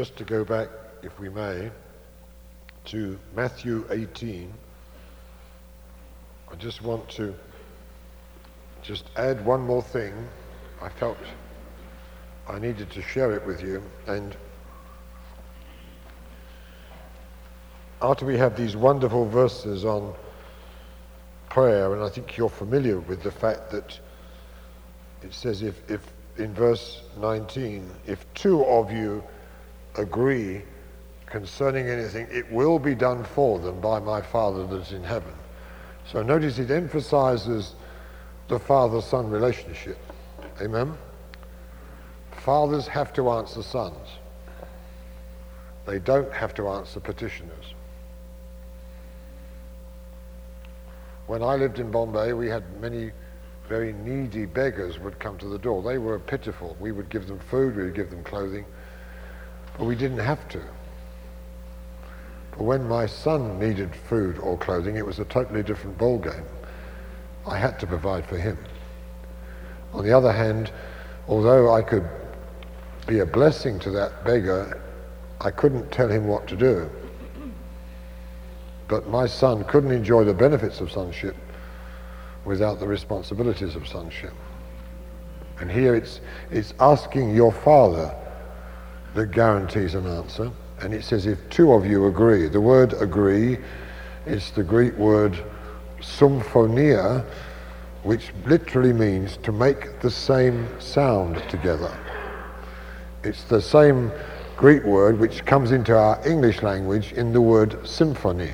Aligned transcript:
just 0.00 0.16
to 0.16 0.24
go 0.24 0.42
back, 0.42 0.68
if 1.02 1.20
we 1.20 1.28
may, 1.28 1.70
to 2.86 3.18
Matthew 3.36 3.84
18. 3.90 4.50
I 6.50 6.54
just 6.54 6.80
want 6.80 7.06
to 7.10 7.34
just 8.80 9.04
add 9.16 9.44
one 9.44 9.60
more 9.60 9.82
thing. 9.82 10.14
I 10.80 10.88
felt 10.88 11.18
I 12.48 12.58
needed 12.58 12.88
to 12.92 13.02
share 13.02 13.32
it 13.32 13.46
with 13.46 13.62
you. 13.62 13.82
And 14.06 14.34
after 18.00 18.24
we 18.24 18.38
have 18.38 18.56
these 18.56 18.76
wonderful 18.76 19.28
verses 19.28 19.84
on 19.84 20.14
prayer, 21.50 21.92
and 21.92 22.02
I 22.02 22.08
think 22.08 22.38
you're 22.38 22.48
familiar 22.48 23.00
with 23.00 23.22
the 23.22 23.30
fact 23.30 23.70
that 23.72 24.00
it 25.22 25.34
says 25.34 25.60
if, 25.60 25.78
if 25.90 26.00
in 26.38 26.54
verse 26.54 27.02
19, 27.20 27.86
if 28.06 28.24
two 28.32 28.64
of 28.64 28.90
you 28.90 29.22
agree 30.00 30.62
concerning 31.26 31.88
anything, 31.88 32.26
it 32.30 32.50
will 32.50 32.78
be 32.78 32.94
done 32.94 33.24
for 33.24 33.58
them 33.58 33.80
by 33.80 34.00
my 34.00 34.20
Father 34.20 34.66
that's 34.66 34.92
in 34.92 35.04
heaven. 35.04 35.32
So 36.10 36.22
notice 36.22 36.58
it 36.58 36.70
emphasizes 36.70 37.74
the 38.48 38.58
father-son 38.58 39.30
relationship. 39.30 39.96
Amen? 40.60 40.92
Fathers 42.32 42.88
have 42.88 43.12
to 43.12 43.30
answer 43.30 43.62
sons. 43.62 44.08
They 45.86 45.98
don't 46.00 46.32
have 46.32 46.52
to 46.54 46.68
answer 46.68 47.00
petitioners. 47.00 47.74
When 51.26 51.42
I 51.44 51.54
lived 51.54 51.78
in 51.78 51.92
Bombay, 51.92 52.32
we 52.32 52.48
had 52.48 52.64
many 52.80 53.12
very 53.68 53.92
needy 53.92 54.46
beggars 54.46 54.98
would 54.98 55.20
come 55.20 55.38
to 55.38 55.46
the 55.46 55.58
door. 55.58 55.80
They 55.80 55.98
were 55.98 56.18
pitiful. 56.18 56.76
We 56.80 56.90
would 56.90 57.08
give 57.08 57.28
them 57.28 57.38
food, 57.38 57.76
we 57.76 57.84
would 57.84 57.94
give 57.94 58.10
them 58.10 58.24
clothing, 58.24 58.64
but 59.80 59.86
we 59.86 59.96
didn't 59.96 60.18
have 60.18 60.46
to. 60.46 60.60
But 62.50 62.64
when 62.64 62.86
my 62.86 63.06
son 63.06 63.58
needed 63.58 63.96
food 63.96 64.36
or 64.36 64.58
clothing, 64.58 64.96
it 64.96 65.06
was 65.06 65.18
a 65.20 65.24
totally 65.24 65.62
different 65.62 65.96
ballgame. 65.96 66.44
I 67.46 67.56
had 67.56 67.80
to 67.80 67.86
provide 67.86 68.26
for 68.26 68.36
him. 68.36 68.58
On 69.94 70.04
the 70.04 70.12
other 70.12 70.32
hand, 70.32 70.70
although 71.28 71.72
I 71.72 71.80
could 71.80 72.06
be 73.06 73.20
a 73.20 73.26
blessing 73.26 73.78
to 73.78 73.90
that 73.92 74.22
beggar, 74.22 74.78
I 75.40 75.50
couldn't 75.50 75.90
tell 75.90 76.10
him 76.10 76.26
what 76.26 76.46
to 76.48 76.56
do. 76.56 76.90
But 78.86 79.08
my 79.08 79.26
son 79.26 79.64
couldn't 79.64 79.92
enjoy 79.92 80.24
the 80.24 80.34
benefits 80.34 80.82
of 80.82 80.92
sonship 80.92 81.36
without 82.44 82.80
the 82.80 82.86
responsibilities 82.86 83.76
of 83.76 83.88
sonship. 83.88 84.34
And 85.58 85.70
here 85.70 85.94
it's, 85.94 86.20
it's 86.50 86.74
asking 86.78 87.34
your 87.34 87.50
father 87.50 88.14
that 89.14 89.32
guarantees 89.32 89.94
an 89.94 90.06
answer. 90.06 90.50
And 90.80 90.94
it 90.94 91.04
says, 91.04 91.26
if 91.26 91.38
two 91.50 91.72
of 91.72 91.84
you 91.84 92.06
agree, 92.06 92.48
the 92.48 92.60
word 92.60 92.94
agree 92.94 93.58
is 94.26 94.50
the 94.52 94.62
Greek 94.62 94.96
word 94.96 95.38
symphonia, 96.00 97.24
which 98.02 98.32
literally 98.46 98.92
means 98.92 99.36
to 99.38 99.52
make 99.52 100.00
the 100.00 100.10
same 100.10 100.68
sound 100.80 101.42
together. 101.48 101.92
It's 103.22 103.44
the 103.44 103.60
same 103.60 104.10
Greek 104.56 104.84
word 104.84 105.18
which 105.18 105.44
comes 105.44 105.72
into 105.72 105.96
our 105.96 106.26
English 106.26 106.62
language 106.62 107.12
in 107.12 107.32
the 107.32 107.40
word 107.40 107.86
symphony 107.86 108.52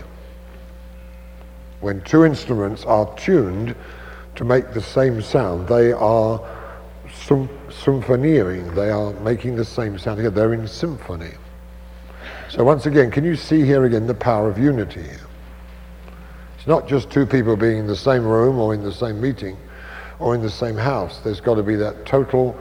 when 1.81 2.01
two 2.03 2.25
instruments 2.25 2.85
are 2.85 3.15
tuned 3.17 3.75
to 4.35 4.45
make 4.45 4.73
the 4.73 4.81
same 4.81 5.23
sound, 5.23 5.69
they 5.69 5.93
are 5.93 6.41
sym- 7.27 7.49
symphoneering, 7.69 8.75
they 8.75 8.91
are 8.91 9.13
making 9.21 9.57
the 9.57 9.65
same 9.65 9.99
sound 9.99 10.21
here. 10.21 10.31
they're 10.31 10.55
in 10.55 10.67
symphony. 10.69 11.33
So 12.49 12.65
once 12.65 12.87
again, 12.87 13.11
can 13.11 13.25
you 13.25 13.35
see 13.35 13.65
here 13.65 13.85
again 13.85 14.07
the 14.07 14.15
power 14.15 14.49
of 14.49 14.59
unity 14.59 15.05
It's 16.57 16.67
not 16.67 16.87
just 16.87 17.11
two 17.11 17.27
people 17.27 17.57
being 17.57 17.79
in 17.79 17.87
the 17.87 17.97
same 17.97 18.25
room 18.25 18.59
or 18.59 18.75
in 18.75 18.83
the 18.83 18.93
same 18.93 19.21
meeting 19.21 19.57
or 20.21 20.35
in 20.35 20.43
the 20.43 20.51
same 20.51 20.77
house. 20.77 21.19
There's 21.21 21.41
got 21.41 21.57
to 21.57 21.63
be 21.63 21.75
that 21.77 22.07
total 22.07 22.57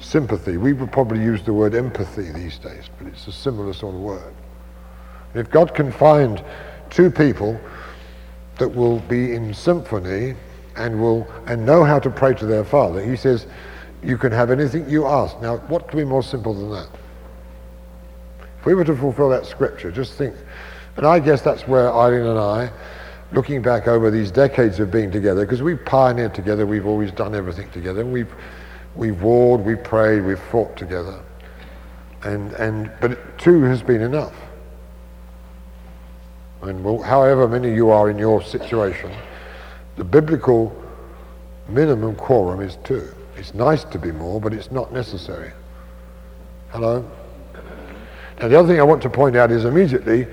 sympathy. 0.00 0.56
We 0.56 0.72
would 0.72 0.92
probably 0.92 1.22
use 1.22 1.42
the 1.42 1.52
word 1.52 1.74
empathy 1.74 2.30
these 2.32 2.58
days, 2.58 2.84
but 2.98 3.06
it's 3.06 3.26
a 3.28 3.32
similar 3.32 3.72
sort 3.72 3.94
of 3.94 4.00
word. 4.00 4.34
If 5.34 5.50
God 5.50 5.74
can 5.74 5.92
find 5.92 6.42
two 6.90 7.10
people 7.10 7.60
that 8.58 8.68
will 8.68 8.98
be 9.00 9.34
in 9.34 9.54
symphony 9.54 10.34
and 10.78 11.00
will 11.00 11.26
and 11.46 11.66
know 11.66 11.84
how 11.84 11.98
to 11.98 12.08
pray 12.08 12.34
to 12.34 12.46
their 12.46 12.64
Father. 12.64 13.04
He 13.04 13.16
says, 13.16 13.46
you 14.02 14.16
can 14.16 14.32
have 14.32 14.50
anything 14.50 14.88
you 14.88 15.06
ask. 15.06 15.40
Now, 15.40 15.56
what 15.68 15.88
could 15.88 15.96
be 15.96 16.04
more 16.04 16.22
simple 16.22 16.54
than 16.54 16.70
that? 16.70 16.88
If 18.60 18.66
we 18.66 18.74
were 18.74 18.84
to 18.84 18.96
fulfill 18.96 19.28
that 19.30 19.44
scripture, 19.44 19.90
just 19.90 20.14
think, 20.14 20.34
and 20.96 21.06
I 21.06 21.18
guess 21.18 21.42
that's 21.42 21.66
where 21.66 21.92
Eileen 21.92 22.26
and 22.26 22.38
I, 22.38 22.70
looking 23.32 23.60
back 23.60 23.88
over 23.88 24.10
these 24.10 24.30
decades 24.30 24.80
of 24.80 24.90
being 24.90 25.10
together, 25.10 25.44
because 25.44 25.62
we've 25.62 25.84
pioneered 25.84 26.34
together, 26.34 26.66
we've 26.66 26.86
always 26.86 27.12
done 27.12 27.34
everything 27.34 27.70
together, 27.70 28.04
we've 28.04 28.32
we've 28.96 29.22
warred, 29.22 29.64
we've 29.64 29.82
prayed, 29.84 30.24
we've 30.24 30.40
fought 30.40 30.76
together, 30.76 31.20
and 32.22 32.52
and 32.54 32.90
but 33.00 33.38
two 33.38 33.62
has 33.62 33.82
been 33.82 34.00
enough. 34.00 34.34
And 36.62 36.84
however 37.04 37.46
many 37.46 37.72
you 37.72 37.90
are 37.90 38.10
in 38.10 38.18
your 38.18 38.42
situation, 38.42 39.12
the 39.98 40.04
biblical 40.04 40.74
minimum 41.68 42.14
quorum 42.14 42.60
is 42.60 42.78
two. 42.84 43.12
It's 43.36 43.52
nice 43.52 43.84
to 43.84 43.98
be 43.98 44.12
more, 44.12 44.40
but 44.40 44.54
it's 44.54 44.70
not 44.70 44.92
necessary. 44.92 45.52
Hello? 46.70 47.04
Now, 48.40 48.48
the 48.48 48.58
other 48.58 48.68
thing 48.68 48.80
I 48.80 48.84
want 48.84 49.02
to 49.02 49.10
point 49.10 49.36
out 49.36 49.50
is 49.50 49.64
immediately 49.64 50.28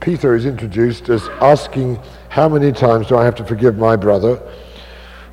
Peter 0.00 0.34
is 0.34 0.46
introduced 0.46 1.10
as 1.10 1.28
asking, 1.40 2.00
How 2.30 2.48
many 2.48 2.72
times 2.72 3.06
do 3.06 3.16
I 3.16 3.24
have 3.24 3.34
to 3.36 3.44
forgive 3.44 3.76
my 3.76 3.94
brother? 3.94 4.40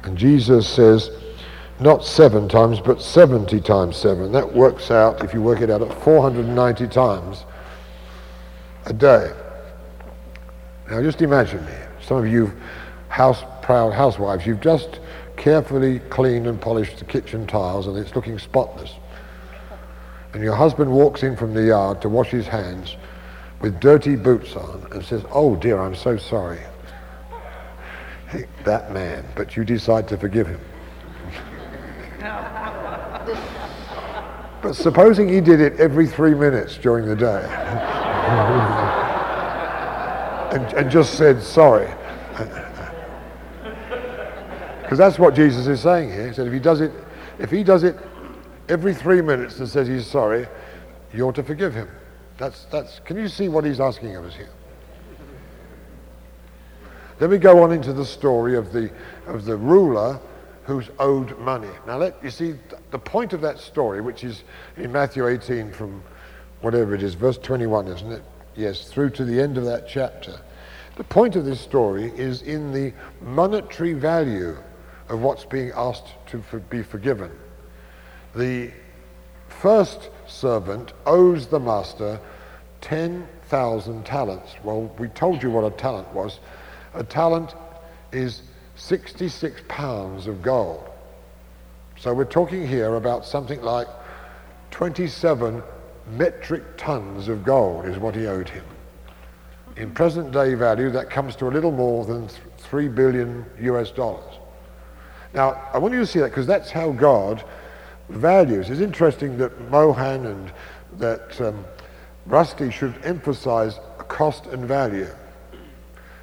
And 0.04 0.18
Jesus 0.18 0.68
says, 0.68 1.10
Not 1.80 2.04
seven 2.04 2.50
times, 2.50 2.81
but 2.81 3.02
70 3.02 3.62
times 3.62 3.96
seven. 3.96 4.34
That 4.34 4.54
works 4.54 4.92
out, 4.92 5.24
if 5.24 5.34
you 5.34 5.42
work 5.42 5.62
it 5.62 5.70
out, 5.70 5.81
at 5.81 6.04
490 6.04 6.88
times 6.88 7.46
a 8.86 8.94
day. 8.94 9.31
Now 10.90 11.02
just 11.02 11.22
imagine 11.22 11.66
me, 11.66 11.74
some 12.02 12.18
of 12.18 12.28
you 12.28 12.52
house 13.12 13.44
proud 13.72 13.94
housewives, 13.94 14.46
you've 14.46 14.59
just 14.59 15.00
carefully 15.38 16.00
cleaned 16.09 16.46
and 16.46 16.59
polished 16.59 17.00
the 17.00 17.06
kitchen 17.06 17.48
tiles 17.48 17.88
and 17.88 17.96
it's 17.96 18.14
looking 18.18 18.38
spotless. 18.38 18.96
And 20.34 20.44
your 20.44 20.56
husband 20.56 20.92
walks 20.92 21.24
in 21.24 21.38
from 21.38 21.54
the 21.54 21.64
yard 21.64 22.02
to 22.02 22.10
wash 22.10 22.31
his 22.31 22.46
hands 22.46 22.98
with 23.62 23.80
dirty 23.80 24.18
boots 24.18 24.57
on 24.57 24.86
and 24.92 25.06
says, 25.06 25.24
oh 25.31 25.56
dear, 25.56 25.80
I'm 25.80 25.95
so 25.95 26.18
sorry. 26.18 26.60
that 28.66 28.92
man, 28.92 29.25
but 29.38 29.56
you 29.56 29.63
decide 29.63 30.06
to 30.10 30.18
forgive 30.18 30.48
him. 30.48 30.60
but 34.62 34.74
supposing 34.74 35.30
he 35.30 35.40
did 35.40 35.62
it 35.62 35.80
every 35.80 36.07
three 36.07 36.36
minutes 36.36 36.78
during 36.78 37.06
the 37.06 37.16
day. 37.16 37.45
and, 40.51 40.74
and 40.74 40.92
just 40.92 41.13
said 41.13 41.42
sorry. 41.42 41.90
Because 44.92 45.00
that's 45.00 45.20
what 45.20 45.34
Jesus 45.34 45.68
is 45.68 45.80
saying 45.80 46.12
here. 46.12 46.28
He 46.28 46.34
said 46.34 46.48
if 46.48 46.52
he 46.52 46.60
does 46.60 46.82
it, 46.82 46.92
if 47.40 47.50
he 47.50 47.64
does 47.64 47.86
it 47.86 47.96
every 48.68 48.94
three 48.94 49.22
minutes 49.22 49.58
and 49.58 49.70
says 49.70 49.88
he's 49.88 50.06
sorry, 50.06 50.46
you 51.14 51.26
ought 51.26 51.36
to 51.36 51.44
forgive 51.44 51.74
him. 51.74 51.88
That's, 52.38 52.66
that's, 52.66 53.00
can 53.06 53.16
you 53.16 53.30
see 53.30 53.48
what 53.48 53.64
he's 53.64 53.80
asking 53.80 54.18
of 54.18 54.26
us 54.26 54.36
here? 54.36 54.50
Then 57.20 57.30
we 57.30 57.38
go 57.38 57.64
on 57.64 57.72
into 57.72 57.94
the 57.94 58.04
story 58.04 58.58
of 58.58 58.74
the, 58.74 58.92
of 59.28 59.46
the 59.46 59.56
ruler 59.56 60.20
who's 60.66 60.90
owed 61.00 61.40
money. 61.40 61.72
Now, 61.88 61.98
let, 61.98 62.22
you 62.22 62.30
see, 62.30 62.56
the 62.90 63.00
point 63.00 63.32
of 63.32 63.40
that 63.40 63.60
story, 63.60 64.02
which 64.02 64.26
is 64.26 64.44
in 64.76 64.92
Matthew 64.92 65.26
18 65.26 65.72
from 65.72 66.04
whatever 66.60 66.96
it 66.96 67.02
is, 67.02 67.14
verse 67.14 67.38
21, 67.38 67.88
isn't 67.88 68.12
it? 68.12 68.24
Yes, 68.58 68.90
through 68.90 69.12
to 69.12 69.24
the 69.24 69.40
end 69.40 69.58
of 69.58 69.64
that 69.64 69.88
chapter. 69.88 70.42
The 70.98 71.06
point 71.06 71.38
of 71.38 71.46
this 71.46 71.62
story 71.62 72.12
is 72.18 72.42
in 72.42 72.74
the 72.74 72.92
monetary 73.22 73.94
value 73.94 74.58
of 75.12 75.22
what's 75.22 75.44
being 75.44 75.72
asked 75.75 76.08
to 76.28 76.42
for, 76.42 76.60
be 76.60 76.81
forgiven. 76.81 77.30
The 78.34 78.72
first 79.50 80.10
servant 80.25 80.94
owes 81.06 81.48
the 81.48 81.60
master 81.60 82.18
10,000 82.80 84.06
talents. 84.06 84.56
Well, 84.63 84.84
we 84.98 85.10
told 85.10 85.44
you 85.44 85.52
what 85.52 85.66
a 85.66 85.75
talent 85.75 86.12
was. 86.13 86.40
A 86.94 87.04
talent 87.04 87.54
is 88.13 88.42
66 88.78 89.62
pounds 89.68 90.28
of 90.28 90.42
gold. 90.42 90.90
So 92.00 92.14
we're 92.14 92.24
talking 92.24 92.66
here 92.66 92.96
about 92.96 93.25
something 93.25 93.62
like 93.62 93.88
27 94.72 95.62
metric 96.14 96.64
tons 96.78 97.28
of 97.28 97.44
gold 97.44 97.86
is 97.86 97.98
what 98.00 98.16
he 98.16 98.28
owed 98.28 98.48
him. 98.48 98.64
In 99.75 99.92
present 99.92 100.31
day 100.31 100.54
value, 100.54 100.90
that 100.92 101.10
comes 101.10 101.36
to 101.36 101.48
a 101.48 101.52
little 101.52 101.72
more 101.72 102.06
than 102.06 102.30
3 102.57 102.88
billion 102.88 103.46
US 103.60 103.92
dollars. 103.92 104.31
Now, 105.33 105.69
I 105.74 105.78
want 105.78 105.94
you 105.94 106.00
to 106.01 106.06
see 106.06 106.19
that 106.19 106.30
because 106.30 106.48
that's 106.48 106.72
how 106.72 106.92
God 106.92 107.44
values. 108.10 108.69
It's 108.69 108.81
interesting 108.81 109.38
that 109.38 109.69
Mohan 109.69 110.25
and 110.25 110.51
that 110.98 111.39
um, 111.39 111.66
Rusty 112.25 112.69
should 112.69 112.94
emphasize 113.04 113.80
cost 114.07 114.48
and 114.48 114.66
value. 114.66 115.07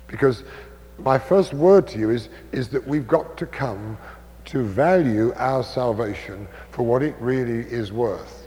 Because 0.07 0.45
my 0.99 1.19
first 1.19 1.55
word 1.55 1.87
to 1.89 1.99
you 1.99 2.11
is, 2.11 2.29
is 2.53 2.69
that 2.69 2.87
we've 2.87 3.09
got 3.09 3.37
to 3.39 3.47
come 3.47 3.97
to 4.47 4.63
value 4.63 5.33
our 5.37 5.63
salvation 5.63 6.49
for 6.71 6.85
what 6.85 7.03
it 7.03 7.15
really 7.21 7.61
is 7.71 7.93
worth. 7.93 8.47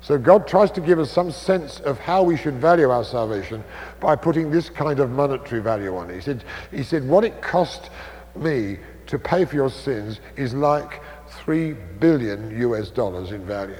So 0.00 0.16
God 0.16 0.46
tries 0.46 0.70
to 0.72 0.80
give 0.80 0.98
us 0.98 1.10
some 1.10 1.30
sense 1.30 1.80
of 1.80 1.98
how 1.98 2.22
we 2.22 2.36
should 2.36 2.54
value 2.54 2.90
our 2.90 3.04
salvation 3.04 3.64
by 4.00 4.16
putting 4.16 4.50
this 4.50 4.70
kind 4.70 5.00
of 5.00 5.10
monetary 5.10 5.60
value 5.60 5.96
on 5.96 6.10
it. 6.10 6.14
He 6.14 6.20
said, 6.20 6.44
he 6.70 6.82
said 6.82 7.06
what 7.06 7.24
it 7.24 7.42
cost 7.42 7.90
me 8.36 8.78
to 9.08 9.18
pay 9.18 9.44
for 9.44 9.56
your 9.56 9.70
sins 9.70 10.20
is 10.36 10.54
like 10.54 11.02
3 11.28 11.72
billion 11.98 12.60
US 12.60 12.90
dollars 12.90 13.32
in 13.32 13.44
value. 13.44 13.76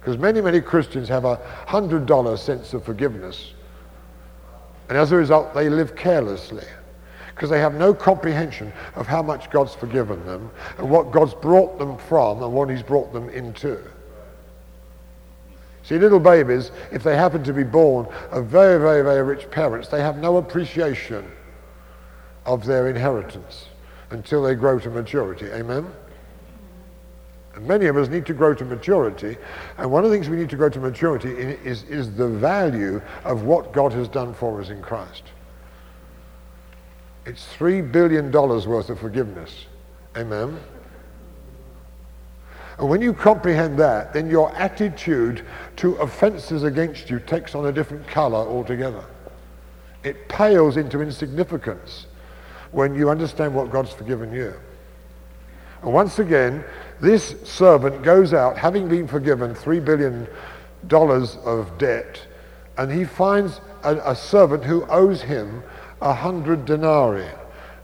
Because 0.00 0.18
many, 0.18 0.40
many 0.40 0.60
Christians 0.60 1.08
have 1.08 1.24
a 1.24 1.36
$100 1.66 2.38
sense 2.38 2.72
of 2.74 2.84
forgiveness. 2.84 3.52
And 4.88 4.96
as 4.96 5.12
a 5.12 5.16
result, 5.16 5.52
they 5.52 5.68
live 5.68 5.96
carelessly 5.96 6.66
because 7.34 7.50
they 7.50 7.58
have 7.58 7.74
no 7.74 7.92
comprehension 7.92 8.72
of 8.94 9.08
how 9.08 9.20
much 9.20 9.50
God's 9.50 9.74
forgiven 9.74 10.24
them 10.24 10.50
and 10.78 10.88
what 10.88 11.10
God's 11.10 11.34
brought 11.34 11.78
them 11.78 11.98
from 11.98 12.42
and 12.42 12.52
what 12.52 12.70
he's 12.70 12.82
brought 12.82 13.12
them 13.12 13.28
into. 13.30 13.80
See, 15.82 15.98
little 15.98 16.20
babies, 16.20 16.70
if 16.92 17.02
they 17.02 17.16
happen 17.16 17.42
to 17.44 17.52
be 17.52 17.64
born 17.64 18.06
of 18.30 18.46
very, 18.46 18.78
very, 18.78 19.02
very 19.02 19.22
rich 19.22 19.50
parents, 19.50 19.88
they 19.88 20.00
have 20.00 20.18
no 20.18 20.36
appreciation 20.36 21.30
of 22.46 22.64
their 22.64 22.88
inheritance 22.88 23.66
until 24.14 24.42
they 24.42 24.54
grow 24.54 24.78
to 24.78 24.88
maturity. 24.88 25.46
Amen? 25.46 25.86
And 27.54 27.66
many 27.66 27.86
of 27.86 27.96
us 27.96 28.08
need 28.08 28.24
to 28.26 28.32
grow 28.32 28.54
to 28.54 28.64
maturity. 28.64 29.36
And 29.76 29.90
one 29.90 30.04
of 30.04 30.10
the 30.10 30.16
things 30.16 30.28
we 30.28 30.36
need 30.36 30.50
to 30.50 30.56
grow 30.56 30.70
to 30.70 30.80
maturity 30.80 31.30
is, 31.30 31.82
is 31.84 32.14
the 32.14 32.28
value 32.28 33.02
of 33.24 33.42
what 33.42 33.72
God 33.72 33.92
has 33.92 34.08
done 34.08 34.32
for 34.32 34.60
us 34.60 34.70
in 34.70 34.80
Christ. 34.80 35.24
It's 37.26 37.46
$3 37.58 37.90
billion 37.90 38.30
worth 38.32 38.88
of 38.88 38.98
forgiveness. 38.98 39.66
Amen? 40.16 40.58
And 42.78 42.88
when 42.88 43.00
you 43.00 43.12
comprehend 43.12 43.78
that, 43.78 44.12
then 44.12 44.28
your 44.28 44.54
attitude 44.56 45.44
to 45.76 45.94
offenses 45.96 46.64
against 46.64 47.08
you 47.08 47.20
takes 47.20 47.54
on 47.54 47.66
a 47.66 47.72
different 47.72 48.06
color 48.06 48.38
altogether. 48.38 49.04
It 50.02 50.28
pales 50.28 50.76
into 50.76 51.00
insignificance 51.00 52.06
when 52.74 52.94
you 52.94 53.08
understand 53.08 53.54
what 53.54 53.70
God's 53.70 53.92
forgiven 53.92 54.32
you. 54.32 54.52
And 55.82 55.92
once 55.92 56.18
again, 56.18 56.64
this 57.00 57.36
servant 57.44 58.02
goes 58.02 58.34
out, 58.34 58.58
having 58.58 58.88
been 58.88 59.06
forgiven 59.06 59.54
$3 59.54 59.84
billion 59.84 60.26
of 61.44 61.78
debt, 61.78 62.20
and 62.76 62.90
he 62.90 63.04
finds 63.04 63.60
a, 63.84 63.96
a 64.04 64.16
servant 64.16 64.64
who 64.64 64.84
owes 64.86 65.22
him 65.22 65.62
a 66.00 66.12
hundred 66.12 66.64
denarii. 66.64 67.30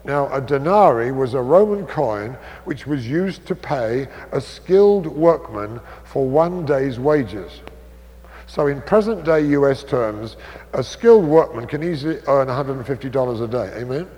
Now, 0.05 0.33
a 0.33 0.41
denarii 0.41 1.13
was 1.13 1.35
a 1.35 1.43
Roman 1.43 1.87
coin 1.87 2.37
which 2.65 2.87
was 2.87 3.07
used 3.07 3.47
to 3.47 3.55
pay 3.55 4.09
a 4.33 4.41
skilled 4.41 5.07
workman 5.07 5.81
for 6.05 6.27
one 6.27 6.65
day's 6.65 6.99
wages. 6.99 7.61
So, 8.47 8.67
in 8.67 8.83
present 8.83 9.25
day 9.25 9.43
US 9.49 9.85
terms, 9.85 10.37
a 10.73 10.83
skilled 10.83 11.27
workman 11.27 11.67
can 11.67 11.85
easily 11.85 12.19
earn 12.27 12.49
$150 12.49 13.43
a 13.43 13.47
day. 13.47 13.81
Amen? 13.81 14.09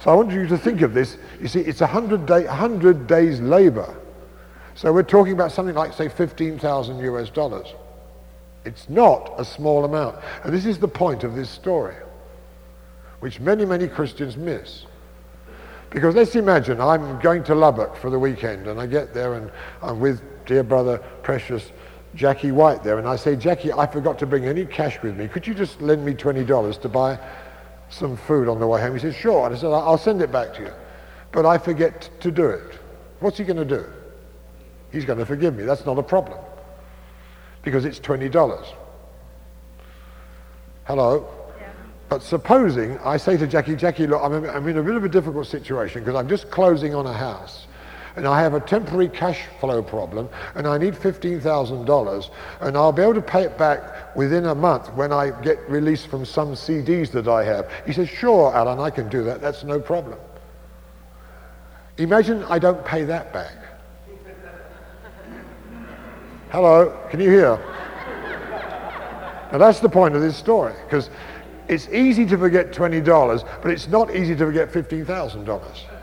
So 0.00 0.10
I 0.10 0.14
want 0.14 0.30
you 0.30 0.46
to 0.46 0.58
think 0.58 0.82
of 0.82 0.94
this. 0.94 1.16
You 1.40 1.48
see, 1.48 1.60
it's 1.60 1.80
100, 1.80 2.26
day, 2.26 2.44
100 2.44 3.06
days 3.06 3.40
labor. 3.40 3.96
So 4.74 4.92
we're 4.92 5.02
talking 5.02 5.32
about 5.32 5.52
something 5.52 5.74
like, 5.74 5.94
say, 5.94 6.08
15,000 6.08 6.98
US 7.00 7.30
dollars. 7.30 7.66
It's 8.64 8.88
not 8.88 9.32
a 9.38 9.44
small 9.44 9.84
amount. 9.84 10.16
And 10.44 10.52
this 10.52 10.66
is 10.66 10.78
the 10.78 10.88
point 10.88 11.24
of 11.24 11.34
this 11.34 11.48
story, 11.48 11.94
which 13.20 13.40
many, 13.40 13.64
many 13.64 13.88
Christians 13.88 14.36
miss. 14.36 14.84
Because 15.90 16.14
let's 16.14 16.34
imagine 16.34 16.80
I'm 16.80 17.18
going 17.20 17.44
to 17.44 17.54
Lubbock 17.54 17.96
for 17.96 18.10
the 18.10 18.18
weekend 18.18 18.66
and 18.66 18.80
I 18.80 18.86
get 18.86 19.14
there 19.14 19.34
and 19.34 19.50
I'm 19.82 20.00
with 20.00 20.20
dear 20.44 20.62
brother, 20.62 20.98
precious 21.22 21.70
Jackie 22.14 22.50
White 22.50 22.82
there. 22.82 22.98
And 22.98 23.06
I 23.06 23.16
say, 23.16 23.36
Jackie, 23.36 23.72
I 23.72 23.86
forgot 23.86 24.18
to 24.18 24.26
bring 24.26 24.46
any 24.46 24.66
cash 24.66 25.00
with 25.00 25.16
me. 25.16 25.28
Could 25.28 25.46
you 25.46 25.54
just 25.54 25.80
lend 25.80 26.04
me 26.04 26.12
$20 26.12 26.80
to 26.80 26.88
buy 26.88 27.18
some 27.88 28.16
food 28.16 28.48
on 28.48 28.58
the 28.58 28.66
way 28.66 28.80
home. 28.80 28.94
He 28.94 29.00
said, 29.00 29.14
sure. 29.14 29.46
And 29.46 29.54
I 29.54 29.58
said, 29.58 29.70
I'll 29.70 29.98
send 29.98 30.20
it 30.22 30.32
back 30.32 30.54
to 30.54 30.62
you. 30.62 30.72
But 31.32 31.46
I 31.46 31.58
forget 31.58 32.10
to 32.20 32.30
do 32.30 32.46
it. 32.46 32.78
What's 33.20 33.38
he 33.38 33.44
going 33.44 33.56
to 33.56 33.64
do? 33.64 33.86
He's 34.92 35.04
going 35.04 35.18
to 35.18 35.26
forgive 35.26 35.54
me. 35.56 35.64
That's 35.64 35.84
not 35.84 35.98
a 35.98 36.02
problem. 36.02 36.38
Because 37.62 37.84
it's 37.84 37.98
$20. 37.98 38.66
Hello? 40.84 41.28
Yeah. 41.60 41.72
But 42.08 42.22
supposing 42.22 42.98
I 42.98 43.16
say 43.16 43.36
to 43.36 43.46
Jackie, 43.46 43.76
Jackie, 43.76 44.06
look, 44.06 44.22
I'm, 44.22 44.32
I'm 44.48 44.68
in 44.68 44.78
a 44.78 44.82
bit 44.82 44.94
of 44.94 45.04
a 45.04 45.08
difficult 45.08 45.46
situation 45.46 46.02
because 46.02 46.14
I'm 46.14 46.28
just 46.28 46.50
closing 46.50 46.94
on 46.94 47.06
a 47.06 47.12
house 47.12 47.65
and 48.16 48.26
I 48.26 48.40
have 48.40 48.54
a 48.54 48.60
temporary 48.60 49.08
cash 49.08 49.44
flow 49.60 49.82
problem 49.82 50.28
and 50.54 50.66
I 50.66 50.78
need 50.78 50.94
$15,000 50.94 52.30
and 52.60 52.76
I'll 52.76 52.92
be 52.92 53.02
able 53.02 53.14
to 53.14 53.22
pay 53.22 53.42
it 53.42 53.58
back 53.58 54.16
within 54.16 54.46
a 54.46 54.54
month 54.54 54.92
when 54.94 55.12
I 55.12 55.30
get 55.42 55.58
released 55.68 56.08
from 56.08 56.24
some 56.24 56.54
CDs 56.54 57.10
that 57.12 57.28
I 57.28 57.44
have. 57.44 57.70
He 57.84 57.92
says, 57.92 58.08
sure, 58.08 58.54
Alan, 58.54 58.80
I 58.80 58.88
can 58.88 59.08
do 59.10 59.22
that. 59.24 59.42
That's 59.42 59.64
no 59.64 59.78
problem. 59.78 60.18
Imagine 61.98 62.42
I 62.44 62.58
don't 62.58 62.82
pay 62.84 63.04
that 63.04 63.32
back. 63.32 63.54
Hello, 66.50 66.96
can 67.10 67.20
you 67.20 67.28
hear? 67.28 67.58
Now 69.52 69.58
that's 69.58 69.80
the 69.80 69.88
point 69.88 70.14
of 70.14 70.22
this 70.22 70.36
story 70.36 70.74
because 70.84 71.10
it's 71.68 71.88
easy 71.88 72.24
to 72.26 72.38
forget 72.38 72.72
$20, 72.72 73.46
but 73.60 73.70
it's 73.70 73.88
not 73.88 74.14
easy 74.14 74.34
to 74.34 74.46
forget 74.46 74.72
$15,000. 74.72 75.95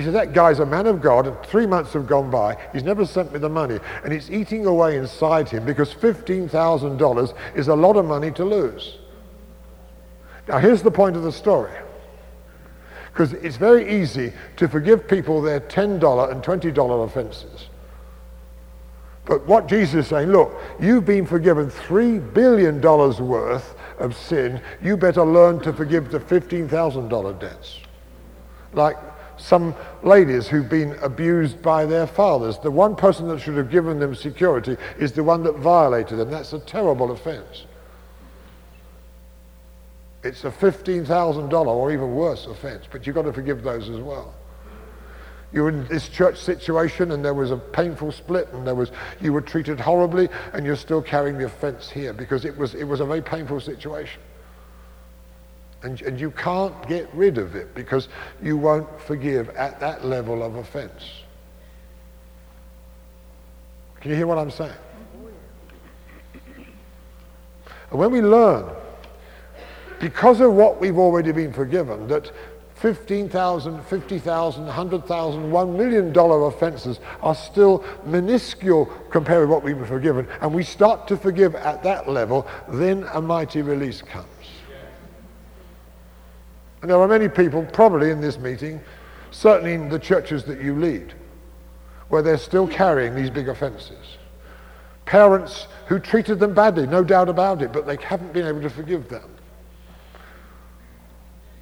He 0.00 0.04
said, 0.04 0.14
that 0.14 0.32
guy's 0.32 0.60
a 0.60 0.64
man 0.64 0.86
of 0.86 1.02
God, 1.02 1.26
and 1.26 1.36
three 1.42 1.66
months 1.66 1.92
have 1.92 2.06
gone 2.06 2.30
by. 2.30 2.56
He's 2.72 2.82
never 2.82 3.04
sent 3.04 3.34
me 3.34 3.38
the 3.38 3.50
money. 3.50 3.78
And 4.02 4.14
it's 4.14 4.30
eating 4.30 4.64
away 4.64 4.96
inside 4.96 5.50
him 5.50 5.66
because 5.66 5.92
$15,000 5.92 7.34
is 7.54 7.68
a 7.68 7.74
lot 7.74 7.98
of 7.98 8.06
money 8.06 8.30
to 8.30 8.42
lose. 8.42 8.96
Now, 10.48 10.56
here's 10.56 10.80
the 10.80 10.90
point 10.90 11.16
of 11.16 11.22
the 11.22 11.30
story. 11.30 11.74
Because 13.12 13.34
it's 13.34 13.58
very 13.58 14.00
easy 14.00 14.32
to 14.56 14.68
forgive 14.68 15.06
people 15.06 15.42
their 15.42 15.60
$10 15.60 16.32
and 16.32 16.42
$20 16.42 17.04
offenses. 17.04 17.68
But 19.26 19.46
what 19.46 19.66
Jesus 19.66 20.06
is 20.06 20.06
saying, 20.06 20.30
look, 20.30 20.58
you've 20.80 21.04
been 21.04 21.26
forgiven 21.26 21.68
$3 21.68 22.32
billion 22.32 22.80
worth 22.80 23.74
of 23.98 24.16
sin. 24.16 24.62
You 24.82 24.96
better 24.96 25.26
learn 25.26 25.60
to 25.60 25.74
forgive 25.74 26.10
the 26.10 26.20
$15,000 26.20 27.38
debts. 27.38 27.80
Like 28.72 28.96
some 29.40 29.74
ladies 30.02 30.46
who've 30.46 30.68
been 30.68 30.96
abused 31.02 31.62
by 31.62 31.86
their 31.86 32.06
fathers. 32.06 32.58
The 32.58 32.70
one 32.70 32.94
person 32.94 33.28
that 33.28 33.40
should 33.40 33.56
have 33.56 33.70
given 33.70 33.98
them 33.98 34.14
security 34.14 34.76
is 34.98 35.12
the 35.12 35.24
one 35.24 35.42
that 35.44 35.56
violated 35.56 36.18
them. 36.18 36.30
That's 36.30 36.52
a 36.52 36.58
terrible 36.60 37.10
offense. 37.10 37.64
It's 40.22 40.44
a 40.44 40.50
$15,000 40.50 41.66
or 41.66 41.92
even 41.92 42.14
worse 42.14 42.46
offense, 42.46 42.84
but 42.90 43.06
you've 43.06 43.16
got 43.16 43.22
to 43.22 43.32
forgive 43.32 43.62
those 43.62 43.88
as 43.88 44.00
well. 44.00 44.34
You 45.52 45.62
were 45.62 45.70
in 45.70 45.86
this 45.88 46.08
church 46.08 46.38
situation 46.38 47.10
and 47.10 47.24
there 47.24 47.34
was 47.34 47.50
a 47.50 47.56
painful 47.56 48.12
split 48.12 48.48
and 48.52 48.64
there 48.66 48.74
was, 48.74 48.92
you 49.20 49.32
were 49.32 49.40
treated 49.40 49.80
horribly 49.80 50.28
and 50.52 50.64
you're 50.64 50.76
still 50.76 51.02
carrying 51.02 51.38
the 51.38 51.46
offense 51.46 51.90
here 51.90 52.12
because 52.12 52.44
it 52.44 52.56
was, 52.56 52.74
it 52.74 52.84
was 52.84 53.00
a 53.00 53.04
very 53.04 53.22
painful 53.22 53.60
situation. 53.60 54.20
And, 55.82 56.00
and 56.02 56.20
you 56.20 56.30
can't 56.32 56.86
get 56.88 57.08
rid 57.14 57.38
of 57.38 57.54
it 57.56 57.74
because 57.74 58.08
you 58.42 58.56
won't 58.56 59.00
forgive 59.00 59.48
at 59.50 59.80
that 59.80 60.04
level 60.04 60.42
of 60.42 60.56
offense. 60.56 61.22
Can 64.00 64.10
you 64.10 64.16
hear 64.16 64.26
what 64.26 64.38
I'm 64.38 64.50
saying? 64.50 64.72
And 67.90 67.98
when 67.98 68.10
we 68.10 68.20
learn, 68.20 68.64
because 70.00 70.40
of 70.40 70.52
what 70.54 70.80
we've 70.80 70.98
already 70.98 71.32
been 71.32 71.52
forgiven, 71.52 72.06
that 72.08 72.30
15,000, 72.76 73.82
50,000, 73.84 74.64
100,000, 74.64 75.42
$1 75.42 75.76
million 75.76 76.16
offenses 76.16 76.98
are 77.20 77.34
still 77.34 77.84
minuscule 78.06 78.86
compared 79.10 79.42
with 79.42 79.50
what 79.50 79.62
we've 79.62 79.76
been 79.76 79.86
forgiven, 79.86 80.26
and 80.40 80.54
we 80.54 80.62
start 80.62 81.06
to 81.08 81.16
forgive 81.16 81.54
at 81.54 81.82
that 81.82 82.08
level, 82.08 82.46
then 82.68 83.06
a 83.12 83.20
mighty 83.20 83.60
release 83.60 84.00
comes. 84.00 84.26
And 86.82 86.90
there 86.90 86.98
are 86.98 87.08
many 87.08 87.28
people, 87.28 87.64
probably 87.72 88.10
in 88.10 88.20
this 88.20 88.38
meeting, 88.38 88.80
certainly 89.30 89.74
in 89.74 89.88
the 89.88 89.98
churches 89.98 90.44
that 90.44 90.62
you 90.62 90.74
lead, 90.74 91.14
where 92.08 92.22
they're 92.22 92.38
still 92.38 92.66
carrying 92.66 93.14
these 93.14 93.30
big 93.30 93.48
offenses. 93.48 94.16
Parents 95.04 95.66
who 95.86 95.98
treated 95.98 96.38
them 96.38 96.54
badly, 96.54 96.86
no 96.86 97.04
doubt 97.04 97.28
about 97.28 97.62
it, 97.62 97.72
but 97.72 97.86
they 97.86 97.96
haven't 97.96 98.32
been 98.32 98.46
able 98.46 98.62
to 98.62 98.70
forgive 98.70 99.08
them. 99.08 99.29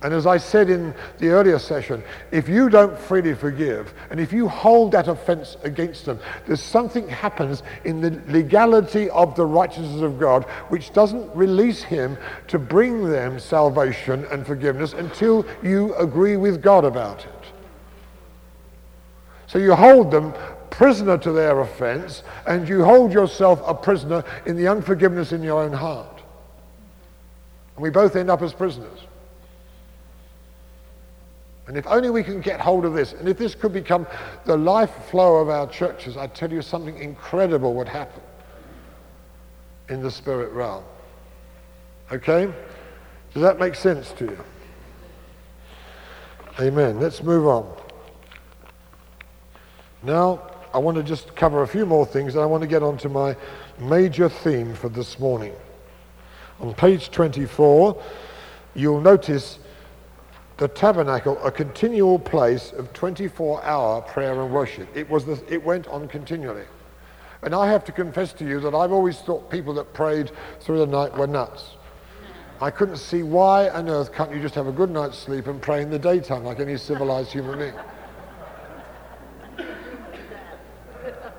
And 0.00 0.14
as 0.14 0.26
I 0.26 0.36
said 0.36 0.70
in 0.70 0.94
the 1.18 1.30
earlier 1.30 1.58
session, 1.58 2.04
if 2.30 2.48
you 2.48 2.68
don't 2.68 2.96
freely 2.96 3.34
forgive, 3.34 3.92
and 4.10 4.20
if 4.20 4.32
you 4.32 4.46
hold 4.46 4.92
that 4.92 5.08
offense 5.08 5.56
against 5.64 6.04
them, 6.04 6.20
there's 6.46 6.62
something 6.62 7.08
happens 7.08 7.64
in 7.84 8.00
the 8.00 8.22
legality 8.28 9.10
of 9.10 9.34
the 9.34 9.44
righteousness 9.44 10.02
of 10.02 10.20
God 10.20 10.44
which 10.68 10.92
doesn't 10.92 11.34
release 11.34 11.82
him 11.82 12.16
to 12.46 12.60
bring 12.60 13.08
them 13.10 13.40
salvation 13.40 14.24
and 14.26 14.46
forgiveness 14.46 14.92
until 14.92 15.44
you 15.64 15.92
agree 15.96 16.36
with 16.36 16.62
God 16.62 16.84
about 16.84 17.24
it. 17.24 17.32
So 19.48 19.58
you 19.58 19.74
hold 19.74 20.12
them 20.12 20.32
prisoner 20.70 21.18
to 21.18 21.32
their 21.32 21.58
offense, 21.58 22.22
and 22.46 22.68
you 22.68 22.84
hold 22.84 23.12
yourself 23.12 23.60
a 23.66 23.74
prisoner 23.74 24.22
in 24.46 24.54
the 24.54 24.68
unforgiveness 24.68 25.32
in 25.32 25.42
your 25.42 25.60
own 25.60 25.72
heart. 25.72 26.22
And 27.74 27.82
we 27.82 27.90
both 27.90 28.14
end 28.14 28.30
up 28.30 28.42
as 28.42 28.52
prisoners. 28.52 29.07
And 31.68 31.76
if 31.76 31.86
only 31.86 32.08
we 32.08 32.24
can 32.24 32.40
get 32.40 32.60
hold 32.60 32.86
of 32.86 32.94
this, 32.94 33.12
and 33.12 33.28
if 33.28 33.36
this 33.36 33.54
could 33.54 33.74
become 33.74 34.06
the 34.46 34.56
life 34.56 34.90
flow 35.10 35.36
of 35.36 35.50
our 35.50 35.66
churches, 35.66 36.16
I 36.16 36.26
tell 36.26 36.50
you 36.50 36.62
something 36.62 36.96
incredible 36.96 37.74
would 37.74 37.88
happen 37.88 38.22
in 39.90 40.02
the 40.02 40.10
spirit 40.10 40.50
realm. 40.52 40.82
Okay? 42.10 42.50
Does 43.34 43.42
that 43.42 43.60
make 43.60 43.74
sense 43.74 44.12
to 44.12 44.24
you? 44.24 44.38
Amen. 46.58 46.98
Let's 47.00 47.22
move 47.22 47.46
on. 47.46 47.70
Now, 50.02 50.40
I 50.72 50.78
want 50.78 50.96
to 50.96 51.02
just 51.02 51.36
cover 51.36 51.62
a 51.62 51.68
few 51.68 51.84
more 51.84 52.06
things, 52.06 52.34
and 52.34 52.42
I 52.42 52.46
want 52.46 52.62
to 52.62 52.66
get 52.66 52.82
on 52.82 52.96
to 52.98 53.10
my 53.10 53.36
major 53.78 54.30
theme 54.30 54.74
for 54.74 54.88
this 54.88 55.18
morning. 55.18 55.52
On 56.60 56.72
page 56.72 57.10
24, 57.10 58.02
you'll 58.74 59.02
notice 59.02 59.58
the 60.58 60.68
tabernacle 60.68 61.38
a 61.44 61.50
continual 61.52 62.18
place 62.18 62.72
of 62.72 62.92
24-hour 62.92 64.02
prayer 64.02 64.42
and 64.42 64.52
worship. 64.52 64.88
It, 64.94 65.08
was 65.08 65.24
the, 65.24 65.40
it 65.48 65.62
went 65.62 65.86
on 65.86 66.08
continually. 66.08 66.64
And 67.42 67.54
I 67.54 67.68
have 67.68 67.84
to 67.84 67.92
confess 67.92 68.32
to 68.34 68.44
you 68.44 68.58
that 68.60 68.74
I've 68.74 68.90
always 68.90 69.18
thought 69.18 69.48
people 69.50 69.72
that 69.74 69.94
prayed 69.94 70.32
through 70.60 70.80
the 70.80 70.86
night 70.86 71.16
were 71.16 71.28
nuts. 71.28 71.76
I 72.60 72.72
couldn't 72.72 72.96
see 72.96 73.22
why 73.22 73.68
on 73.68 73.88
earth 73.88 74.12
can't 74.12 74.34
you 74.34 74.42
just 74.42 74.56
have 74.56 74.66
a 74.66 74.72
good 74.72 74.90
night's 74.90 75.16
sleep 75.16 75.46
and 75.46 75.62
pray 75.62 75.80
in 75.80 75.90
the 75.90 75.98
daytime 75.98 76.44
like 76.44 76.58
any 76.58 76.76
civilized 76.76 77.30
human 77.30 77.56
being. 77.56 77.74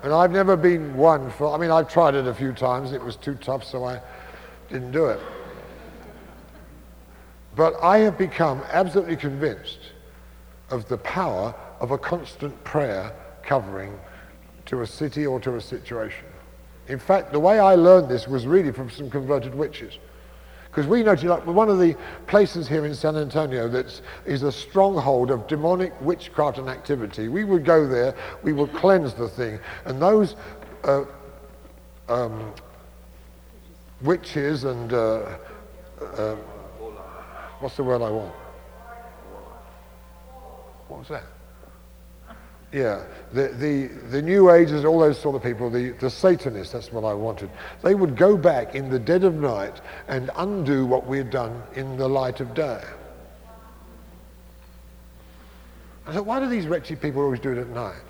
And 0.02 0.14
I've 0.14 0.30
never 0.30 0.56
been 0.56 0.96
one 0.96 1.30
for, 1.30 1.54
I 1.54 1.58
mean, 1.58 1.70
I've 1.70 1.90
tried 1.90 2.14
it 2.14 2.26
a 2.26 2.32
few 2.32 2.54
times. 2.54 2.92
It 2.92 3.04
was 3.04 3.16
too 3.16 3.34
tough, 3.34 3.64
so 3.64 3.84
I 3.84 4.00
didn't 4.70 4.92
do 4.92 5.04
it. 5.06 5.20
But 7.56 7.74
I 7.82 7.98
have 7.98 8.16
become 8.16 8.62
absolutely 8.70 9.16
convinced 9.16 9.80
of 10.70 10.88
the 10.88 10.98
power 10.98 11.54
of 11.80 11.90
a 11.90 11.98
constant 11.98 12.62
prayer 12.64 13.12
covering 13.42 13.98
to 14.66 14.82
a 14.82 14.86
city 14.86 15.26
or 15.26 15.40
to 15.40 15.56
a 15.56 15.60
situation. 15.60 16.26
In 16.88 16.98
fact, 16.98 17.32
the 17.32 17.40
way 17.40 17.58
I 17.58 17.74
learned 17.74 18.08
this 18.08 18.28
was 18.28 18.46
really 18.46 18.72
from 18.72 18.90
some 18.90 19.10
converted 19.10 19.54
witches. 19.54 19.98
Because 20.70 20.86
we 20.86 21.02
noticed, 21.02 21.24
like, 21.24 21.44
one 21.46 21.68
of 21.68 21.80
the 21.80 21.96
places 22.28 22.68
here 22.68 22.86
in 22.86 22.94
San 22.94 23.16
Antonio 23.16 23.66
that 23.68 24.00
is 24.24 24.44
a 24.44 24.52
stronghold 24.52 25.32
of 25.32 25.48
demonic 25.48 25.92
witchcraft 26.00 26.58
and 26.58 26.68
activity, 26.68 27.26
we 27.26 27.42
would 27.42 27.64
go 27.64 27.88
there, 27.88 28.14
we 28.44 28.52
would 28.52 28.72
cleanse 28.74 29.12
the 29.12 29.28
thing, 29.28 29.58
and 29.84 30.00
those 30.00 30.36
uh, 30.84 31.04
um, 32.08 32.52
witches 34.00 34.62
and 34.62 34.92
uh, 34.92 35.36
uh, 36.16 36.36
What's 37.60 37.76
the 37.76 37.84
word 37.84 38.02
I 38.02 38.10
want? 38.10 38.34
What 40.88 41.00
was 41.00 41.08
that? 41.08 41.24
Yeah, 42.72 43.04
the, 43.32 43.48
the, 43.48 43.86
the 44.10 44.22
New 44.22 44.50
Ages, 44.50 44.84
all 44.84 45.00
those 45.00 45.18
sort 45.18 45.34
of 45.34 45.42
people, 45.42 45.70
the, 45.70 45.90
the 45.90 46.08
Satanists, 46.08 46.72
that's 46.72 46.92
what 46.92 47.04
I 47.04 47.12
wanted. 47.12 47.50
They 47.82 47.94
would 47.94 48.16
go 48.16 48.36
back 48.36 48.74
in 48.74 48.88
the 48.90 48.98
dead 48.98 49.24
of 49.24 49.34
night 49.34 49.80
and 50.08 50.30
undo 50.36 50.86
what 50.86 51.06
we 51.06 51.18
had 51.18 51.30
done 51.30 51.62
in 51.74 51.96
the 51.96 52.08
light 52.08 52.40
of 52.40 52.54
day. 52.54 52.82
I 56.06 56.14
thought, 56.14 56.26
why 56.26 56.40
do 56.40 56.48
these 56.48 56.66
wretched 56.66 57.00
people 57.00 57.22
always 57.22 57.40
do 57.40 57.52
it 57.52 57.58
at 57.58 57.68
night? 57.68 58.02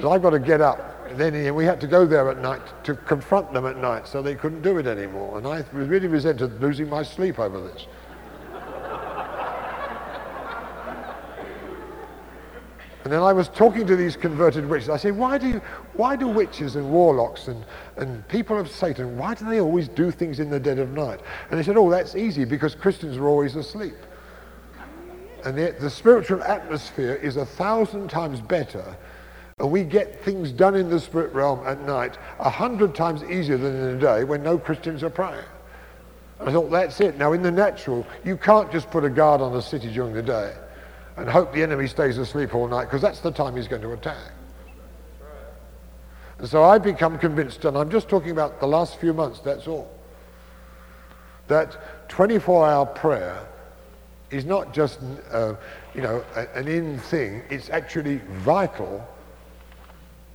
Because 0.00 0.14
I've 0.14 0.22
got 0.22 0.30
to 0.30 0.38
get 0.38 0.62
up 0.62 1.10
And 1.10 1.18
then 1.18 1.54
we 1.54 1.66
had 1.66 1.78
to 1.82 1.86
go 1.86 2.06
there 2.06 2.30
at 2.30 2.38
night 2.38 2.62
to 2.84 2.94
confront 2.94 3.52
them 3.52 3.66
at 3.66 3.76
night 3.76 4.08
so 4.08 4.22
they 4.22 4.34
couldn't 4.34 4.62
do 4.62 4.78
it 4.78 4.86
anymore. 4.86 5.36
And 5.36 5.46
I 5.46 5.62
really 5.72 6.06
resented 6.06 6.58
losing 6.58 6.88
my 6.88 7.02
sleep 7.02 7.38
over 7.38 7.60
this. 7.60 7.86
and 13.04 13.12
then 13.12 13.20
I 13.20 13.34
was 13.34 13.50
talking 13.50 13.86
to 13.86 13.94
these 13.94 14.16
converted 14.16 14.66
witches. 14.66 14.88
I 14.88 14.96
said, 14.96 15.18
why 15.18 15.36
do, 15.36 15.48
you, 15.48 15.60
why 15.92 16.16
do 16.16 16.28
witches 16.28 16.76
and 16.76 16.90
warlocks 16.90 17.48
and, 17.48 17.62
and 17.98 18.26
people 18.28 18.58
of 18.58 18.70
Satan, 18.70 19.18
why 19.18 19.34
do 19.34 19.44
they 19.44 19.60
always 19.60 19.86
do 19.86 20.10
things 20.10 20.40
in 20.40 20.48
the 20.48 20.60
dead 20.60 20.78
of 20.78 20.92
night? 20.92 21.20
And 21.50 21.60
they 21.60 21.62
said, 21.62 21.76
oh, 21.76 21.90
that's 21.90 22.16
easy 22.16 22.46
because 22.46 22.74
Christians 22.74 23.18
are 23.18 23.28
always 23.28 23.54
asleep. 23.54 23.96
And 25.44 25.58
the, 25.58 25.76
the 25.78 25.90
spiritual 25.90 26.42
atmosphere 26.42 27.16
is 27.16 27.36
a 27.36 27.44
thousand 27.44 28.08
times 28.08 28.40
better 28.40 28.96
and 29.60 29.70
we 29.70 29.84
get 29.84 30.24
things 30.24 30.50
done 30.52 30.74
in 30.74 30.88
the 30.88 30.98
spirit 30.98 31.34
realm 31.34 31.60
at 31.66 31.82
night 31.82 32.16
a 32.38 32.48
hundred 32.48 32.94
times 32.94 33.22
easier 33.24 33.58
than 33.58 33.76
in 33.76 33.92
the 33.92 33.98
day 33.98 34.24
when 34.24 34.42
no 34.42 34.56
Christians 34.58 35.02
are 35.02 35.10
praying. 35.10 35.44
I 36.40 36.50
thought, 36.50 36.70
that's 36.70 36.98
it. 37.02 37.18
Now, 37.18 37.34
in 37.34 37.42
the 37.42 37.50
natural, 37.50 38.06
you 38.24 38.38
can't 38.38 38.72
just 38.72 38.90
put 38.90 39.04
a 39.04 39.10
guard 39.10 39.42
on 39.42 39.54
a 39.54 39.60
city 39.60 39.92
during 39.92 40.14
the 40.14 40.22
day 40.22 40.54
and 41.18 41.28
hope 41.28 41.52
the 41.52 41.62
enemy 41.62 41.86
stays 41.86 42.16
asleep 42.16 42.54
all 42.54 42.66
night 42.66 42.86
because 42.86 43.02
that's 43.02 43.20
the 43.20 43.30
time 43.30 43.54
he's 43.54 43.68
going 43.68 43.82
to 43.82 43.92
attack. 43.92 44.32
And 46.38 46.48
so 46.48 46.64
I've 46.64 46.82
become 46.82 47.18
convinced, 47.18 47.66
and 47.66 47.76
I'm 47.76 47.90
just 47.90 48.08
talking 48.08 48.30
about 48.30 48.60
the 48.60 48.66
last 48.66 48.96
few 48.96 49.12
months, 49.12 49.40
that's 49.40 49.68
all, 49.68 49.92
that 51.48 52.08
24-hour 52.08 52.86
prayer 52.86 53.46
is 54.30 54.46
not 54.46 54.72
just, 54.72 55.00
uh, 55.30 55.54
you 55.94 56.00
know, 56.00 56.24
an 56.54 56.66
in 56.66 56.98
thing. 56.98 57.42
It's 57.50 57.68
actually 57.68 58.22
vital 58.38 59.06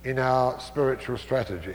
in 0.06 0.20
our 0.20 0.58
spiritual 0.60 1.18
strategy. 1.18 1.74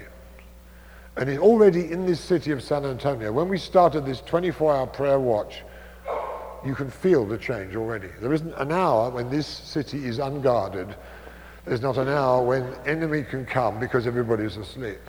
And 1.17 1.29
it, 1.29 1.39
already 1.39 1.91
in 1.91 2.05
this 2.05 2.21
city 2.21 2.51
of 2.51 2.63
San 2.63 2.85
Antonio, 2.85 3.29
when 3.33 3.49
we 3.49 3.57
started 3.57 4.05
this 4.05 4.21
24-hour 4.21 4.87
prayer 4.87 5.19
watch, 5.19 5.63
you 6.65 6.73
can 6.73 6.89
feel 6.89 7.25
the 7.25 7.37
change 7.37 7.75
already. 7.75 8.07
There 8.21 8.33
isn't 8.33 8.53
an 8.53 8.71
hour 8.71 9.09
when 9.09 9.29
this 9.29 9.45
city 9.45 10.05
is 10.05 10.19
unguarded. 10.19 10.95
There's 11.65 11.81
not 11.81 11.97
an 11.97 12.07
hour 12.07 12.41
when 12.41 12.73
enemy 12.85 13.23
can 13.23 13.45
come 13.45 13.81
because 13.81 14.07
everybody's 14.07 14.55
asleep. 14.55 15.01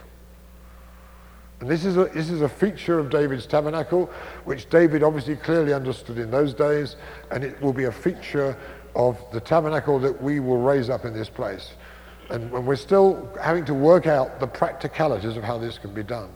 And 1.61 1.71
this 1.71 1.85
is, 1.85 1.97
a, 1.97 2.07
this 2.07 2.29
is 2.29 2.43
a 2.43 2.49
feature 2.49 2.99
of 2.99 3.09
David's 3.09 3.47
tabernacle, 3.47 4.11
which 4.47 4.69
David 4.69 5.05
obviously 5.05 5.37
clearly 5.37 5.73
understood 5.73 6.19
in 6.19 6.33
those 6.33 6.55
days, 6.55 6.97
and 7.31 7.45
it 7.45 7.61
will 7.63 7.73
be 7.73 7.85
a 7.85 7.93
feature 7.93 8.59
of 8.97 9.17
the 9.33 9.39
tabernacle 9.39 10.01
that 10.01 10.21
we 10.21 10.41
will 10.41 10.59
raise 10.59 10.91
up 10.91 11.05
in 11.05 11.15
this 11.15 11.29
place. 11.29 11.75
And, 12.31 12.51
we're 12.51 12.77
still 12.77 13.29
having 13.41 13.65
to 13.67 13.75
work 13.75 14.07
out 14.07 14.41
the 14.41 14.47
practicalities 14.47 15.37
of 15.37 15.45
how 15.45 15.59
this 15.59 15.79
can 15.79 15.93
be 15.93 16.03
done. 16.03 16.31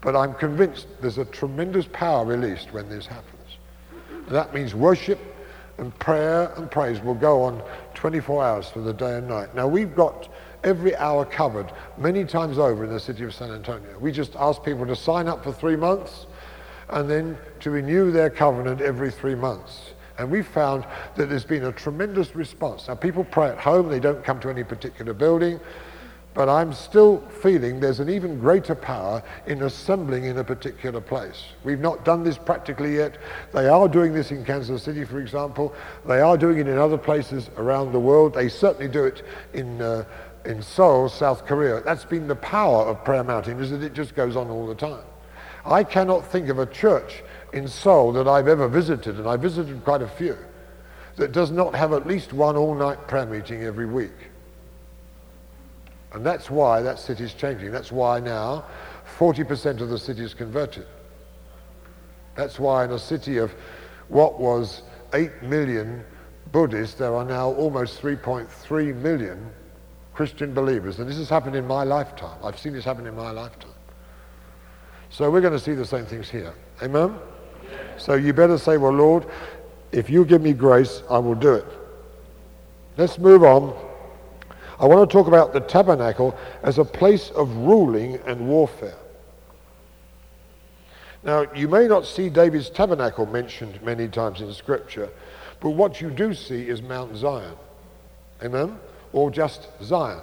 But 0.00 0.16
I'm 0.16 0.34
convinced 0.34 0.88
there's 1.00 1.18
a 1.18 1.24
tremendous 1.24 1.86
power 1.92 2.24
released 2.24 2.72
when 2.72 2.88
this 2.88 3.06
happens. 3.06 3.58
And 4.10 4.34
that 4.34 4.52
means 4.52 4.74
worship 4.74 5.18
and 5.78 5.96
prayer 5.98 6.52
and 6.56 6.70
praise 6.70 7.00
will 7.00 7.14
go 7.14 7.42
on 7.42 7.62
24 7.94 8.44
hours 8.44 8.68
for 8.68 8.80
the 8.80 8.92
day 8.92 9.18
and 9.18 9.28
night. 9.28 9.54
Now 9.54 9.68
we've 9.68 9.94
got 9.94 10.28
every 10.64 10.94
hour 10.96 11.24
covered 11.24 11.72
many 11.96 12.24
times 12.24 12.58
over 12.58 12.84
in 12.84 12.90
the 12.90 13.00
city 13.00 13.24
of 13.24 13.34
San 13.34 13.50
Antonio. 13.50 13.98
We 13.98 14.12
just 14.12 14.36
ask 14.36 14.62
people 14.62 14.86
to 14.86 14.96
sign 14.96 15.28
up 15.28 15.42
for 15.42 15.52
three 15.52 15.76
months 15.76 16.26
and 16.88 17.08
then 17.08 17.38
to 17.60 17.70
renew 17.70 18.10
their 18.10 18.30
covenant 18.30 18.80
every 18.80 19.10
three 19.10 19.34
months. 19.34 19.91
And 20.18 20.30
we've 20.30 20.46
found 20.46 20.84
that 21.16 21.28
there's 21.28 21.44
been 21.44 21.64
a 21.64 21.72
tremendous 21.72 22.34
response. 22.34 22.88
Now, 22.88 22.94
people 22.94 23.24
pray 23.24 23.48
at 23.48 23.58
home, 23.58 23.88
they 23.88 24.00
don't 24.00 24.24
come 24.24 24.40
to 24.40 24.50
any 24.50 24.64
particular 24.64 25.12
building, 25.14 25.58
but 26.34 26.48
I'm 26.48 26.72
still 26.72 27.20
feeling 27.42 27.78
there's 27.78 28.00
an 28.00 28.08
even 28.08 28.38
greater 28.38 28.74
power 28.74 29.22
in 29.46 29.62
assembling 29.62 30.24
in 30.24 30.38
a 30.38 30.44
particular 30.44 31.00
place. 31.00 31.44
We've 31.62 31.80
not 31.80 32.04
done 32.04 32.24
this 32.24 32.38
practically 32.38 32.96
yet. 32.96 33.18
They 33.52 33.68
are 33.68 33.86
doing 33.86 34.14
this 34.14 34.30
in 34.30 34.44
Kansas 34.44 34.82
City, 34.82 35.04
for 35.04 35.20
example. 35.20 35.74
They 36.06 36.20
are 36.20 36.38
doing 36.38 36.58
it 36.58 36.68
in 36.68 36.78
other 36.78 36.96
places 36.96 37.50
around 37.58 37.92
the 37.92 38.00
world. 38.00 38.32
They 38.32 38.48
certainly 38.48 38.88
do 38.88 39.04
it 39.04 39.22
in, 39.52 39.82
uh, 39.82 40.04
in 40.46 40.62
Seoul, 40.62 41.10
South 41.10 41.44
Korea. 41.46 41.82
That's 41.82 42.06
been 42.06 42.26
the 42.26 42.36
power 42.36 42.86
of 42.86 43.04
Prayer 43.04 43.24
Mountain, 43.24 43.60
is 43.60 43.70
that 43.70 43.82
it 43.82 43.92
just 43.92 44.14
goes 44.14 44.34
on 44.34 44.48
all 44.48 44.66
the 44.66 44.74
time. 44.74 45.04
I 45.66 45.84
cannot 45.84 46.26
think 46.26 46.48
of 46.48 46.58
a 46.58 46.66
church 46.66 47.22
in 47.52 47.68
Seoul 47.68 48.12
that 48.12 48.26
I've 48.26 48.48
ever 48.48 48.68
visited, 48.68 49.18
and 49.18 49.28
I 49.28 49.36
visited 49.36 49.84
quite 49.84 50.02
a 50.02 50.08
few, 50.08 50.36
that 51.16 51.32
does 51.32 51.50
not 51.50 51.74
have 51.74 51.92
at 51.92 52.06
least 52.06 52.32
one 52.32 52.56
all-night 52.56 53.06
prayer 53.06 53.26
meeting 53.26 53.64
every 53.64 53.86
week. 53.86 54.30
And 56.12 56.24
that's 56.24 56.50
why 56.50 56.82
that 56.82 56.98
city 56.98 57.24
is 57.24 57.34
changing. 57.34 57.70
That's 57.70 57.92
why 57.92 58.20
now 58.20 58.64
40% 59.18 59.80
of 59.80 59.88
the 59.88 59.98
city 59.98 60.22
is 60.22 60.34
converted. 60.34 60.86
That's 62.34 62.58
why 62.58 62.84
in 62.84 62.92
a 62.92 62.98
city 62.98 63.38
of 63.38 63.54
what 64.08 64.40
was 64.40 64.82
8 65.12 65.42
million 65.42 66.04
Buddhists, 66.50 66.96
there 66.96 67.14
are 67.14 67.24
now 67.24 67.50
almost 67.52 68.00
3.3 68.00 68.94
million 68.96 69.50
Christian 70.12 70.52
believers. 70.52 70.98
And 70.98 71.08
this 71.08 71.16
has 71.16 71.30
happened 71.30 71.56
in 71.56 71.66
my 71.66 71.84
lifetime. 71.84 72.38
I've 72.44 72.58
seen 72.58 72.74
this 72.74 72.84
happen 72.84 73.06
in 73.06 73.16
my 73.16 73.30
lifetime. 73.30 73.70
So 75.08 75.30
we're 75.30 75.40
going 75.40 75.54
to 75.54 75.58
see 75.58 75.74
the 75.74 75.84
same 75.84 76.04
things 76.04 76.28
here. 76.28 76.52
Amen? 76.82 77.18
So 77.98 78.14
you 78.14 78.32
better 78.32 78.58
say, 78.58 78.76
well, 78.76 78.92
Lord, 78.92 79.26
if 79.92 80.08
you 80.08 80.24
give 80.24 80.42
me 80.42 80.52
grace, 80.52 81.02
I 81.10 81.18
will 81.18 81.34
do 81.34 81.54
it. 81.54 81.66
Let's 82.96 83.18
move 83.18 83.42
on. 83.42 83.74
I 84.78 84.86
want 84.86 85.08
to 85.08 85.12
talk 85.12 85.28
about 85.28 85.52
the 85.52 85.60
tabernacle 85.60 86.36
as 86.62 86.78
a 86.78 86.84
place 86.84 87.30
of 87.30 87.54
ruling 87.56 88.16
and 88.26 88.48
warfare. 88.48 88.96
Now, 91.22 91.46
you 91.54 91.68
may 91.68 91.86
not 91.86 92.04
see 92.04 92.28
David's 92.28 92.68
tabernacle 92.68 93.26
mentioned 93.26 93.80
many 93.82 94.08
times 94.08 94.40
in 94.40 94.52
Scripture, 94.52 95.08
but 95.60 95.70
what 95.70 96.00
you 96.00 96.10
do 96.10 96.34
see 96.34 96.68
is 96.68 96.82
Mount 96.82 97.16
Zion. 97.16 97.54
Amen? 98.42 98.76
Or 99.12 99.30
just 99.30 99.68
Zion. 99.82 100.20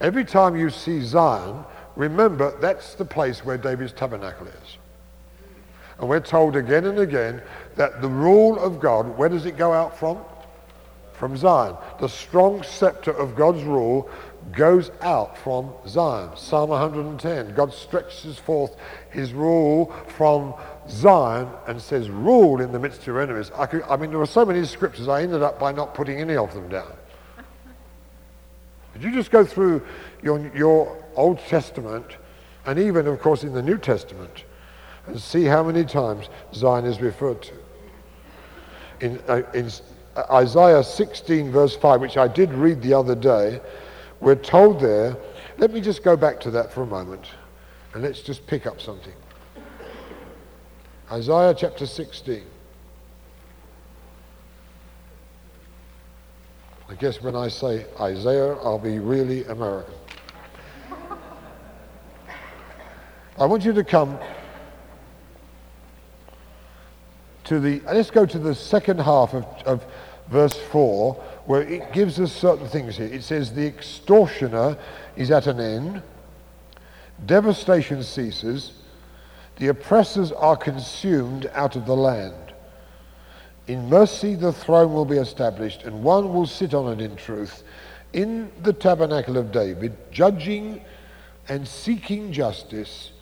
Every 0.00 0.24
time 0.24 0.56
you 0.56 0.70
see 0.70 1.02
Zion, 1.02 1.64
remember 1.94 2.58
that's 2.60 2.94
the 2.94 3.04
place 3.04 3.44
where 3.44 3.58
David's 3.58 3.92
tabernacle 3.92 4.46
is. 4.46 4.78
And 5.98 6.08
we're 6.08 6.20
told 6.20 6.56
again 6.56 6.86
and 6.86 6.98
again 6.98 7.40
that 7.76 8.02
the 8.02 8.08
rule 8.08 8.58
of 8.58 8.80
God, 8.80 9.16
where 9.16 9.28
does 9.28 9.46
it 9.46 9.56
go 9.56 9.72
out 9.72 9.98
from? 9.98 10.18
From 11.12 11.36
Zion. 11.36 11.76
The 12.00 12.08
strong 12.08 12.62
scepter 12.62 13.12
of 13.12 13.36
God's 13.36 13.62
rule 13.62 14.10
goes 14.52 14.90
out 15.00 15.38
from 15.38 15.72
Zion. 15.86 16.30
Psalm 16.36 16.70
110. 16.70 17.54
God 17.54 17.72
stretches 17.72 18.38
forth 18.38 18.76
his 19.10 19.32
rule 19.32 19.94
from 20.16 20.54
Zion 20.88 21.48
and 21.66 21.80
says, 21.80 22.10
rule 22.10 22.60
in 22.60 22.72
the 22.72 22.78
midst 22.78 23.00
of 23.02 23.06
your 23.06 23.20
enemies. 23.20 23.50
I, 23.54 23.66
could, 23.66 23.82
I 23.84 23.96
mean, 23.96 24.10
there 24.10 24.18
were 24.18 24.26
so 24.26 24.44
many 24.44 24.64
scriptures, 24.66 25.08
I 25.08 25.22
ended 25.22 25.42
up 25.42 25.58
by 25.58 25.72
not 25.72 25.94
putting 25.94 26.20
any 26.20 26.36
of 26.36 26.52
them 26.52 26.68
down. 26.68 26.92
Did 28.94 29.02
you 29.02 29.12
just 29.12 29.30
go 29.30 29.44
through 29.44 29.84
your, 30.22 30.50
your 30.54 31.04
Old 31.16 31.38
Testament 31.40 32.06
and 32.66 32.78
even, 32.78 33.06
of 33.06 33.20
course, 33.20 33.42
in 33.42 33.52
the 33.52 33.62
New 33.62 33.78
Testament 33.78 34.44
and 35.06 35.20
see 35.20 35.44
how 35.44 35.62
many 35.62 35.84
times 35.84 36.28
Zion 36.54 36.84
is 36.84 37.00
referred 37.00 37.42
to? 37.42 37.54
In, 39.00 39.22
uh, 39.28 39.42
in 39.52 39.70
Isaiah 40.30 40.82
16, 40.82 41.50
verse 41.50 41.76
5, 41.76 42.00
which 42.00 42.16
I 42.16 42.28
did 42.28 42.52
read 42.52 42.80
the 42.80 42.94
other 42.94 43.14
day, 43.14 43.60
we're 44.20 44.34
told 44.34 44.80
there, 44.80 45.16
let 45.58 45.72
me 45.72 45.80
just 45.80 46.02
go 46.02 46.16
back 46.16 46.40
to 46.40 46.50
that 46.52 46.72
for 46.72 46.82
a 46.82 46.86
moment 46.86 47.26
and 47.92 48.02
let's 48.02 48.20
just 48.20 48.46
pick 48.46 48.66
up 48.66 48.80
something. 48.80 49.12
Isaiah 51.10 51.54
chapter 51.56 51.86
16. 51.86 52.42
I 56.88 56.94
guess 56.94 57.22
when 57.22 57.34
I 57.34 57.48
say 57.48 57.86
Isaiah, 58.00 58.54
I'll 58.54 58.78
be 58.78 58.98
really 58.98 59.44
American. 59.44 59.94
I 63.38 63.46
want 63.46 63.64
you 63.64 63.72
to 63.72 63.82
come 63.82 64.18
to 67.44 67.60
the, 67.60 67.80
let's 67.80 68.10
go 68.10 68.26
to 68.26 68.38
the 68.38 68.54
second 68.54 69.00
half 69.00 69.34
of, 69.34 69.44
of 69.66 69.84
verse 70.28 70.54
4, 70.54 71.14
where 71.46 71.62
it 71.62 71.92
gives 71.92 72.18
us 72.18 72.32
certain 72.32 72.66
things 72.68 72.96
here. 72.96 73.06
It 73.06 73.22
says, 73.22 73.52
The 73.52 73.66
extortioner 73.66 74.78
is 75.16 75.30
at 75.30 75.46
an 75.46 75.60
end, 75.60 76.02
devastation 77.26 78.02
ceases, 78.02 78.72
the 79.56 79.68
oppressors 79.68 80.32
are 80.32 80.56
consumed 80.56 81.50
out 81.54 81.76
of 81.76 81.86
the 81.86 81.94
land. 81.94 82.34
In 83.66 83.88
mercy 83.88 84.34
the 84.34 84.52
throne 84.52 84.92
will 84.92 85.04
be 85.04 85.16
established, 85.16 85.84
and 85.84 86.02
one 86.02 86.34
will 86.34 86.46
sit 86.46 86.74
on 86.74 86.92
it 86.92 87.02
in 87.02 87.16
truth, 87.16 87.62
in 88.12 88.50
the 88.62 88.72
tabernacle 88.72 89.36
of 89.36 89.52
David, 89.52 89.96
judging 90.10 90.84
and 91.48 91.66
seeking 91.66 92.32
justice 92.32 93.12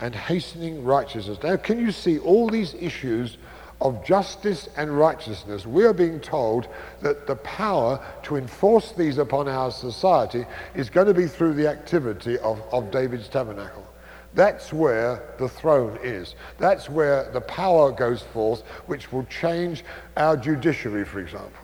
and 0.00 0.14
hastening 0.14 0.84
righteousness. 0.84 1.38
Now, 1.42 1.56
can 1.56 1.78
you 1.78 1.90
see 1.90 2.18
all 2.18 2.48
these 2.48 2.74
issues 2.74 3.38
of 3.80 4.04
justice 4.04 4.68
and 4.76 4.96
righteousness? 4.96 5.66
We 5.66 5.84
are 5.84 5.92
being 5.92 6.20
told 6.20 6.68
that 7.02 7.26
the 7.26 7.36
power 7.36 8.04
to 8.24 8.36
enforce 8.36 8.92
these 8.92 9.18
upon 9.18 9.48
our 9.48 9.70
society 9.70 10.44
is 10.74 10.90
going 10.90 11.06
to 11.06 11.14
be 11.14 11.26
through 11.26 11.54
the 11.54 11.68
activity 11.68 12.38
of, 12.38 12.62
of 12.72 12.90
David's 12.90 13.28
tabernacle. 13.28 13.86
That's 14.34 14.70
where 14.70 15.34
the 15.38 15.48
throne 15.48 15.98
is. 16.02 16.34
That's 16.58 16.90
where 16.90 17.30
the 17.32 17.40
power 17.40 17.90
goes 17.90 18.20
forth, 18.20 18.60
which 18.84 19.10
will 19.10 19.24
change 19.24 19.82
our 20.18 20.36
judiciary, 20.36 21.06
for 21.06 21.20
example. 21.20 21.62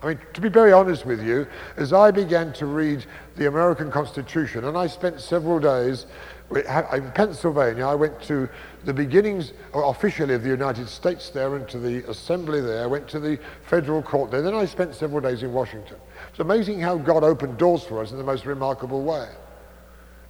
I 0.00 0.08
mean, 0.08 0.18
to 0.34 0.40
be 0.40 0.50
very 0.50 0.70
honest 0.70 1.06
with 1.06 1.24
you, 1.24 1.46
as 1.76 1.92
I 1.92 2.10
began 2.10 2.52
to 2.54 2.66
read 2.66 3.06
the 3.36 3.48
American 3.48 3.90
Constitution, 3.90 4.64
and 4.64 4.76
I 4.76 4.86
spent 4.86 5.18
several 5.18 5.58
days 5.58 6.06
in 6.54 7.10
Pennsylvania, 7.12 7.86
I 7.86 7.94
went 7.94 8.20
to 8.22 8.48
the 8.84 8.94
beginnings 8.94 9.52
uh, 9.74 9.80
officially 9.86 10.34
of 10.34 10.42
the 10.42 10.48
United 10.48 10.88
States 10.88 11.30
there 11.30 11.56
and 11.56 11.68
to 11.68 11.78
the 11.78 12.08
assembly 12.08 12.60
there, 12.60 12.88
went 12.88 13.08
to 13.08 13.20
the 13.20 13.38
federal 13.68 14.02
court 14.02 14.30
there. 14.30 14.42
Then 14.42 14.54
I 14.54 14.64
spent 14.64 14.94
several 14.94 15.20
days 15.20 15.42
in 15.42 15.52
Washington. 15.52 15.96
It's 16.30 16.40
amazing 16.40 16.80
how 16.80 16.96
God 16.96 17.24
opened 17.24 17.58
doors 17.58 17.84
for 17.84 18.00
us 18.00 18.12
in 18.12 18.18
the 18.18 18.24
most 18.24 18.46
remarkable 18.46 19.02
way. 19.02 19.28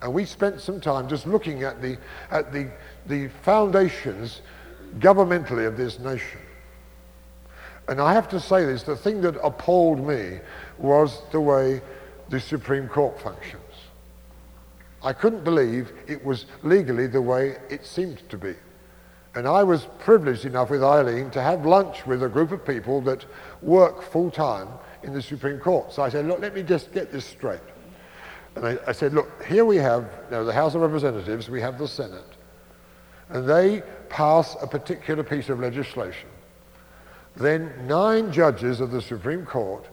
And 0.02 0.12
we 0.12 0.24
spent 0.24 0.60
some 0.60 0.80
time 0.80 1.08
just 1.08 1.26
looking 1.26 1.62
at 1.62 1.80
the, 1.80 1.98
at 2.30 2.52
the, 2.52 2.70
the 3.06 3.28
foundations 3.42 4.42
governmentally 4.98 5.66
of 5.66 5.76
this 5.76 5.98
nation. 5.98 6.40
And 7.88 8.00
I 8.00 8.12
have 8.14 8.28
to 8.30 8.40
say 8.40 8.64
this, 8.64 8.82
the 8.82 8.96
thing 8.96 9.20
that 9.22 9.36
appalled 9.42 10.06
me 10.06 10.40
was 10.78 11.22
the 11.32 11.40
way 11.40 11.82
the 12.30 12.40
Supreme 12.40 12.88
Court 12.88 13.20
functions. 13.20 13.63
I 15.04 15.12
couldn't 15.12 15.44
believe 15.44 15.92
it 16.08 16.24
was 16.24 16.46
legally 16.62 17.06
the 17.06 17.20
way 17.20 17.58
it 17.68 17.84
seemed 17.84 18.28
to 18.30 18.38
be. 18.38 18.54
And 19.34 19.46
I 19.46 19.62
was 19.62 19.86
privileged 19.98 20.46
enough 20.46 20.70
with 20.70 20.82
Eileen 20.82 21.30
to 21.32 21.42
have 21.42 21.66
lunch 21.66 22.06
with 22.06 22.22
a 22.22 22.28
group 22.28 22.52
of 22.52 22.64
people 22.64 23.00
that 23.02 23.24
work 23.62 24.02
full 24.02 24.30
time 24.30 24.68
in 25.02 25.12
the 25.12 25.20
Supreme 25.20 25.58
Court. 25.58 25.92
So 25.92 26.02
I 26.02 26.08
said, 26.08 26.26
look, 26.26 26.40
let 26.40 26.54
me 26.54 26.62
just 26.62 26.92
get 26.92 27.12
this 27.12 27.26
straight. 27.26 27.60
And 28.54 28.66
I, 28.66 28.78
I 28.86 28.92
said, 28.92 29.12
look, 29.12 29.44
here 29.44 29.64
we 29.64 29.76
have 29.76 30.04
you 30.26 30.30
know, 30.30 30.44
the 30.44 30.52
House 30.52 30.74
of 30.74 30.80
Representatives, 30.80 31.50
we 31.50 31.60
have 31.60 31.78
the 31.78 31.88
Senate, 31.88 32.22
and 33.28 33.48
they 33.48 33.82
pass 34.08 34.56
a 34.62 34.66
particular 34.66 35.24
piece 35.24 35.48
of 35.48 35.58
legislation. 35.58 36.28
Then 37.36 37.72
nine 37.86 38.32
judges 38.32 38.80
of 38.80 38.92
the 38.92 39.02
Supreme 39.02 39.44
Court 39.44 39.88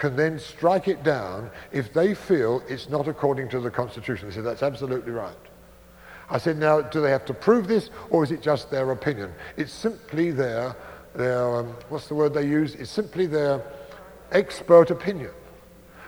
can 0.00 0.16
then 0.16 0.38
strike 0.38 0.88
it 0.88 1.04
down 1.04 1.50
if 1.72 1.92
they 1.92 2.14
feel 2.14 2.62
it's 2.68 2.88
not 2.88 3.06
according 3.06 3.50
to 3.50 3.60
the 3.60 3.70
Constitution. 3.70 4.28
They 4.28 4.34
said, 4.34 4.44
that's 4.44 4.62
absolutely 4.62 5.12
right. 5.12 5.36
I 6.30 6.38
said, 6.38 6.56
now, 6.56 6.80
do 6.80 7.02
they 7.02 7.10
have 7.10 7.26
to 7.26 7.34
prove 7.34 7.68
this, 7.68 7.90
or 8.08 8.24
is 8.24 8.30
it 8.30 8.40
just 8.40 8.70
their 8.70 8.90
opinion? 8.92 9.32
It's 9.58 9.72
simply 9.72 10.30
their, 10.30 10.74
their 11.14 11.54
um, 11.54 11.74
what's 11.90 12.08
the 12.08 12.14
word 12.14 12.32
they 12.32 12.46
use? 12.46 12.74
It's 12.76 12.90
simply 12.90 13.26
their 13.26 13.62
expert 14.32 14.90
opinion. 14.90 15.32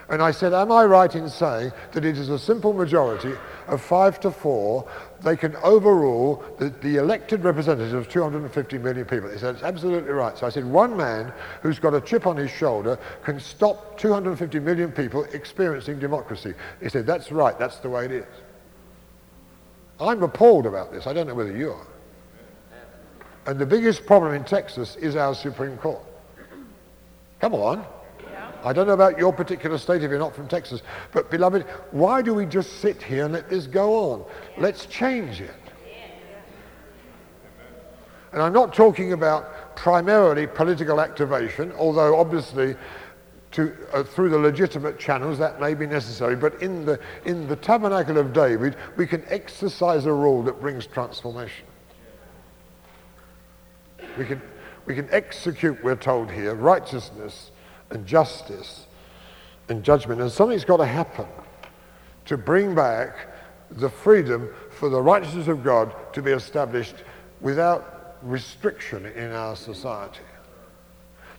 And 0.09 0.23
I 0.23 0.31
said, 0.31 0.55
am 0.55 0.73
I 0.73 0.85
right 0.85 1.15
in 1.15 1.29
saying 1.29 1.73
that 1.93 2.05
it 2.05 2.17
is 2.17 2.31
a 2.31 2.39
simple 2.39 2.73
majority 2.73 3.35
of 3.67 3.83
five 3.83 4.19
to 4.21 4.31
four, 4.31 4.89
they 5.23 5.37
can 5.37 5.57
overrule 5.57 6.45
the, 6.59 6.71
the 6.71 6.97
elected 6.97 7.45
representatives 7.45 7.93
of 7.93 8.09
250 8.09 8.79
million 8.79 9.05
people? 9.05 9.31
He 9.31 9.39
said, 9.39 9.55
it's 9.55 9.65
absolutely 9.65 10.11
right. 10.11 10.37
So 10.37 10.47
I 10.47 10.51
said, 10.51 10.65
one 10.65 10.97
man 10.97 11.33
who's 11.63 11.79
got 11.79 11.95
a 11.95 12.01
chip 12.01 12.27
on 12.27 12.37
his 12.37 12.51
shoulder 12.51 12.99
can 13.25 13.39
stop 13.39 13.99
250 13.99 14.59
million 14.61 14.91
people 14.93 15.25
experiencing 15.33 15.99
democracy. 15.99 16.55
He 16.81 16.89
said, 16.89 17.07
that's 17.07 17.31
right, 17.31 17.59
that's 17.59 17.79
the 17.79 17.91
way 17.91 18.05
it 18.05 18.13
is. 18.13 18.27
I'm 20.01 20.23
appalled 20.23 20.67
about 20.67 20.93
this. 20.93 21.07
I 21.07 21.13
don't 21.13 21.27
know 21.27 21.35
whether 21.35 21.57
you 21.57 21.71
are. 21.71 21.87
And 23.47 23.59
the 23.59 23.67
biggest 23.67 24.07
problem 24.07 24.35
in 24.35 24.45
Texas 24.45 24.97
is 24.97 25.17
our 25.17 25.35
Supreme 25.35 25.77
Court. 25.77 26.03
Come 27.41 27.55
on. 27.55 27.85
I 28.65 28.73
don't 28.73 28.87
know 28.87 28.93
about 28.93 29.19
your 29.19 29.33
particular 29.33 29.77
state 29.79 30.03
if 30.03 30.11
you're 30.11 30.19
not 30.19 30.35
from 30.35 30.49
Texas, 30.49 30.83
but 31.13 31.31
beloved, 31.31 31.63
why 31.91 32.23
do 32.23 32.35
we 32.35 32.47
just 32.47 32.81
sit 32.81 33.03
here 33.03 33.25
and 33.25 33.35
let 33.35 33.49
this 33.49 33.67
go 33.67 34.13
on? 34.13 34.25
Let's 34.57 34.87
change 34.87 35.41
it. 35.41 35.51
And 38.33 38.41
I'm 38.41 38.53
not 38.53 38.75
talking 38.75 39.13
about 39.13 39.77
primarily 39.77 40.47
political 40.47 41.01
activation, 41.01 41.73
although 41.73 42.19
obviously 42.19 42.77
to, 43.53 43.77
uh, 43.93 44.03
through 44.03 44.31
the 44.31 44.39
legitimate 44.39 44.99
channels 44.99 45.39
that 45.39 45.61
may 45.61 45.75
be 45.75 45.87
necessary, 45.87 46.35
but 46.35 46.61
in 46.63 46.87
the, 46.87 46.99
in 47.27 47.47
the 47.47 47.57
tabernacle 47.57 48.17
of 48.17 48.33
David, 48.33 48.77
we 48.97 49.07
can 49.07 49.23
exercise 49.29 50.07
a 50.07 50.13
rule 50.13 50.43
that 50.45 50.61
brings 50.61 50.87
transformation. 50.87 51.67
We 54.17 54.25
can, 54.25 54.41
we 54.87 54.95
can 54.95 55.09
execute, 55.11 55.83
we're 55.85 55.97
told 55.97 56.31
here, 56.31 56.55
righteousness 56.55 57.52
and 57.93 58.07
justice 58.07 58.87
and 59.69 59.83
judgment. 59.85 60.21
And 60.21 60.31
something's 60.31 60.65
got 60.65 60.79
to 60.79 60.87
happen 60.87 61.27
to 62.27 62.37
bring 62.37 62.75
back 62.75 63.15
the 63.71 63.89
freedom 63.89 64.53
for 64.71 64.89
the 64.89 65.01
righteousness 65.01 65.49
of 65.49 65.63
God 65.63 65.95
to 66.13 66.23
be 66.23 66.33
established 66.33 66.97
without 67.41 68.17
restriction 68.23 69.07
in 69.07 69.33
our 69.33 69.57
society. 69.57 70.21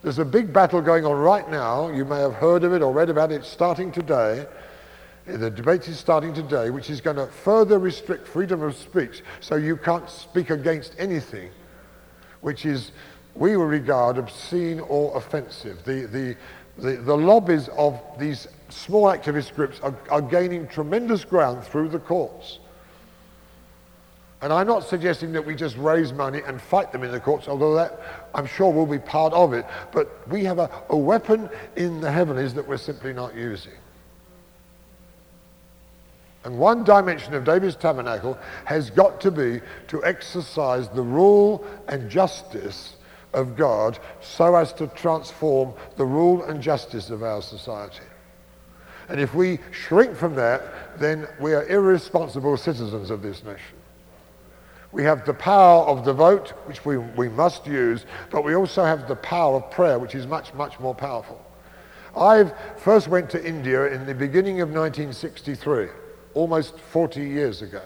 There's 0.01 0.19
a 0.19 0.25
big 0.25 0.51
battle 0.51 0.81
going 0.81 1.05
on 1.05 1.13
right 1.13 1.49
now. 1.49 1.89
You 1.89 2.03
may 2.03 2.19
have 2.19 2.33
heard 2.33 2.63
of 2.63 2.73
it 2.73 2.81
or 2.81 2.91
read 2.91 3.09
about 3.09 3.31
it 3.31 3.45
starting 3.45 3.91
today. 3.91 4.45
The 5.25 5.49
debate 5.49 5.87
is 5.87 5.97
starting 5.97 6.33
today, 6.33 6.69
which 6.69 6.89
is 6.89 6.99
going 6.99 7.15
to 7.15 7.27
further 7.27 7.79
restrict 7.79 8.27
freedom 8.27 8.61
of 8.61 8.75
speech 8.75 9.23
so 9.39 9.55
you 9.55 9.77
can't 9.77 10.09
speak 10.09 10.49
against 10.49 10.93
anything 10.97 11.49
which 12.43 12.65
is, 12.65 12.91
we 13.35 13.57
will 13.57 13.65
regard 13.65 14.17
obscene 14.17 14.79
or 14.81 15.15
offensive. 15.17 15.83
The, 15.83 16.05
the, 16.05 16.35
the, 16.77 16.97
the 16.97 17.17
lobbies 17.17 17.67
of 17.69 17.99
these 18.19 18.47
small 18.69 19.05
activist 19.05 19.55
groups 19.55 19.79
are, 19.81 19.95
are 20.09 20.21
gaining 20.21 20.67
tremendous 20.67 21.25
ground 21.25 21.63
through 21.63 21.89
the 21.89 21.99
courts. 21.99 22.59
And 24.41 24.51
I'm 24.51 24.67
not 24.67 24.83
suggesting 24.83 25.31
that 25.33 25.45
we 25.45 25.55
just 25.55 25.77
raise 25.77 26.11
money 26.11 26.41
and 26.45 26.61
fight 26.61 26.91
them 26.91 27.03
in 27.03 27.11
the 27.11 27.19
courts, 27.19 27.47
although 27.47 27.75
that 27.75 28.27
I'm 28.35 28.45
sure 28.45 28.73
will 28.73 28.85
be 28.85 28.99
part 28.99 29.31
of 29.31 29.53
it. 29.53 29.65
But 29.93 30.27
we 30.27 30.43
have 30.43 30.59
a, 30.59 30.69
a 30.89 30.97
weapon 30.97 31.49
in 31.77 32.01
the 32.01 32.11
heavenlies 32.11 32.53
that 32.55 32.67
we're 32.67 32.77
simply 32.77 33.13
not 33.13 33.35
using. 33.35 33.71
And 36.43 36.59
one 36.59 36.83
dimension 36.83 37.33
of 37.35 37.45
David's 37.45 37.77
tabernacle 37.77 38.37
has 38.65 38.89
got 38.89 39.21
to 39.21 39.31
be 39.31 39.61
to 39.87 40.03
exercise 40.03 40.89
the 40.89 41.01
rule 41.01 41.65
and 41.87 42.09
justice 42.09 42.97
of 43.33 43.55
God 43.55 43.99
so 44.21 44.55
as 44.55 44.73
to 44.73 44.87
transform 44.87 45.73
the 45.97 46.05
rule 46.05 46.43
and 46.43 46.61
justice 46.61 47.09
of 47.09 47.23
our 47.23 47.41
society. 47.41 48.03
And 49.09 49.19
if 49.19 49.33
we 49.33 49.59
shrink 49.71 50.15
from 50.15 50.35
that, 50.35 50.99
then 50.99 51.27
we 51.39 51.53
are 51.53 51.65
irresponsible 51.67 52.57
citizens 52.57 53.09
of 53.09 53.21
this 53.21 53.43
nation. 53.43 53.77
We 54.91 55.03
have 55.03 55.25
the 55.25 55.33
power 55.33 55.85
of 55.85 56.05
the 56.05 56.13
vote, 56.13 56.49
which 56.65 56.85
we, 56.85 56.97
we 56.97 57.27
must 57.27 57.65
use, 57.65 58.05
but 58.29 58.43
we 58.43 58.55
also 58.55 58.85
have 58.85 59.07
the 59.07 59.15
power 59.15 59.57
of 59.57 59.71
prayer, 59.71 59.97
which 59.97 60.13
is 60.13 60.27
much, 60.27 60.53
much 60.53 60.79
more 60.79 60.93
powerful. 60.93 61.43
I 62.15 62.51
first 62.77 63.07
went 63.07 63.29
to 63.31 63.43
India 63.43 63.87
in 63.87 64.05
the 64.05 64.13
beginning 64.13 64.61
of 64.61 64.69
1963, 64.69 65.87
almost 66.35 66.79
40 66.79 67.21
years 67.21 67.63
ago. 67.63 67.81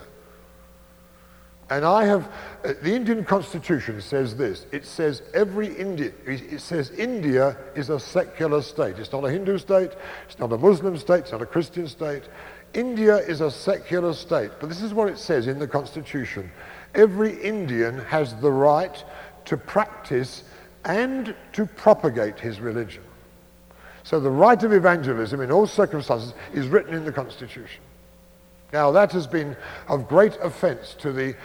And 1.69 1.83
I 1.83 2.05
have, 2.05 2.31
uh, 2.63 2.73
the 2.81 2.95
Indian 2.95 3.25
constitution 3.25 3.99
says 4.01 4.37
this. 4.37 4.65
It 4.71 4.85
says 4.85 5.21
every 5.33 5.67
Indian, 5.75 6.13
it 6.25 6.61
says 6.61 6.91
India 6.91 7.57
is 7.75 7.89
a 7.89 7.99
secular 7.99 8.61
state. 8.61 8.99
It's 8.99 9.11
not 9.11 9.25
a 9.25 9.31
Hindu 9.31 9.57
state, 9.57 9.91
it's 10.27 10.39
not 10.39 10.51
a 10.53 10.57
Muslim 10.57 10.97
state, 10.97 11.19
it's 11.19 11.31
not 11.33 11.41
a 11.41 11.45
Christian 11.45 11.87
state. 11.87 12.23
India 12.73 13.17
is 13.17 13.41
a 13.41 13.51
secular 13.51 14.13
state. 14.13 14.51
But 14.59 14.69
this 14.69 14.81
is 14.81 14.93
what 14.93 15.09
it 15.09 15.17
says 15.17 15.47
in 15.47 15.59
the 15.59 15.67
constitution 15.67 16.51
every 16.95 17.39
Indian 17.41 17.99
has 17.99 18.33
the 18.35 18.51
right 18.51 19.03
to 19.45 19.57
practice 19.57 20.43
and 20.85 21.35
to 21.53 21.65
propagate 21.65 22.39
his 22.39 22.59
religion. 22.59 23.03
So 24.03 24.19
the 24.19 24.31
right 24.31 24.61
of 24.63 24.71
evangelism 24.71 25.41
in 25.41 25.51
all 25.51 25.67
circumstances 25.67 26.33
is 26.53 26.67
written 26.67 26.93
in 26.93 27.03
the 27.03 27.11
Constitution. 27.11 27.81
Now 28.73 28.91
that 28.91 29.11
has 29.11 29.27
been 29.27 29.55
of 29.87 30.07
great 30.07 30.37
offense 30.41 30.95
to 30.99 31.11
the 31.11 31.35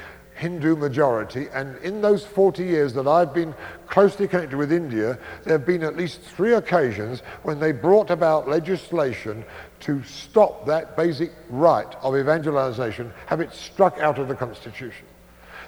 Hindu 0.42 0.74
majority 0.74 1.46
and 1.54 1.76
in 1.84 2.02
those 2.02 2.26
40 2.26 2.64
years 2.64 2.92
that 2.94 3.06
I've 3.06 3.32
been 3.32 3.54
closely 3.86 4.26
connected 4.26 4.56
with 4.56 4.72
India, 4.72 5.16
there 5.44 5.56
have 5.56 5.64
been 5.64 5.84
at 5.84 5.96
least 5.96 6.20
three 6.20 6.54
occasions 6.54 7.20
when 7.44 7.60
they 7.60 7.70
brought 7.70 8.10
about 8.10 8.48
legislation 8.48 9.44
to 9.80 10.02
stop 10.02 10.66
that 10.66 10.96
basic 10.96 11.30
right 11.48 11.94
of 12.02 12.16
evangelization, 12.16 13.12
have 13.26 13.40
it 13.40 13.52
struck 13.52 14.00
out 14.00 14.18
of 14.18 14.26
the 14.26 14.34
Constitution. 14.34 15.06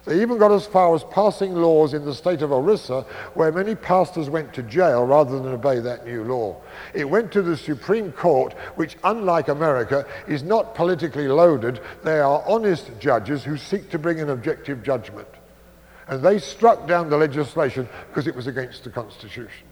They 0.05 0.21
even 0.21 0.37
got 0.37 0.53
as 0.53 0.67
far 0.67 0.95
as 0.95 1.03
passing 1.05 1.55
laws 1.55 1.95
in 1.95 2.05
the 2.05 2.15
state 2.15 2.43
of 2.43 2.53
Orissa 2.53 3.07
where 3.33 3.51
many 3.51 3.75
pastors 3.75 4.29
went 4.29 4.53
to 4.53 4.63
jail 4.63 5.07
rather 5.07 5.39
than 5.39 5.53
obey 5.53 5.79
that 5.81 6.05
new 6.05 6.25
law. 6.25 6.61
It 6.93 7.09
went 7.09 7.33
to 7.33 7.43
the 7.43 7.57
Supreme 7.57 8.13
Court, 8.13 8.53
which, 8.75 8.99
unlike 9.03 9.49
America, 9.49 10.07
is 10.29 10.43
not 10.43 10.75
politically 10.75 11.27
loaded. 11.27 11.81
They 12.03 12.21
are 12.21 12.45
honest 12.47 12.91
judges 13.01 13.45
who 13.45 13.57
seek 13.57 13.89
to 13.91 13.99
bring 13.99 14.21
an 14.21 14.29
objective 14.29 14.83
judgment. 14.83 15.29
And 16.07 16.23
they 16.23 16.39
struck 16.39 16.87
down 16.87 17.09
the 17.09 17.17
legislation 17.17 17.89
because 18.09 18.27
it 18.27 18.37
was 18.37 18.47
against 18.47 18.85
the 18.85 18.91
Constitution. 18.91 19.67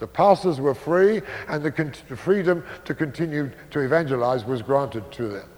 The 0.00 0.06
pastors 0.06 0.60
were 0.60 0.74
free, 0.74 1.22
and 1.48 1.62
the, 1.62 1.94
the 2.10 2.16
freedom 2.16 2.62
to 2.84 2.94
continue 2.94 3.50
to 3.70 3.80
evangelize 3.80 4.44
was 4.44 4.60
granted 4.60 5.10
to 5.12 5.28
them. 5.28 5.48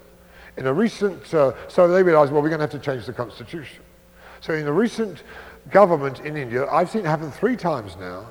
In 0.57 0.69
a 0.69 0.73
recent, 0.73 1.35
uh, 1.35 1.55
so 1.67 1.89
they 1.89 2.05
realized, 2.05 2.31
well, 2.33 2.43
we're 2.43 2.49
going 2.49 2.61
to 2.61 2.65
have 2.65 2.71
to 2.71 2.79
change 2.79 3.07
the 3.07 3.13
Constitution. 3.13 3.83
So 4.40 4.55
in 4.55 4.64
the 4.64 4.72
recent 4.72 5.22
government 5.70 6.20
in 6.20 6.37
India, 6.37 6.66
I've 6.70 6.90
seen 6.90 7.03
it 7.03 7.09
happen 7.09 7.31
three 7.31 7.57
times 7.57 7.96
now, 7.98 8.27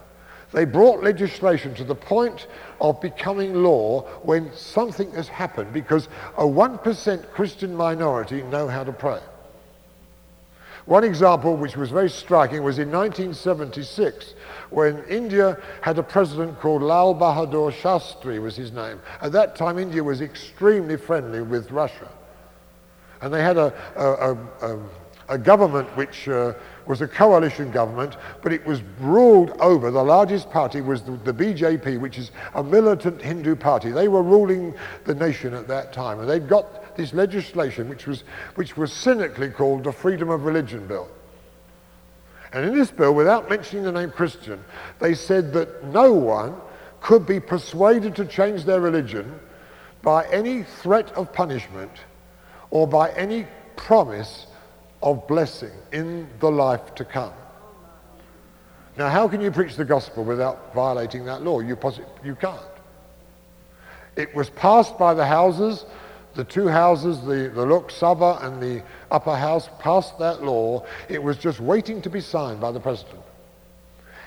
they 0.54 0.66
brought 0.66 1.04
legislation 1.04 1.76
to 1.76 1.84
the 1.84 1.96
point 1.96 2.48
of 2.80 3.02
becoming 3.02 3.64
law 3.64 4.04
when 4.24 4.54
something 4.54 5.12
has 5.12 5.28
happened 5.28 5.74
because 5.74 6.08
a 6.38 6.44
1% 6.44 7.32
Christian 7.32 7.76
minority 7.76 8.44
know 8.44 8.68
how 8.68 8.84
to 8.84 8.94
pray. 8.94 9.20
One 10.86 11.04
example 11.04 11.58
which 11.58 11.76
was 11.76 11.90
very 11.90 12.10
striking 12.10 12.64
was 12.64 12.80
in 12.80 12.90
1976 12.90 14.36
when 14.70 15.04
India 15.10 15.62
had 15.82 16.00
a 16.00 16.04
president 16.04 16.62
called 16.62 16.82
Lal 16.82 17.14
Bahadur 17.14 17.74
Shastri 17.74 18.42
was 18.42 18.56
his 18.56 18.72
name. 18.72 19.02
At 19.22 19.34
that 19.34 19.58
time 19.58 19.78
India 19.78 20.02
was 20.02 20.22
extremely 20.22 20.96
friendly 20.96 21.42
with 21.42 21.72
Russia. 21.72 22.10
And 23.22 23.34
they 23.34 23.44
had 23.44 23.58
a, 23.58 23.74
a, 23.98 24.06
a, 24.06 24.76
a 24.76 24.80
a 25.30 25.38
government 25.38 25.88
which 25.98 26.28
uh, 26.30 26.54
was 26.86 27.02
a 27.02 27.08
coalition 27.08 27.70
government, 27.72 28.16
but 28.42 28.54
it 28.54 28.66
was 28.66 28.82
ruled 29.00 29.52
over, 29.60 29.92
the 29.92 30.04
largest 30.04 30.50
party 30.50 30.80
was 30.80 31.02
the, 31.02 31.12
the, 31.24 31.34
BJP, 31.34 32.00
which 32.00 32.18
is 32.18 32.32
a 32.56 32.64
militant 32.64 33.22
Hindu 33.22 33.56
party. 33.56 33.92
They 33.92 34.08
were 34.08 34.24
ruling 34.24 34.74
the 35.04 35.14
nation 35.14 35.54
at 35.54 35.68
that 35.68 35.92
time, 35.92 36.20
and 36.20 36.30
they'd 36.30 36.48
got 36.48 36.96
this 36.96 37.14
legislation 37.14 37.90
which 37.90 38.08
was, 38.08 38.24
which 38.56 38.78
was 38.78 38.94
cynically 38.94 39.50
called 39.50 39.84
the 39.84 39.92
Freedom 39.92 40.30
of 40.30 40.46
Religion 40.46 40.88
Bill. 40.88 41.10
And 42.54 42.66
in 42.66 42.74
this 42.74 42.92
bill, 42.92 43.14
without 43.14 43.50
mentioning 43.50 43.84
the 43.84 43.92
name 43.92 44.10
Christian, 44.10 44.64
they 45.00 45.14
said 45.14 45.52
that 45.54 45.84
no 45.86 46.14
one 46.14 46.56
could 47.02 47.26
be 47.26 47.40
persuaded 47.40 48.16
to 48.16 48.26
change 48.26 48.64
their 48.64 48.80
religion 48.80 49.40
by 50.02 50.26
any 50.28 50.64
threat 50.64 51.12
of 51.12 51.34
punishment 51.34 51.92
or 52.70 52.88
by 52.88 53.12
any 53.12 53.46
promise 53.76 54.48
of 55.02 55.28
blessing 55.28 55.72
in 55.92 56.28
the 56.40 56.50
life 56.50 56.96
to 56.96 57.06
come. 57.06 57.34
Now, 58.98 59.10
how 59.10 59.28
can 59.28 59.42
you 59.42 59.52
preach 59.52 59.76
the 59.76 59.86
gospel 59.86 60.24
without 60.24 60.74
violating 60.74 61.26
that 61.26 61.44
law? 61.44 61.60
You, 61.60 61.78
you 62.24 62.36
can't. 62.36 62.60
It 64.16 64.34
was 64.34 64.50
passed 64.50 64.98
by 64.98 65.14
the 65.14 65.26
houses, 65.26 65.86
the 66.34 66.44
two 66.44 66.68
houses, 66.68 67.22
the, 67.22 67.52
the 67.54 67.66
Lok 67.66 67.92
and 68.44 68.62
the 68.62 68.84
upper 69.12 69.36
house 69.36 69.70
passed 69.80 70.18
that 70.18 70.44
law. 70.44 70.84
It 71.10 71.22
was 71.22 71.38
just 71.38 71.60
waiting 71.60 72.02
to 72.02 72.10
be 72.10 72.22
signed 72.22 72.60
by 72.60 72.72
the 72.72 72.80
president. 72.80 73.22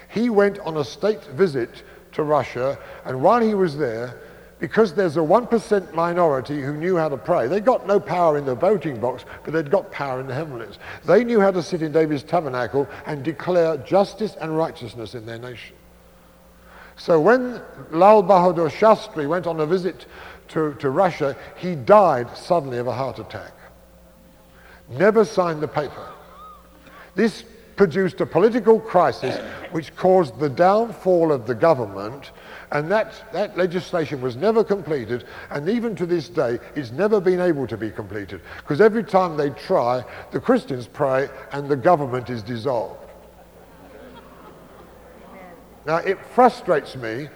He 0.09 0.31
went 0.31 0.61
on 0.61 0.77
a 0.77 0.85
state 0.85 1.25
visit 1.25 1.83
to 2.13 2.23
Russia, 2.23 2.79
and 3.05 3.21
while 3.21 3.41
he 3.41 3.55
was 3.55 3.77
there, 3.77 4.21
because 4.61 4.93
there's 4.95 5.17
a 5.17 5.21
1% 5.21 5.95
minority 5.95 6.61
who 6.61 6.75
knew 6.75 6.97
how 6.97 7.09
to 7.09 7.17
pray. 7.17 7.49
They 7.49 7.61
got 7.61 7.87
no 7.87 7.99
power 7.99 8.37
in 8.37 8.45
the 8.45 8.55
voting 8.55 9.01
box, 9.01 9.25
but 9.43 9.55
they'd 9.55 9.71
got 9.71 9.91
power 9.91 10.21
in 10.21 10.27
the 10.27 10.35
heavenlies. 10.35 10.79
They 11.07 11.25
knew 11.25 11.41
how 11.41 11.51
to 11.51 11.63
sit 11.63 11.81
in 11.83 11.93
David's 11.93 12.23
tabernacle 12.23 12.87
and 13.07 13.25
declare 13.25 13.79
justice 13.79 14.37
and 14.39 14.57
righteousness 14.57 15.15
in 15.15 15.25
their 15.25 15.39
nation. 15.39 15.75
So 16.97 17.19
when 17.19 17.63
Lal 17.91 18.23
Bahadur 18.23 18.71
Shastri 18.71 19.27
went 19.27 19.47
on 19.47 19.59
a 19.61 19.67
visit 19.67 20.05
to, 20.49 20.75
to 20.75 20.91
Russia, 20.91 21.35
he 21.57 21.75
died 21.75 22.37
suddenly 22.37 22.77
of 22.77 22.87
a 22.87 22.93
heart 22.93 23.19
attack. 23.19 23.53
Never 24.91 25.25
signed 25.25 25.63
the 25.63 25.69
paper. 25.69 26.07
This 27.15 27.45
produced 27.77 28.21
a 28.21 28.27
political 28.27 28.79
crisis 28.79 29.39
which 29.71 29.97
caused 29.97 30.39
the 30.39 30.51
downfall 30.51 31.33
of 31.33 31.47
the 31.47 31.55
government 31.55 32.31
and 32.73 32.91
that, 32.91 33.33
that 33.33 33.57
legislation 33.57 34.21
was 34.21 34.37
never 34.37 34.63
completed, 34.63 35.25
and 35.51 35.69
even 35.69 35.97
to 35.97 36.07
this 36.07 36.29
day, 36.29 36.59
it's 36.77 36.93
never 36.93 37.21
been 37.21 37.41
able 37.41 37.67
to 37.67 37.77
be 37.77 37.91
completed. 37.91 38.41
Because 38.59 38.81
every 38.81 39.03
time 39.03 39.37
they 39.37 39.51
try, 39.51 40.05
the 40.31 40.41
Christians 40.41 40.87
pray 40.87 41.29
and 41.53 41.69
the 41.69 41.77
government 41.77 42.31
is 42.31 42.43
dissolved. 42.43 42.99
Now, 45.85 45.97
it 45.97 46.25
frustrates 46.35 46.95
me 46.95 47.29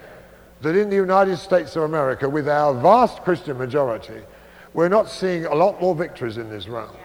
that 0.61 0.75
in 0.75 0.89
the 0.89 0.95
United 0.95 1.37
States 1.37 1.75
of 1.75 1.83
America, 1.83 2.29
with 2.29 2.47
our 2.47 2.73
vast 2.73 3.21
Christian 3.23 3.57
majority, 3.57 4.21
we're 4.73 4.87
not 4.89 5.09
seeing 5.09 5.45
a 5.45 5.55
lot 5.55 5.81
more 5.81 5.95
victories 5.95 6.37
in 6.37 6.49
this 6.49 6.67
realm. 6.67 6.95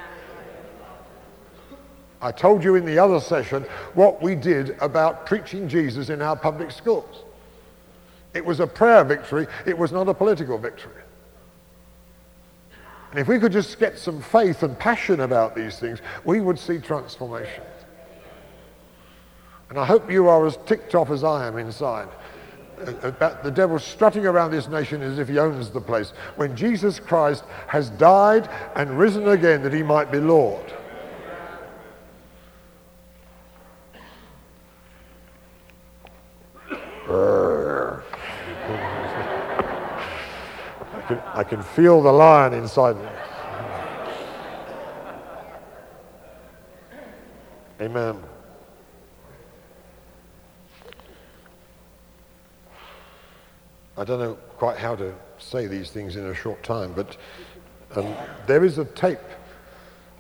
I 2.22 2.30
told 2.30 2.62
you 2.62 2.74
in 2.74 2.84
the 2.84 2.98
other 2.98 3.18
session 3.18 3.64
what 3.94 4.22
we 4.22 4.34
did 4.34 4.76
about 4.80 5.24
preaching 5.26 5.68
Jesus 5.68 6.10
in 6.10 6.20
our 6.20 6.36
public 6.36 6.70
schools. 6.70 7.24
It 8.34 8.44
was 8.44 8.60
a 8.60 8.66
prayer 8.66 9.04
victory. 9.04 9.46
It 9.66 9.76
was 9.76 9.92
not 9.92 10.08
a 10.08 10.14
political 10.14 10.58
victory. 10.58 11.02
And 13.10 13.18
if 13.18 13.26
we 13.26 13.38
could 13.40 13.52
just 13.52 13.78
get 13.80 13.98
some 13.98 14.22
faith 14.22 14.62
and 14.62 14.78
passion 14.78 15.20
about 15.20 15.56
these 15.56 15.78
things, 15.78 16.00
we 16.24 16.40
would 16.40 16.58
see 16.58 16.78
transformation. 16.78 17.64
And 19.68 19.78
I 19.78 19.84
hope 19.84 20.10
you 20.10 20.28
are 20.28 20.46
as 20.46 20.58
ticked 20.66 20.94
off 20.94 21.10
as 21.10 21.24
I 21.24 21.46
am 21.46 21.58
inside 21.58 22.08
uh, 22.78 22.90
uh, 22.90 23.08
about 23.08 23.42
the 23.42 23.50
devil 23.50 23.78
strutting 23.78 24.26
around 24.26 24.52
this 24.52 24.68
nation 24.68 25.02
as 25.02 25.18
if 25.18 25.28
he 25.28 25.38
owns 25.38 25.70
the 25.70 25.80
place, 25.80 26.12
when 26.36 26.56
Jesus 26.56 26.98
Christ 26.98 27.44
has 27.66 27.90
died 27.90 28.48
and 28.74 28.98
risen 28.98 29.28
again 29.28 29.62
that 29.62 29.72
he 29.72 29.82
might 29.82 30.10
be 30.10 30.18
Lord. 30.18 30.72
Can, 41.10 41.22
I 41.34 41.42
can 41.42 41.62
feel 41.62 42.00
the 42.00 42.12
lion 42.12 42.54
inside 42.54 42.96
me. 42.96 43.08
Amen. 47.80 48.22
I 53.96 54.04
don't 54.04 54.20
know 54.20 54.34
quite 54.56 54.78
how 54.78 54.94
to 54.96 55.14
say 55.38 55.66
these 55.66 55.90
things 55.90 56.16
in 56.16 56.26
a 56.26 56.34
short 56.34 56.62
time, 56.62 56.92
but 56.92 57.16
um, 57.96 58.14
there 58.46 58.64
is 58.64 58.78
a 58.78 58.84
tape 58.84 59.18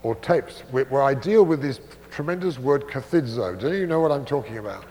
or 0.02 0.14
tapes 0.16 0.60
where, 0.70 0.86
where, 0.86 1.02
I 1.02 1.14
deal 1.14 1.44
with 1.44 1.62
this 1.62 1.80
tremendous 2.10 2.58
word 2.58 2.88
kathidzo. 2.88 3.58
Do 3.58 3.74
you 3.74 3.86
know 3.86 4.00
what 4.00 4.10
I'm 4.10 4.24
talking 4.24 4.58
about? 4.58 4.84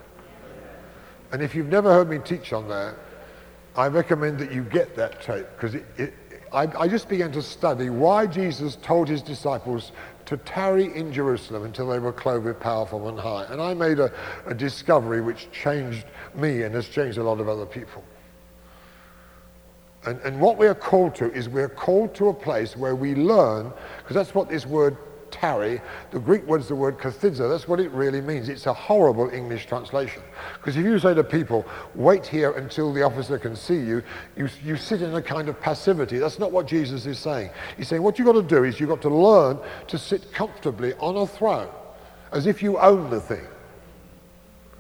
And 1.32 1.42
if 1.42 1.56
you've 1.56 1.68
never 1.68 1.92
heard 1.92 2.10
me 2.10 2.20
teach 2.20 2.54
on 2.54 2.70
that, 2.70 2.96
I 3.76 3.88
recommend 3.88 4.40
that 4.40 4.52
you 4.52 4.64
get 4.64 4.96
that 4.96 5.22
tape 5.22 5.46
because 5.56 5.76
it, 5.76 5.86
it, 5.98 6.14
I, 6.52 6.64
I 6.78 6.88
just 6.88 7.08
began 7.08 7.32
to 7.34 7.42
study 7.42 7.90
why 7.90 8.26
Jesus 8.26 8.78
told 8.82 9.08
his 9.08 9.22
disciples 9.22 9.92
to 10.26 10.38
tarry 10.38 10.96
in 10.96 11.12
Jerusalem 11.12 11.64
until 11.64 11.88
they 11.88 12.00
were 12.00 12.14
clothed 12.14 12.46
with 12.46 12.60
power 12.60 12.86
from 12.86 13.04
on 13.04 13.18
high. 13.18 13.46
And 13.52 13.62
I 13.62 13.74
made 13.74 14.00
a, 14.00 14.12
a 14.46 14.54
discovery 14.54 15.22
which 15.22 15.52
changed 15.52 16.06
me 16.36 16.64
and 16.64 16.74
has 16.76 16.88
changed 16.88 17.18
a 17.18 17.24
lot 17.24 17.40
of 17.40 17.48
other 17.48 17.66
people. 17.66 18.04
And, 20.06 20.20
and 20.22 20.40
what 20.40 20.58
we 20.58 20.68
are 20.68 20.76
called 20.76 21.16
to 21.16 21.32
is 21.34 21.50
we're 21.50 21.70
called 21.70 22.16
to 22.16 22.30
a 22.30 22.34
place 22.34 22.78
where 22.78 22.96
we 22.96 23.16
learn, 23.16 23.74
because 23.98 24.16
that's 24.16 24.34
what 24.34 24.50
this 24.50 24.66
word 24.66 24.98
tarry, 25.32 25.82
the 26.12 26.20
Greek 26.20 26.46
word 26.46 26.62
is 26.62 26.68
the 26.68 26.76
word 26.76 26.98
kathidzo, 26.98 27.50
that's 27.50 27.68
what 27.68 27.80
it 27.80 27.92
really 27.92 28.22
means. 28.22 28.50
It's 28.50 28.66
a 28.66 28.74
horrible 28.74 29.30
English 29.30 29.66
translation. 29.66 30.22
Because 30.58 30.78
if 30.78 30.84
you 30.84 31.00
say 31.00 31.14
to 31.14 31.24
people, 31.24 31.66
wait 31.96 32.26
here 32.26 32.52
until 32.52 32.94
the 32.94 33.04
officer 33.04 33.38
can 33.38 33.56
see 33.56 33.78
you, 33.78 34.04
you, 34.36 34.50
you 34.64 34.76
sit 34.76 35.02
in 35.02 35.14
a 35.16 35.22
kind 35.22 35.50
of 35.50 35.60
passivity. 35.60 36.18
That's 36.18 36.40
not 36.40 36.52
what 36.52 36.68
Jesus 36.68 37.06
is 37.06 37.20
saying. 37.20 37.50
He's 37.78 37.88
saying 37.88 38.02
what 38.02 38.20
you've 38.20 38.26
got 38.26 38.34
to 38.34 38.44
do 38.44 38.64
is 38.64 38.80
you've 38.80 38.90
got 38.90 39.02
to 39.04 39.10
learn 39.10 39.60
to 39.88 39.98
sit 39.98 40.32
comfortably 40.34 40.94
on 40.96 41.16
a 41.18 41.28
throne, 41.28 41.70
as 42.32 42.48
if 42.48 42.62
you 42.62 42.78
own 42.78 43.10
the 43.10 43.22
thing. 43.22 43.46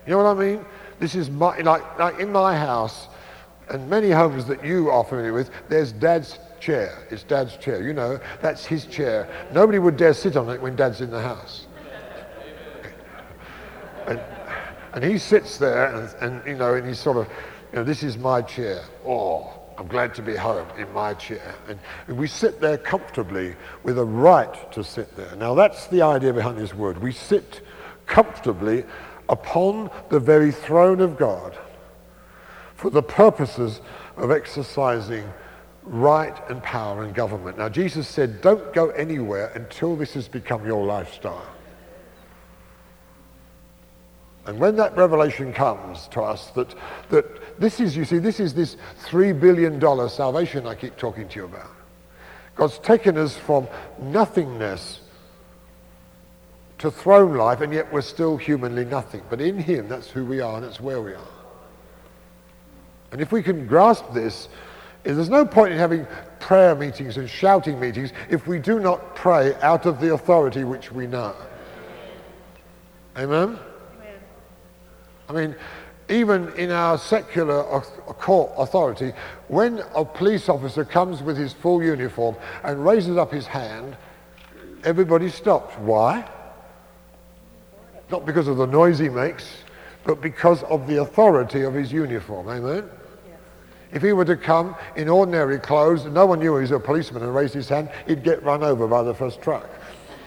You 0.05 0.13
know 0.13 0.23
what 0.23 0.38
I 0.38 0.39
mean? 0.39 0.65
This 0.99 1.15
is 1.15 1.29
my, 1.29 1.59
like, 1.59 1.99
like 1.99 2.19
in 2.19 2.31
my 2.31 2.55
house, 2.57 3.07
and 3.69 3.88
many 3.89 4.09
homes 4.09 4.45
that 4.45 4.65
you 4.65 4.89
are 4.89 5.03
familiar 5.03 5.33
with, 5.33 5.51
there's 5.69 5.91
dad's 5.91 6.39
chair. 6.60 7.08
It's 7.10 7.24
dad's 7.24 7.58
chair. 7.58 7.82
You 7.82 7.93
know, 7.93 8.19
that's 8.41 8.65
his 8.65 8.86
chair. 8.86 9.28
Nobody 9.54 9.80
would 9.80 9.98
dare 9.98 10.13
sit 10.13 10.36
on 10.36 10.50
it 10.50 10.62
when 10.62 10.76
dad's 10.76 11.02
in 11.02 11.12
the 11.12 11.22
house. 11.22 11.65
And, 14.08 14.19
and 14.93 15.04
he 15.04 15.17
sits 15.17 15.58
there 15.58 15.93
and, 15.93 16.15
and, 16.22 16.48
you 16.48 16.56
know, 16.56 16.74
and 16.74 16.88
he's 16.88 17.00
sort 17.00 17.17
of, 17.17 17.28
you 17.72 17.78
know, 17.78 17.84
this 17.84 18.02
is 18.02 18.17
my 18.17 18.41
chair. 18.41 18.84
Oh, 19.06 19.54
I'm 19.78 19.88
glad 19.88 20.13
to 20.15 20.22
be 20.22 20.36
home 20.36 20.67
in 20.78 20.91
my 20.93 21.13
chair. 21.13 21.56
And, 21.67 21.80
and 22.08 22.17
we 22.17 22.28
sit 22.28 22.60
there 22.60 22.78
comfortably 22.78 23.56
with 23.84 24.00
a 24.00 24.06
right 24.06 24.72
to 24.72 24.84
sit 24.84 25.15
there. 25.15 25.36
Now 25.36 25.54
that's 25.54 25.88
the 25.88 26.02
idea 26.02 26.34
behind 26.34 26.58
this 26.58 26.74
word. 26.74 26.98
We 26.98 27.12
sit 27.12 27.62
comfortably 28.08 28.84
upon 29.30 29.91
the 30.10 30.19
very 30.19 30.52
throne 30.52 31.00
of 31.00 31.17
God 31.17 31.58
for 32.76 32.89
the 32.89 33.04
purposes 33.04 33.82
of 34.17 34.32
exercising 34.32 35.32
right 35.89 36.38
and 36.49 36.62
power 36.62 37.04
and 37.04 37.13
government. 37.15 37.58
Now, 37.58 37.67
Jesus 37.67 38.08
said, 38.08 38.41
don't 38.41 38.73
go 38.73 38.89
anywhere 38.91 39.52
until 39.56 39.95
this 39.95 40.13
has 40.13 40.28
become 40.28 40.65
your 40.65 40.86
lifestyle. 40.86 41.47
And 44.45 44.60
when 44.60 44.75
that 44.78 44.95
revelation 44.95 45.52
comes 45.52 46.08
to 46.10 46.21
us 46.21 46.52
that, 46.52 46.73
that 47.10 47.60
this 47.60 47.80
is, 47.80 47.97
you 47.97 48.06
see, 48.06 48.19
this 48.19 48.39
is 48.39 48.54
this 48.54 48.78
$3 49.06 49.39
billion 49.39 49.80
salvation 50.10 50.65
I 50.65 50.75
keep 50.75 50.95
talking 50.95 51.28
to 51.28 51.36
you 51.36 51.45
about. 51.45 51.71
God's 52.56 52.80
taken 52.80 53.17
us 53.17 53.36
from 53.36 53.67
nothingness 53.99 55.02
to 56.80 56.91
throne 56.91 57.36
life, 57.36 57.62
and 57.62 57.73
yet 57.73 57.91
we're 57.91 58.02
still 58.02 58.38
humanly 58.38 58.86
nothing. 58.86 59.21
But 59.30 59.41
in 59.41 59.58
Him, 59.58 59.88
that's 59.88 60.10
who 60.10 60.25
we 60.25 60.39
are, 60.39 60.56
and 60.56 60.63
that's 60.63 60.80
where 60.80 61.02
we 61.02 61.13
are. 61.13 61.28
And 63.12 63.21
if 63.21 63.32
we 63.32 63.41
can 63.41 63.67
grasp 63.67 64.06
this, 64.13 64.49
there's 65.17 65.30
no 65.30 65.45
point 65.45 65.74
in 65.74 65.80
having 65.80 66.06
prayer 66.39 66.76
meetings 66.76 67.17
and 67.17 67.30
shouting 67.30 67.80
meetings 67.80 68.12
if 68.30 68.48
we 68.48 68.60
do 68.60 68.80
not 68.80 69.15
pray 69.15 69.56
out 69.62 69.86
of 69.86 70.00
the 70.00 70.13
authority 70.13 70.63
which 70.63 70.91
we 70.91 71.08
know. 71.08 71.36
Amen? 73.17 73.58
Amen. 73.98 74.19
I 75.28 75.34
mean, 75.34 75.56
even 76.10 76.52
in 76.54 76.72
our 76.72 76.98
secular 76.98 77.63
court 77.82 78.52
authority, 78.58 79.13
when 79.48 79.82
a 79.95 80.04
police 80.04 80.50
officer 80.50 80.84
comes 80.84 81.22
with 81.22 81.38
his 81.38 81.54
full 81.54 81.84
uniform 81.84 82.36
and 82.63 82.84
raises 82.84 83.15
up 83.15 83.32
his 83.32 83.45
hand, 83.45 83.95
everybody 84.84 85.30
stops. 85.30 85.76
Why? 85.76 86.28
Not 88.10 88.26
because 88.26 88.48
of 88.48 88.58
the 88.58 88.65
noise 88.65 88.98
he 88.98 89.10
makes, 89.10 89.63
but 90.04 90.19
because 90.19 90.63
of 90.63 90.88
the 90.88 91.02
authority 91.02 91.62
of 91.62 91.74
his 91.74 91.91
uniform. 91.91 92.50
Amen? 92.50 92.89
If 93.91 94.04
he 94.04 94.13
were 94.13 94.25
to 94.25 94.38
come 94.38 94.75
in 94.95 95.10
ordinary 95.10 95.58
clothes, 95.58 96.06
and 96.06 96.13
no 96.13 96.25
one 96.25 96.39
knew 96.39 96.56
he 96.56 96.62
was 96.62 96.71
a 96.71 96.80
policeman 96.80 97.23
and 97.23 97.34
raised 97.34 97.54
his 97.54 97.69
hand, 97.69 97.89
he'd 98.08 98.23
get 98.23 98.43
run 98.43 98.63
over 98.63 98.88
by 98.88 99.02
the 99.02 99.13
first 99.13 99.41
truck. 99.41 99.67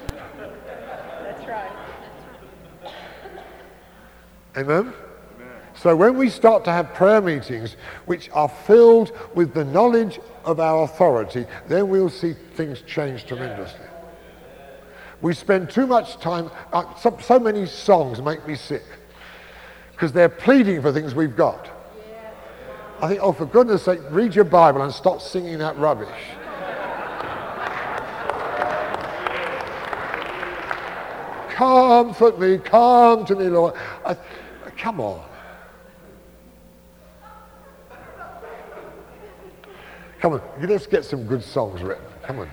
That's 0.08 1.48
right. 1.48 1.70
Amen? 4.56 4.92
So 5.74 5.96
when 5.96 6.16
we 6.16 6.28
start 6.28 6.64
to 6.64 6.70
have 6.70 6.92
prayer 6.94 7.20
meetings 7.20 7.76
which 8.06 8.30
are 8.32 8.48
filled 8.48 9.12
with 9.34 9.54
the 9.54 9.64
knowledge 9.64 10.20
of 10.44 10.60
our 10.60 10.84
authority, 10.84 11.46
then 11.68 11.88
we'll 11.88 12.10
see 12.10 12.34
things 12.54 12.82
change 12.82 13.26
tremendously. 13.26 13.86
We 15.22 15.34
spend 15.34 15.70
too 15.70 15.86
much 15.86 16.18
time, 16.18 16.50
uh, 16.72 16.94
so, 16.96 17.16
so 17.20 17.38
many 17.38 17.66
songs 17.66 18.20
make 18.20 18.46
me 18.46 18.56
sick 18.56 18.82
because 19.92 20.12
they're 20.12 20.28
pleading 20.28 20.82
for 20.82 20.92
things 20.92 21.14
we've 21.14 21.36
got. 21.36 21.71
I 23.02 23.08
think, 23.08 23.20
oh, 23.20 23.32
for 23.32 23.46
goodness 23.46 23.82
sake, 23.82 23.98
read 24.10 24.32
your 24.32 24.44
Bible 24.44 24.80
and 24.82 24.92
stop 24.92 25.20
singing 25.20 25.58
that 25.58 25.76
rubbish. 25.76 26.08
Comfort 31.50 32.38
me, 32.38 32.58
come 32.58 33.24
to 33.26 33.34
me, 33.34 33.46
Lord. 33.46 33.74
I, 34.06 34.16
come 34.78 35.00
on. 35.00 35.20
Come 40.20 40.34
on, 40.34 40.42
let's 40.60 40.86
get 40.86 41.04
some 41.04 41.24
good 41.24 41.42
songs 41.42 41.82
written. 41.82 42.04
Come 42.22 42.38
on. 42.38 42.48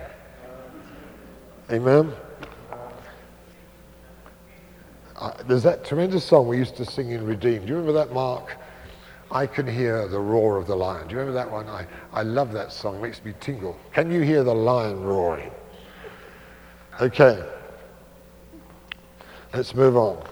Amen. 1.71 2.11
Uh, 5.15 5.31
there's 5.43 5.61
that 5.61 5.85
tremendous 5.85 6.25
song 6.25 6.47
we 6.47 6.57
used 6.57 6.75
to 6.77 6.85
sing 6.85 7.11
in 7.11 7.23
Redeemed. 7.23 7.67
Do 7.67 7.73
you 7.73 7.77
remember 7.77 7.93
that, 7.93 8.11
Mark? 8.11 8.57
I 9.31 9.45
can 9.45 9.67
hear 9.67 10.07
the 10.07 10.19
roar 10.19 10.57
of 10.57 10.65
the 10.65 10.75
lion. 10.75 11.07
Do 11.07 11.13
you 11.13 11.19
remember 11.19 11.39
that 11.39 11.51
one? 11.51 11.67
I, 11.67 11.85
I 12.11 12.23
love 12.23 12.51
that 12.53 12.71
song. 12.71 12.95
It 12.95 13.01
makes 13.01 13.23
me 13.23 13.33
tingle. 13.39 13.77
Can 13.93 14.11
you 14.11 14.21
hear 14.21 14.43
the 14.43 14.55
lion 14.55 15.03
roaring? 15.03 15.51
Okay. 16.99 17.43
Let's 19.53 19.75
move 19.75 19.97
on. 19.97 20.23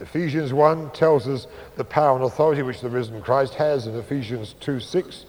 Ephesians 0.00 0.52
1 0.52 0.90
tells 0.92 1.28
us 1.28 1.46
the 1.76 1.84
power 1.84 2.16
and 2.16 2.24
authority 2.24 2.62
which 2.62 2.80
the 2.80 2.88
risen 2.88 3.20
Christ 3.20 3.54
has, 3.54 3.86
and 3.86 3.96
Ephesians 3.96 4.54
2 4.60 4.80
6 4.80 5.26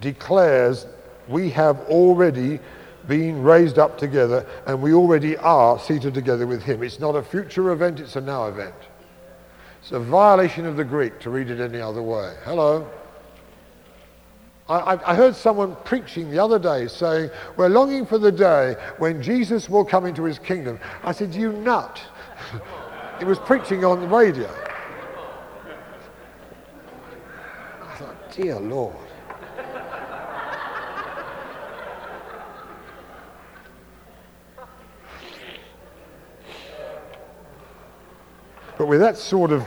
declares 0.00 0.86
we 1.28 1.50
have 1.50 1.80
already 1.82 2.58
been 3.06 3.42
raised 3.42 3.78
up 3.78 3.98
together 3.98 4.46
and 4.66 4.80
we 4.80 4.94
already 4.94 5.36
are 5.36 5.78
seated 5.78 6.14
together 6.14 6.46
with 6.46 6.62
him. 6.62 6.82
It's 6.82 7.00
not 7.00 7.16
a 7.16 7.22
future 7.22 7.70
event, 7.70 8.00
it's 8.00 8.16
a 8.16 8.20
now 8.20 8.46
event. 8.46 8.74
It's 9.82 9.90
a 9.90 9.98
violation 9.98 10.64
of 10.64 10.76
the 10.76 10.84
Greek 10.84 11.18
to 11.20 11.30
read 11.30 11.50
it 11.50 11.58
any 11.60 11.80
other 11.80 12.02
way. 12.02 12.36
Hello? 12.44 12.88
I, 14.68 14.96
I, 15.04 15.16
heard 15.16 15.34
someone 15.34 15.76
preaching 15.84 16.30
the 16.30 16.38
other 16.38 16.58
day 16.58 16.86
saying, 16.86 17.30
We're 17.56 17.68
longing 17.68 18.06
for 18.06 18.16
the 18.16 18.30
day 18.30 18.76
when 18.98 19.20
Jesus 19.20 19.68
will 19.68 19.84
come 19.84 20.06
into 20.06 20.22
his 20.22 20.38
kingdom. 20.38 20.78
I 21.02 21.10
said, 21.10 21.34
You 21.34 21.52
nut. 21.52 22.00
he 23.18 23.24
was 23.24 23.40
preaching 23.40 23.84
on 23.84 24.00
the 24.00 24.06
radio. 24.06 24.48
I 27.82 27.94
thought, 27.96 28.32
Dear 28.32 28.60
Lord. 28.60 29.01
But 38.82 38.88
with 38.88 38.98
that 38.98 39.16
sort 39.16 39.52
of 39.52 39.64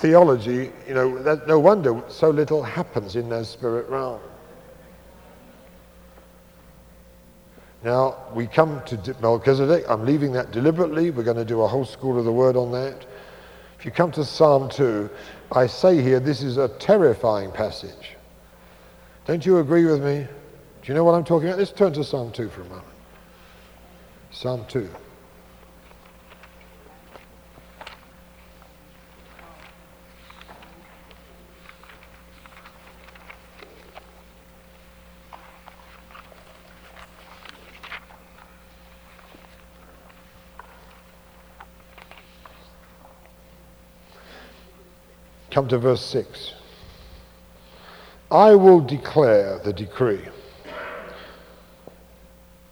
theology, 0.00 0.72
you 0.88 0.94
know, 0.94 1.22
that, 1.22 1.46
no 1.46 1.60
wonder 1.60 2.02
so 2.08 2.30
little 2.30 2.62
happens 2.62 3.14
in 3.14 3.28
their 3.28 3.44
spirit 3.44 3.86
realm. 3.90 4.18
Now, 7.84 8.16
we 8.32 8.46
come 8.46 8.80
to 8.86 9.14
Melchizedek. 9.20 9.84
I'm 9.90 10.06
leaving 10.06 10.32
that 10.32 10.52
deliberately. 10.52 11.10
We're 11.10 11.22
going 11.22 11.36
to 11.36 11.44
do 11.44 11.60
a 11.60 11.68
whole 11.68 11.84
school 11.84 12.18
of 12.18 12.24
the 12.24 12.32
word 12.32 12.56
on 12.56 12.72
that. 12.72 13.04
If 13.78 13.84
you 13.84 13.90
come 13.90 14.10
to 14.12 14.24
Psalm 14.24 14.70
2, 14.70 15.10
I 15.52 15.66
say 15.66 16.00
here 16.00 16.18
this 16.18 16.40
is 16.40 16.56
a 16.56 16.68
terrifying 16.68 17.52
passage. 17.52 18.16
Don't 19.26 19.44
you 19.44 19.58
agree 19.58 19.84
with 19.84 20.02
me? 20.02 20.26
Do 20.80 20.88
you 20.88 20.94
know 20.94 21.04
what 21.04 21.14
I'm 21.14 21.24
talking 21.24 21.48
about? 21.48 21.58
Let's 21.58 21.72
turn 21.72 21.92
to 21.92 22.02
Psalm 22.02 22.32
2 22.32 22.48
for 22.48 22.62
a 22.62 22.64
moment. 22.64 22.86
Psalm 24.30 24.64
2. 24.66 24.88
Come 45.56 45.68
to 45.68 45.78
verse 45.78 46.04
6. 46.04 46.52
I 48.30 48.54
will 48.54 48.82
declare 48.82 49.58
the 49.64 49.72
decree. 49.72 50.20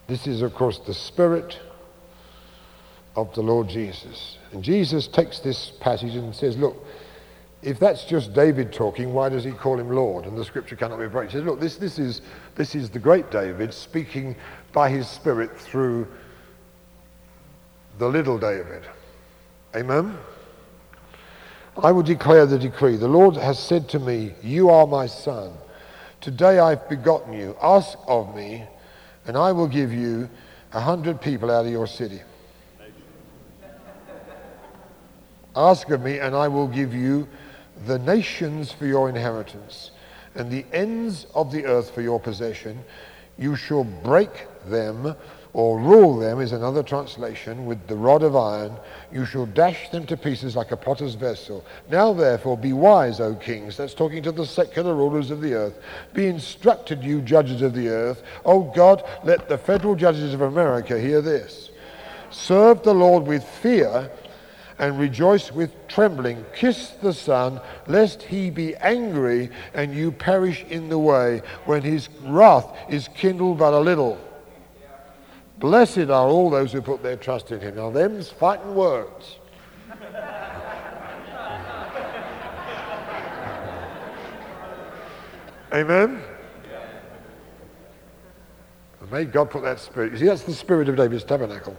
This 0.05 0.27
is, 0.27 0.43
of 0.43 0.53
course, 0.53 0.77
the 0.77 0.93
spirit 0.93 1.59
of 3.15 3.33
the 3.33 3.41
Lord 3.41 3.69
Jesus. 3.69 4.37
And 4.51 4.63
Jesus 4.63 5.07
takes 5.07 5.39
this 5.39 5.71
passage 5.79 6.13
and 6.13 6.35
says, 6.35 6.57
Look, 6.57 6.85
if 7.63 7.79
that's 7.79 8.05
just 8.05 8.35
David 8.35 8.71
talking, 8.71 9.15
why 9.15 9.29
does 9.29 9.43
he 9.43 9.51
call 9.51 9.79
him 9.79 9.89
Lord? 9.89 10.25
And 10.25 10.37
the 10.37 10.45
scripture 10.45 10.75
cannot 10.75 10.99
be 10.99 11.07
broken. 11.07 11.31
He 11.31 11.37
says, 11.37 11.43
Look, 11.43 11.59
this, 11.59 11.77
this, 11.77 11.97
is, 11.97 12.21
this 12.53 12.75
is 12.75 12.91
the 12.91 12.99
great 12.99 13.31
David 13.31 13.73
speaking 13.73 14.35
by 14.73 14.91
his 14.91 15.07
spirit 15.07 15.59
through 15.59 16.05
the 17.97 18.07
little 18.07 18.37
David. 18.37 18.83
Amen? 19.75 20.15
I 21.77 21.91
will 21.91 22.03
declare 22.03 22.45
the 22.45 22.57
decree. 22.57 22.95
The 22.95 23.07
Lord 23.07 23.35
has 23.35 23.59
said 23.59 23.89
to 23.89 23.99
me, 23.99 24.33
You 24.41 24.69
are 24.69 24.87
my 24.87 25.07
son. 25.07 25.51
Today 26.21 26.57
I've 26.57 26.87
begotten 26.87 27.33
you. 27.33 27.55
Ask 27.61 27.97
of 28.07 28.33
me, 28.33 28.63
and 29.27 29.37
I 29.37 29.51
will 29.51 29.67
give 29.67 29.91
you 29.91 30.29
a 30.71 30.79
hundred 30.79 31.19
people 31.19 31.51
out 31.51 31.65
of 31.65 31.71
your 31.71 31.87
city. 31.87 32.21
Ask 35.55 35.89
of 35.89 36.01
me, 36.01 36.19
and 36.19 36.33
I 36.33 36.47
will 36.47 36.67
give 36.67 36.93
you 36.93 37.27
the 37.85 37.99
nations 37.99 38.71
for 38.71 38.85
your 38.85 39.09
inheritance, 39.09 39.91
and 40.33 40.49
the 40.49 40.65
ends 40.71 41.27
of 41.35 41.51
the 41.51 41.65
earth 41.65 41.91
for 41.91 42.01
your 42.01 42.19
possession. 42.19 42.83
You 43.37 43.57
shall 43.57 43.83
break 43.83 44.47
them 44.65 45.13
or 45.55 45.79
rule 45.79 46.17
them 46.17 46.41
is 46.41 46.51
another 46.51 46.83
translation 46.83 47.65
with 47.65 47.87
the 47.87 47.95
rod 47.95 48.23
of 48.23 48.35
iron. 48.35 48.75
You 49.09 49.25
shall 49.25 49.45
dash 49.45 49.89
them 49.89 50.05
to 50.07 50.17
pieces 50.17 50.53
like 50.53 50.71
a 50.71 50.75
potter's 50.75 51.15
vessel. 51.15 51.63
Now, 51.89 52.11
therefore, 52.11 52.57
be 52.57 52.73
wise, 52.73 53.21
O 53.21 53.35
kings. 53.35 53.77
That's 53.77 53.93
talking 53.93 54.21
to 54.23 54.33
the 54.33 54.45
secular 54.45 54.93
rulers 54.93 55.31
of 55.31 55.39
the 55.39 55.53
earth. 55.53 55.79
Be 56.13 56.27
instructed, 56.27 57.05
you 57.05 57.21
judges 57.21 57.61
of 57.61 57.73
the 57.73 57.87
earth. 57.87 58.21
O 58.43 58.63
God, 58.63 59.05
let 59.23 59.47
the 59.47 59.57
federal 59.57 59.95
judges 59.95 60.33
of 60.33 60.41
America 60.41 60.99
hear 60.99 61.21
this. 61.21 61.69
Serve 62.31 62.83
the 62.83 62.93
Lord 62.93 63.25
with 63.25 63.45
fear 63.45 64.11
and 64.77 64.99
rejoice 64.99 65.53
with 65.53 65.71
trembling. 65.87 66.43
Kiss 66.53 66.89
the 67.01 67.13
Son, 67.13 67.61
lest 67.87 68.23
he 68.23 68.49
be 68.49 68.75
angry 68.75 69.49
and 69.73 69.95
you 69.95 70.11
perish 70.11 70.65
in 70.69 70.89
the 70.89 70.99
way 70.99 71.41
when 71.63 71.81
his 71.81 72.09
wrath 72.23 72.75
is 72.89 73.07
kindled 73.15 73.59
but 73.59 73.73
a 73.73 73.79
little. 73.79 74.19
Blessed 75.59 76.09
are 76.09 76.27
all 76.27 76.49
those 76.49 76.71
who 76.73 76.81
put 76.81 77.01
their 77.01 77.15
trust 77.15 77.51
in 77.51 77.59
him. 77.61 77.75
Now, 77.75 77.89
them's 77.89 78.29
fighting 78.29 78.75
words. 78.75 79.37
Amen? 85.73 86.21
May 89.11 89.25
God 89.25 89.49
put 89.49 89.63
that 89.63 89.79
spirit. 89.79 90.11
You 90.13 90.17
see, 90.17 90.25
that's 90.25 90.43
the 90.43 90.53
spirit 90.53 90.89
of 90.89 90.95
David's 90.95 91.23
tabernacle. 91.23 91.77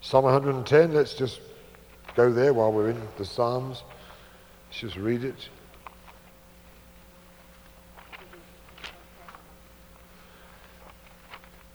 Psalm 0.00 0.24
110, 0.24 0.94
let's 0.94 1.14
just 1.14 1.40
go 2.16 2.32
there 2.32 2.52
while 2.54 2.72
we're 2.72 2.90
in 2.90 3.00
the 3.18 3.24
Psalms. 3.24 3.84
Let's 4.68 4.80
just 4.80 4.96
read 4.96 5.22
it. 5.22 5.48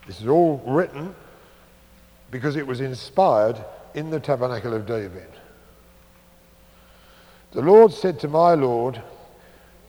This 0.08 0.22
is 0.22 0.28
all 0.28 0.62
written 0.65 1.15
because 2.32 2.56
it 2.56 2.68
was 2.68 2.82
inspired 2.82 3.63
in 3.94 4.10
the 4.10 4.20
tabernacle 4.20 4.74
of 4.74 4.86
David. 4.86 5.28
The 7.52 7.62
Lord 7.62 7.94
said 7.94 8.20
to 8.20 8.28
my 8.28 8.54
Lord, 8.54 9.02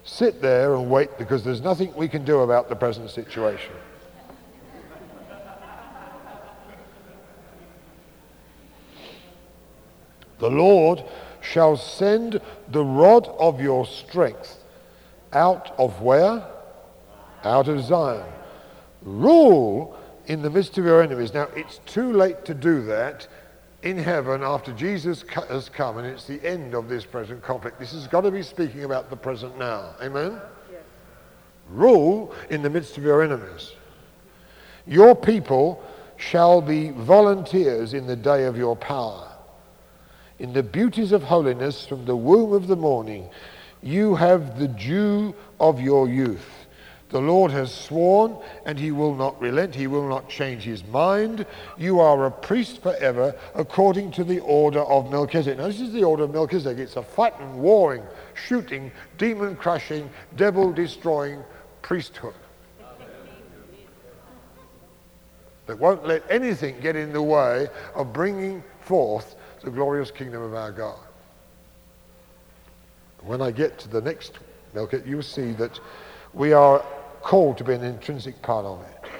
Sit 0.04 0.40
there 0.40 0.76
and 0.76 0.88
wait 0.88 1.18
because 1.18 1.42
there's 1.42 1.60
nothing 1.60 1.92
we 1.96 2.06
can 2.06 2.24
do 2.24 2.40
about 2.40 2.68
the 2.68 2.76
present 2.76 3.10
situation. 3.10 3.72
The 10.38 10.50
Lord 10.50 11.02
shall 11.40 11.76
send 11.76 12.40
the 12.68 12.84
rod 12.84 13.26
of 13.38 13.60
your 13.60 13.84
strength 13.84 14.62
out 15.32 15.74
of 15.78 16.02
where? 16.02 16.46
Out 17.42 17.68
of 17.68 17.82
Zion. 17.82 18.26
Rule 19.02 19.98
in 20.26 20.42
the 20.42 20.50
midst 20.50 20.76
of 20.78 20.84
your 20.84 21.02
enemies. 21.02 21.32
Now, 21.32 21.48
it's 21.54 21.80
too 21.86 22.12
late 22.12 22.44
to 22.46 22.54
do 22.54 22.82
that 22.86 23.26
in 23.82 23.96
heaven 23.98 24.42
after 24.42 24.72
Jesus 24.72 25.24
has 25.48 25.68
come, 25.68 25.98
and 25.98 26.06
it's 26.06 26.26
the 26.26 26.44
end 26.44 26.74
of 26.74 26.88
this 26.88 27.04
present 27.04 27.42
conflict. 27.42 27.78
This 27.78 27.92
has 27.92 28.08
got 28.08 28.22
to 28.22 28.30
be 28.30 28.42
speaking 28.42 28.84
about 28.84 29.10
the 29.10 29.16
present 29.16 29.56
now. 29.58 29.94
Amen? 30.02 30.40
Yes. 30.70 30.82
Rule 31.68 32.34
in 32.50 32.62
the 32.62 32.70
midst 32.70 32.98
of 32.98 33.04
your 33.04 33.22
enemies. 33.22 33.72
Your 34.86 35.14
people 35.14 35.82
shall 36.16 36.60
be 36.60 36.90
volunteers 36.90 37.94
in 37.94 38.06
the 38.06 38.16
day 38.16 38.44
of 38.44 38.56
your 38.56 38.74
power. 38.74 39.32
In 40.38 40.52
the 40.52 40.62
beauties 40.62 41.12
of 41.12 41.22
holiness 41.22 41.86
from 41.86 42.04
the 42.04 42.16
womb 42.16 42.52
of 42.52 42.66
the 42.66 42.76
morning, 42.76 43.28
you 43.82 44.14
have 44.14 44.58
the 44.58 44.68
dew 44.68 45.34
of 45.60 45.80
your 45.80 46.08
youth. 46.08 46.55
The 47.08 47.20
Lord 47.20 47.52
has 47.52 47.72
sworn, 47.72 48.36
and 48.64 48.78
he 48.78 48.90
will 48.90 49.14
not 49.14 49.40
relent. 49.40 49.74
He 49.74 49.86
will 49.86 50.08
not 50.08 50.28
change 50.28 50.64
his 50.64 50.84
mind. 50.86 51.46
You 51.78 52.00
are 52.00 52.26
a 52.26 52.30
priest 52.30 52.82
forever, 52.82 53.34
according 53.54 54.10
to 54.12 54.24
the 54.24 54.40
order 54.40 54.80
of 54.80 55.10
Melchizedek. 55.10 55.58
Now, 55.58 55.68
this 55.68 55.80
is 55.80 55.92
the 55.92 56.02
order 56.02 56.24
of 56.24 56.32
Melchizedek. 56.32 56.78
It's 56.78 56.96
a 56.96 57.02
fighting, 57.02 57.62
warring, 57.62 58.02
shooting, 58.34 58.90
demon 59.18 59.54
crushing, 59.54 60.10
devil 60.34 60.72
destroying 60.72 61.44
priesthood 61.82 62.34
that 65.66 65.78
won't 65.78 66.06
let 66.06 66.22
anything 66.30 66.80
get 66.80 66.96
in 66.96 67.12
the 67.12 67.22
way 67.22 67.68
of 67.94 68.12
bringing 68.12 68.62
forth 68.80 69.34
the 69.62 69.70
glorious 69.70 70.10
kingdom 70.10 70.42
of 70.42 70.54
our 70.54 70.72
God. 70.72 70.98
When 73.22 73.42
I 73.42 73.50
get 73.50 73.78
to 73.80 73.88
the 73.88 74.00
next 74.00 74.38
Melchizedek, 74.74 75.08
you'll 75.08 75.22
see 75.22 75.52
that 75.52 75.80
we 76.32 76.52
are 76.52 76.84
called 77.26 77.58
to 77.58 77.64
be 77.64 77.74
an 77.74 77.82
intrinsic 77.82 78.40
part 78.40 78.64
of 78.64 78.80
it. 78.82 79.10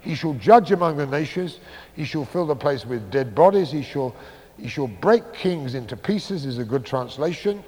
He 0.00 0.14
shall 0.14 0.32
judge 0.32 0.72
among 0.72 0.96
the 0.96 1.06
nations. 1.06 1.60
He 1.94 2.06
shall 2.06 2.24
fill 2.24 2.46
the 2.46 2.56
place 2.56 2.86
with 2.86 3.10
dead 3.10 3.34
bodies. 3.34 3.70
He 3.70 3.82
shall, 3.82 4.16
he 4.58 4.66
shall 4.66 4.86
break 4.86 5.34
kings 5.34 5.74
into 5.74 5.94
pieces, 5.94 6.46
is 6.46 6.56
a 6.56 6.64
good 6.64 6.86
translation. 6.86 7.62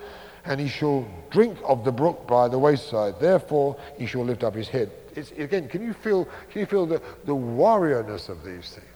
And 0.47 0.59
he 0.59 0.67
shall 0.67 1.07
drink 1.31 1.59
of 1.63 1.85
the 1.85 1.93
brook 1.93 2.27
by 2.27 2.49
the 2.49 2.59
wayside. 2.59 3.21
Therefore, 3.21 3.77
he 3.99 4.07
shall 4.07 4.25
lift 4.25 4.43
up 4.43 4.55
his 4.55 4.67
head. 4.67 4.91
It's, 5.15 5.31
again, 5.33 5.69
can 5.69 5.83
you 5.83 5.93
feel, 5.93 6.25
can 6.51 6.61
you 6.61 6.67
feel 6.67 6.87
the, 6.87 7.03
the 7.27 7.35
warriorness 7.35 8.31
of 8.31 8.43
these 8.43 8.71
things? 8.71 8.87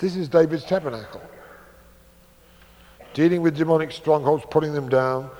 This 0.00 0.16
is 0.16 0.28
David's 0.28 0.64
tabernacle. 0.64 1.22
Dealing 3.14 3.42
with 3.42 3.56
demonic 3.56 3.92
strongholds, 3.92 4.44
putting 4.50 4.72
them 4.72 4.88
down, 4.88 5.30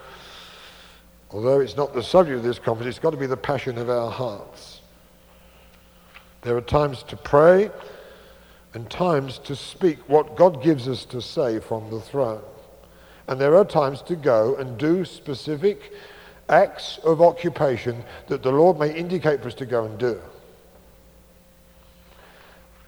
Although 1.30 1.60
it's 1.60 1.76
not 1.76 1.92
the 1.92 2.02
subject 2.02 2.38
of 2.38 2.42
this 2.42 2.58
conference, 2.58 2.96
it's 2.96 3.02
got 3.02 3.10
to 3.10 3.16
be 3.16 3.26
the 3.26 3.36
passion 3.36 3.76
of 3.78 3.90
our 3.90 4.10
hearts. 4.10 4.80
There 6.42 6.56
are 6.56 6.62
times 6.62 7.02
to 7.04 7.16
pray 7.16 7.70
and 8.74 8.88
times 8.88 9.38
to 9.40 9.56
speak 9.56 9.98
what 10.08 10.36
God 10.36 10.62
gives 10.62 10.88
us 10.88 11.04
to 11.06 11.20
say 11.20 11.58
from 11.58 11.90
the 11.90 12.00
throne. 12.00 12.42
And 13.26 13.40
there 13.40 13.56
are 13.56 13.64
times 13.64 14.00
to 14.02 14.16
go 14.16 14.56
and 14.56 14.78
do 14.78 15.04
specific 15.04 15.92
acts 16.48 16.98
of 17.04 17.20
occupation 17.20 18.04
that 18.28 18.42
the 18.42 18.50
Lord 18.50 18.78
may 18.78 18.94
indicate 18.94 19.42
for 19.42 19.48
us 19.48 19.54
to 19.54 19.66
go 19.66 19.84
and 19.84 19.98
do. 19.98 20.18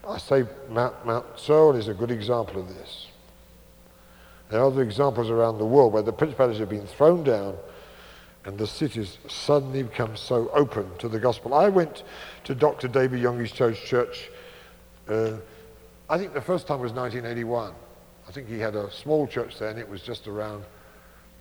I 0.09 0.17
say 0.17 0.45
Mount, 0.71 1.05
Mount 1.05 1.27
Seoul 1.37 1.77
is 1.77 1.89
a 1.89 1.95
good 1.95 2.11
example 2.11 2.59
of 2.61 2.69
this. 2.69 3.09
There 4.49 4.61
are 4.61 4.67
other 4.67 4.83
examples 4.83 5.29
around 5.29 5.59
the 5.59 5.67
world 5.67 5.93
where 5.93 6.03
the 6.03 6.13
principalities 6.13 6.59
have 6.59 6.71
been 6.71 6.87
thrown 6.87 7.23
down 7.23 7.57
and 8.45 8.59
the 8.59 8.67
cities 8.67 9.19
suddenly 9.29 9.83
become 9.83 10.17
so 10.17 10.51
open 10.51 10.91
to 10.99 11.09
the 11.09 11.19
gospel. 11.19 11.55
I 11.55 11.69
went 11.69 12.05
to 12.45 12.55
Dr. 12.55 12.89
David 12.89 13.21
Yonggi 13.21 13.53
Cho's 13.53 13.79
church, 13.79 14.31
uh, 15.09 15.37
I 16.09 16.19
think 16.19 16.35
the 16.35 16.41
first 16.41 16.67
time 16.67 16.81
was 16.81 16.93
1981. 16.93 17.73
I 18.29 18.33
think 18.33 18.49
he 18.49 18.59
had 18.59 18.75
a 18.75 18.91
small 18.91 19.27
church 19.27 19.59
there 19.59 19.71
and 19.71 19.79
it 19.79 19.89
was 19.89 20.03
just 20.03 20.27
around 20.27 20.65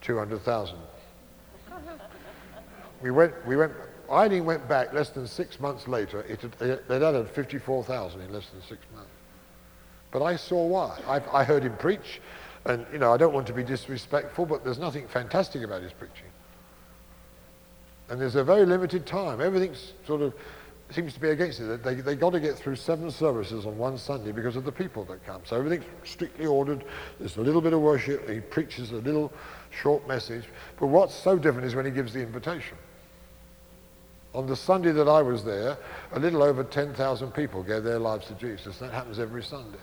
200,000. 0.01 0.77
We 3.01 3.11
went, 3.11 3.33
we 3.47 3.55
went, 3.55 3.71
I 4.11 4.25
only 4.25 4.41
went 4.41 4.67
back 4.67 4.91
less 4.91 5.09
than 5.09 5.25
six 5.25 5.57
months 5.61 5.87
later. 5.87 6.19
It 6.23 6.41
had, 6.41 6.81
they'd 6.89 7.01
added 7.01 7.29
54,000 7.29 8.19
in 8.19 8.33
less 8.33 8.49
than 8.49 8.61
six 8.61 8.81
months. 8.93 9.09
But 10.11 10.21
I 10.21 10.35
saw 10.35 10.65
why. 10.65 10.99
I, 11.07 11.21
I 11.39 11.43
heard 11.45 11.63
him 11.63 11.77
preach, 11.77 12.19
and 12.65 12.85
you 12.91 12.99
know 12.99 13.13
I 13.13 13.17
don't 13.17 13.33
want 13.33 13.47
to 13.47 13.53
be 13.53 13.63
disrespectful, 13.63 14.45
but 14.45 14.65
there's 14.65 14.79
nothing 14.79 15.07
fantastic 15.07 15.63
about 15.63 15.81
his 15.81 15.93
preaching. 15.93 16.28
And 18.09 18.19
there's 18.19 18.35
a 18.35 18.43
very 18.43 18.65
limited 18.65 19.05
time. 19.05 19.39
Everything 19.39 19.75
sort 20.05 20.21
of 20.21 20.33
seems 20.91 21.13
to 21.13 21.19
be 21.19 21.29
against 21.29 21.59
it. 21.59 21.83
They, 21.83 21.95
they 21.95 22.15
got 22.15 22.31
to 22.31 22.39
get 22.39 22.57
through 22.57 22.75
seven 22.75 23.11
services 23.11 23.65
on 23.65 23.77
one 23.77 23.97
Sunday 23.97 24.31
because 24.31 24.55
of 24.55 24.63
the 24.63 24.71
people 24.71 25.05
that 25.05 25.23
come. 25.25 25.41
So 25.45 25.55
everything's 25.55 25.85
strictly 26.03 26.47
ordered. 26.47 26.83
There's 27.19 27.37
a 27.37 27.41
little 27.41 27.61
bit 27.61 27.73
of 27.73 27.81
worship. 27.81 28.27
He 28.27 28.39
preaches 28.39 28.91
a 28.91 28.95
little 28.95 29.31
short 29.69 30.07
message. 30.07 30.45
But 30.79 30.87
what's 30.87 31.13
so 31.13 31.37
different 31.37 31.67
is 31.67 31.75
when 31.75 31.85
he 31.85 31.91
gives 31.91 32.13
the 32.13 32.21
invitation. 32.21 32.77
On 34.33 34.47
the 34.47 34.55
Sunday 34.55 34.91
that 34.91 35.07
I 35.07 35.21
was 35.21 35.43
there, 35.43 35.77
a 36.11 36.19
little 36.19 36.43
over 36.43 36.63
10,000 36.63 37.31
people 37.31 37.63
gave 37.63 37.83
their 37.83 37.99
lives 37.99 38.27
to 38.27 38.33
Jesus. 38.33 38.77
That 38.79 38.91
happens 38.91 39.19
every 39.19 39.43
Sunday. 39.43 39.79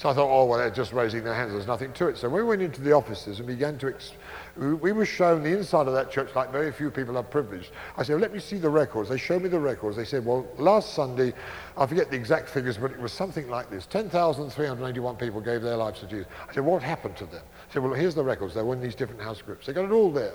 So 0.00 0.08
I 0.08 0.14
thought, 0.14 0.30
oh, 0.30 0.46
well, 0.46 0.58
they're 0.58 0.70
just 0.70 0.94
raising 0.94 1.24
their 1.24 1.34
hands. 1.34 1.52
There's 1.52 1.66
nothing 1.66 1.92
to 1.92 2.08
it. 2.08 2.16
So 2.16 2.26
we 2.30 2.42
went 2.42 2.62
into 2.62 2.80
the 2.80 2.92
offices 2.92 3.36
and 3.38 3.46
began 3.46 3.76
to, 3.80 3.88
ex- 3.88 4.12
we 4.56 4.92
were 4.92 5.04
shown 5.04 5.42
the 5.42 5.54
inside 5.54 5.88
of 5.88 5.92
that 5.92 6.10
church 6.10 6.34
like 6.34 6.50
very 6.50 6.72
few 6.72 6.90
people 6.90 7.18
are 7.18 7.22
privileged. 7.22 7.70
I 7.98 8.02
said, 8.02 8.14
well, 8.14 8.22
let 8.22 8.32
me 8.32 8.38
see 8.38 8.56
the 8.56 8.70
records. 8.70 9.10
They 9.10 9.18
showed 9.18 9.42
me 9.42 9.50
the 9.50 9.60
records. 9.60 9.98
They 9.98 10.06
said, 10.06 10.24
well, 10.24 10.46
last 10.56 10.94
Sunday, 10.94 11.34
I 11.76 11.84
forget 11.84 12.10
the 12.10 12.16
exact 12.16 12.48
figures, 12.48 12.78
but 12.78 12.92
it 12.92 12.98
was 12.98 13.12
something 13.12 13.50
like 13.50 13.68
this. 13.68 13.84
10,381 13.84 15.16
people 15.16 15.42
gave 15.42 15.60
their 15.60 15.76
lives 15.76 16.00
to 16.00 16.06
Jesus. 16.06 16.28
I 16.48 16.54
said, 16.54 16.64
what 16.64 16.82
happened 16.82 17.18
to 17.18 17.26
them? 17.26 17.42
I 17.68 17.74
said, 17.74 17.82
well, 17.82 17.92
here's 17.92 18.14
the 18.14 18.24
records. 18.24 18.54
They 18.54 18.62
were 18.62 18.72
in 18.72 18.80
these 18.80 18.94
different 18.94 19.20
house 19.20 19.42
groups. 19.42 19.66
They 19.66 19.74
got 19.74 19.84
it 19.84 19.92
all 19.92 20.10
there. 20.10 20.32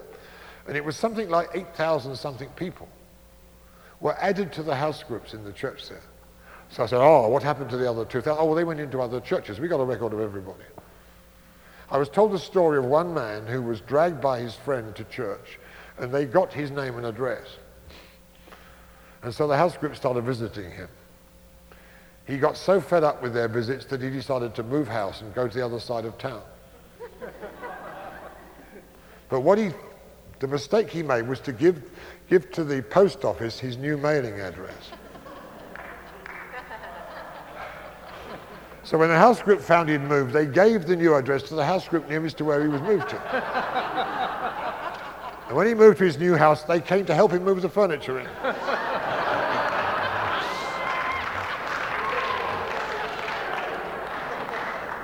And 0.68 0.78
it 0.78 0.86
was 0.86 0.95
something 0.95 1.28
like 1.28 1.49
8,000 1.55 2.16
something 2.16 2.49
people 2.49 2.88
were 3.99 4.16
added 4.20 4.53
to 4.53 4.61
the 4.61 4.76
house 4.76 5.01
groups 5.01 5.34
in 5.34 5.43
the 5.43 5.53
church 5.53 5.89
there. 5.89 6.03
So 6.76 6.84
I 6.84 6.88
said, 6.88 6.99
oh, 6.99 7.30
what 7.30 7.41
happened 7.41 7.69
to 7.69 7.78
the 7.78 7.89
other 7.89 8.03
2,000? 8.03 8.38
Oh, 8.38 8.47
well, 8.47 8.53
they 8.55 8.65
went 8.65 8.82
into 8.82 8.99
other 8.99 9.21
churches. 9.21 9.61
We 9.61 9.69
got 9.69 9.80
a 9.80 9.86
record 9.86 10.11
of 10.11 10.19
everybody. 10.19 10.65
I 11.89 11.97
was 11.97 12.09
told 12.09 12.34
the 12.34 12.38
story 12.38 12.78
of 12.78 12.84
one 12.84 13.13
man 13.13 13.47
who 13.47 13.61
was 13.61 13.80
dragged 13.80 14.19
by 14.19 14.41
his 14.41 14.55
friend 14.55 14.93
to 14.97 15.05
church, 15.05 15.57
and 15.97 16.11
they 16.11 16.26
got 16.26 16.51
his 16.51 16.71
name 16.71 16.97
and 16.97 17.05
address. 17.05 17.47
And 19.23 19.34
so 19.34 19.47
the 19.47 19.55
house 19.55 19.78
group 19.78 19.95
started 19.95 20.26
visiting 20.26 20.69
him. 20.69 20.89
He 22.28 22.38
got 22.38 22.57
so 22.57 22.82
fed 22.82 23.05
up 23.05 23.23
with 23.23 23.34
their 23.34 23.47
visits 23.47 23.86
that 23.86 24.01
he 24.01 24.09
decided 24.09 24.53
to 24.55 24.63
move 24.63 24.89
house 24.89 25.21
and 25.21 25.34
go 25.34 25.47
to 25.47 25.57
the 25.57 25.65
other 25.65 25.80
side 25.80 26.03
of 26.03 26.17
town. 26.17 26.43
but 29.30 29.39
what 29.39 29.57
he 29.57 29.71
the 30.39 30.47
mistake 30.47 30.89
he 30.89 31.01
made 31.01 31.26
was 31.26 31.39
to 31.39 31.53
give, 31.53 31.82
give 32.30 32.51
to 32.51 32.65
the 32.65 32.82
post 32.82 33.23
office 33.23 33.57
his 33.57 33.78
new 33.78 33.95
mailing 33.95 34.41
address. 34.41 34.91
So 38.86 38.98
when 39.00 39.10
the 39.10 39.18
house 39.18 39.42
group 39.42 39.62
found 39.62 39.90
he'd 39.90 40.02
moved, 40.02 40.32
they 40.32 40.46
gave 40.46 40.86
the 40.86 40.96
new 40.96 41.16
address 41.16 41.42
to 41.44 41.56
the 41.56 41.66
house 41.66 41.88
group 41.88 42.08
nearest 42.08 42.38
to 42.38 42.46
where 42.46 42.62
he 42.62 42.68
was 42.68 42.82
moved 42.82 43.10
to. 43.10 43.20
and 45.48 45.58
when 45.58 45.66
he 45.66 45.74
moved 45.74 45.98
to 45.98 46.04
his 46.04 46.20
new 46.20 46.36
house, 46.36 46.62
they 46.62 46.80
came 46.80 47.04
to 47.08 47.16
help 47.16 47.32
him 47.32 47.44
move 47.44 47.64
the 47.64 47.70
furniture 47.70 48.20
in. 48.20 48.28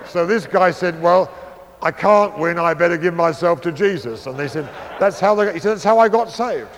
so 0.07 0.27
this 0.27 0.45
guy 0.45 0.69
said, 0.69 1.01
well, 1.01 1.33
I 1.81 1.89
can't 1.89 2.37
win, 2.37 2.59
I 2.59 2.75
better 2.75 2.97
give 2.97 3.15
myself 3.15 3.61
to 3.61 3.71
Jesus. 3.71 4.27
And 4.27 4.37
they 4.37 4.47
said, 4.47 4.69
that's 4.99 5.19
how, 5.19 5.33
they, 5.33 5.53
he 5.53 5.59
said, 5.59 5.71
that's 5.71 5.83
how 5.83 5.97
I 5.97 6.07
got 6.07 6.29
saved. 6.29 6.69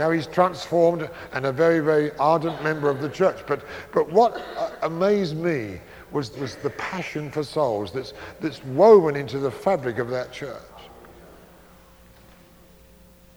Now 0.00 0.10
he's 0.10 0.26
transformed 0.26 1.10
and 1.34 1.44
a 1.44 1.52
very, 1.52 1.80
very 1.80 2.10
ardent 2.16 2.62
member 2.64 2.88
of 2.88 3.02
the 3.02 3.08
church. 3.10 3.44
But, 3.46 3.62
but 3.92 4.10
what 4.10 4.34
uh, 4.56 4.70
amazed 4.82 5.36
me 5.36 5.78
was, 6.10 6.34
was 6.38 6.56
the 6.56 6.70
passion 6.70 7.30
for 7.30 7.44
souls 7.44 7.92
that's, 7.92 8.14
that's 8.40 8.64
woven 8.64 9.14
into 9.14 9.38
the 9.38 9.50
fabric 9.50 9.98
of 9.98 10.08
that 10.08 10.32
church. 10.32 10.56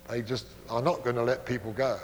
They 0.09 0.22
just 0.22 0.45
are 0.70 0.82
not 0.82 1.03
going 1.03 1.18
to 1.18 1.24
let 1.24 1.45
people 1.45 1.74
go. 1.74 1.99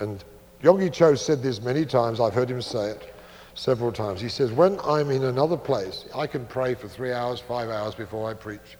And 0.00 0.24
Yonggi 0.64 0.92
Cho 0.92 1.14
said 1.14 1.40
this 1.40 1.62
many 1.62 1.86
times. 1.86 2.18
I've 2.18 2.34
heard 2.34 2.50
him 2.50 2.60
say 2.60 2.88
it 2.88 3.11
several 3.54 3.92
times. 3.92 4.20
He 4.20 4.28
says, 4.28 4.52
when 4.52 4.78
I'm 4.80 5.10
in 5.10 5.24
another 5.24 5.56
place, 5.56 6.06
I 6.14 6.26
can 6.26 6.46
pray 6.46 6.74
for 6.74 6.88
three 6.88 7.12
hours, 7.12 7.40
five 7.40 7.68
hours 7.68 7.94
before 7.94 8.28
I 8.28 8.34
preach. 8.34 8.78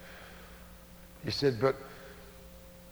He 1.25 1.31
said, 1.31 1.61
but 1.61 1.77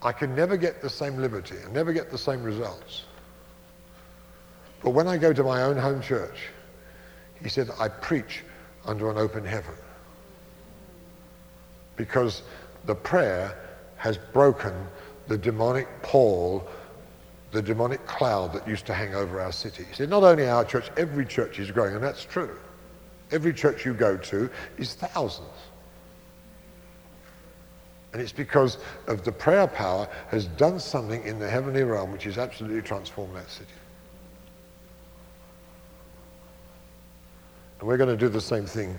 I 0.02 0.12
can 0.12 0.34
never 0.34 0.56
get 0.56 0.80
the 0.80 0.90
same 0.90 1.16
liberty 1.16 1.56
and 1.64 1.72
never 1.72 1.92
get 1.92 2.10
the 2.10 2.18
same 2.18 2.42
results. 2.42 3.04
But 4.82 4.90
when 4.90 5.06
I 5.06 5.18
go 5.18 5.32
to 5.32 5.42
my 5.42 5.62
own 5.62 5.76
home 5.76 6.00
church, 6.00 6.48
he 7.42 7.48
said, 7.48 7.68
I 7.78 7.88
preach 7.88 8.44
under 8.86 9.10
an 9.10 9.18
open 9.18 9.44
heaven. 9.44 9.74
Because 11.96 12.42
the 12.86 12.94
prayer 12.94 13.56
has 13.96 14.16
broken 14.16 14.72
the 15.28 15.36
demonic 15.36 15.86
pall 16.02 16.66
the 17.52 17.62
demonic 17.62 18.06
cloud 18.06 18.52
that 18.52 18.66
used 18.66 18.86
to 18.86 18.94
hang 18.94 19.14
over 19.14 19.40
our 19.40 19.52
city. 19.52 19.86
Not 19.98 20.22
only 20.22 20.46
our 20.46 20.64
church, 20.64 20.90
every 20.96 21.26
church 21.26 21.58
is 21.58 21.70
growing, 21.70 21.94
and 21.94 22.02
that's 22.02 22.24
true. 22.24 22.56
Every 23.32 23.52
church 23.52 23.84
you 23.84 23.94
go 23.94 24.16
to 24.16 24.50
is 24.78 24.94
thousands. 24.94 25.48
And 28.12 28.20
it's 28.20 28.32
because 28.32 28.78
of 29.06 29.24
the 29.24 29.32
prayer 29.32 29.68
power 29.68 30.08
has 30.30 30.46
done 30.46 30.80
something 30.80 31.24
in 31.24 31.38
the 31.38 31.48
heavenly 31.48 31.84
realm 31.84 32.10
which 32.10 32.24
has 32.24 32.38
absolutely 32.38 32.82
transformed 32.82 33.36
that 33.36 33.48
city. 33.48 33.70
And 37.78 37.88
we're 37.88 37.96
going 37.96 38.10
to 38.10 38.16
do 38.16 38.28
the 38.28 38.40
same 38.40 38.66
thing 38.66 38.98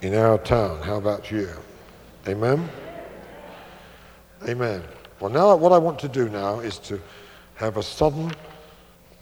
in 0.00 0.14
our 0.14 0.38
town. 0.38 0.82
How 0.82 0.96
about 0.96 1.30
you? 1.30 1.50
Amen? 2.26 2.68
Amen. 4.48 4.82
Well, 5.24 5.32
now 5.32 5.56
what 5.56 5.72
I 5.72 5.78
want 5.78 5.98
to 6.00 6.08
do 6.08 6.28
now 6.28 6.60
is 6.60 6.76
to 6.80 7.00
have 7.54 7.78
a 7.78 7.82
sudden 7.82 8.30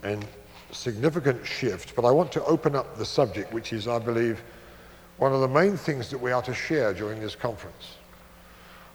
and 0.02 0.26
significant 0.72 1.46
shift, 1.46 1.94
but 1.94 2.04
I 2.04 2.10
want 2.10 2.32
to 2.32 2.44
open 2.44 2.74
up 2.74 2.96
the 2.98 3.04
subject, 3.04 3.52
which 3.52 3.72
is, 3.72 3.86
I 3.86 4.00
believe, 4.00 4.42
one 5.18 5.32
of 5.32 5.40
the 5.42 5.46
main 5.46 5.76
things 5.76 6.10
that 6.10 6.18
we 6.18 6.32
are 6.32 6.42
to 6.42 6.52
share 6.52 6.92
during 6.92 7.20
this 7.20 7.36
conference. 7.36 7.98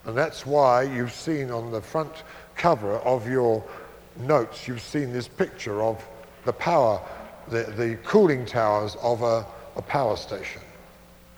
And 0.04 0.14
that's 0.14 0.44
why 0.44 0.82
you've 0.82 1.14
seen 1.14 1.50
on 1.50 1.72
the 1.72 1.80
front 1.80 2.12
cover 2.56 2.96
of 2.96 3.26
your 3.26 3.64
notes, 4.18 4.68
you've 4.68 4.82
seen 4.82 5.10
this 5.10 5.28
picture 5.28 5.80
of 5.80 6.06
the 6.44 6.52
power, 6.52 7.00
the, 7.48 7.72
the 7.78 7.96
cooling 8.04 8.44
towers 8.44 8.96
of 8.96 9.22
a, 9.22 9.46
a 9.76 9.80
power 9.80 10.14
station. 10.14 10.60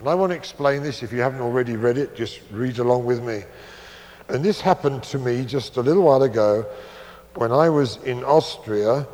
And 0.01 0.09
I 0.09 0.16
want 0.16 0.31
to 0.31 0.37
explain 0.37 0.83
this. 0.83 1.05
If 1.05 1.12
you 1.12 1.21
haven't 1.21 1.43
already 1.43 1.77
read 1.77 1.97
it, 1.97 2.16
just 2.16 2.41
read 2.51 2.81
along 2.81 3.05
with 3.05 3.23
me. 3.23 3.45
And 4.31 4.45
this 4.45 4.61
happened 4.61 5.03
to 5.05 5.18
me 5.18 5.45
just 5.45 5.76
a 5.76 5.81
little 5.81 6.05
while 6.05 6.22
ago 6.22 6.64
when 7.35 7.51
I 7.51 7.68
was 7.68 7.97
in 8.05 8.22
Austria 8.22 9.05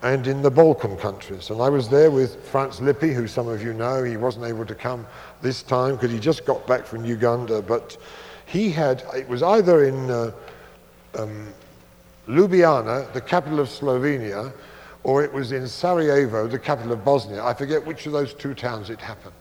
and 0.00 0.26
in 0.26 0.40
the 0.40 0.50
Balkan 0.50 0.96
countries. 0.96 1.50
And 1.50 1.60
I 1.60 1.68
was 1.68 1.90
there 1.90 2.10
with 2.10 2.42
Franz 2.48 2.80
Lippi, 2.80 3.12
who 3.12 3.26
some 3.26 3.46
of 3.46 3.62
you 3.62 3.74
know. 3.74 4.02
He 4.04 4.16
wasn't 4.16 4.46
able 4.46 4.64
to 4.64 4.74
come 4.74 5.06
this 5.42 5.62
time 5.62 5.96
because 5.96 6.12
he 6.12 6.18
just 6.18 6.46
got 6.46 6.66
back 6.66 6.86
from 6.86 7.04
Uganda. 7.04 7.60
But 7.60 7.98
he 8.46 8.70
had, 8.70 9.04
it 9.14 9.28
was 9.28 9.42
either 9.42 9.84
in 9.84 10.10
uh, 10.10 10.32
um, 11.18 11.48
Ljubljana, 12.26 13.12
the 13.12 13.20
capital 13.20 13.60
of 13.60 13.68
Slovenia, 13.68 14.50
or 15.02 15.22
it 15.22 15.32
was 15.32 15.52
in 15.52 15.68
Sarajevo, 15.68 16.46
the 16.46 16.58
capital 16.58 16.92
of 16.92 17.04
Bosnia. 17.04 17.44
I 17.44 17.52
forget 17.52 17.84
which 17.84 18.06
of 18.06 18.12
those 18.12 18.32
two 18.32 18.54
towns 18.54 18.88
it 18.88 19.00
happened. 19.00 19.34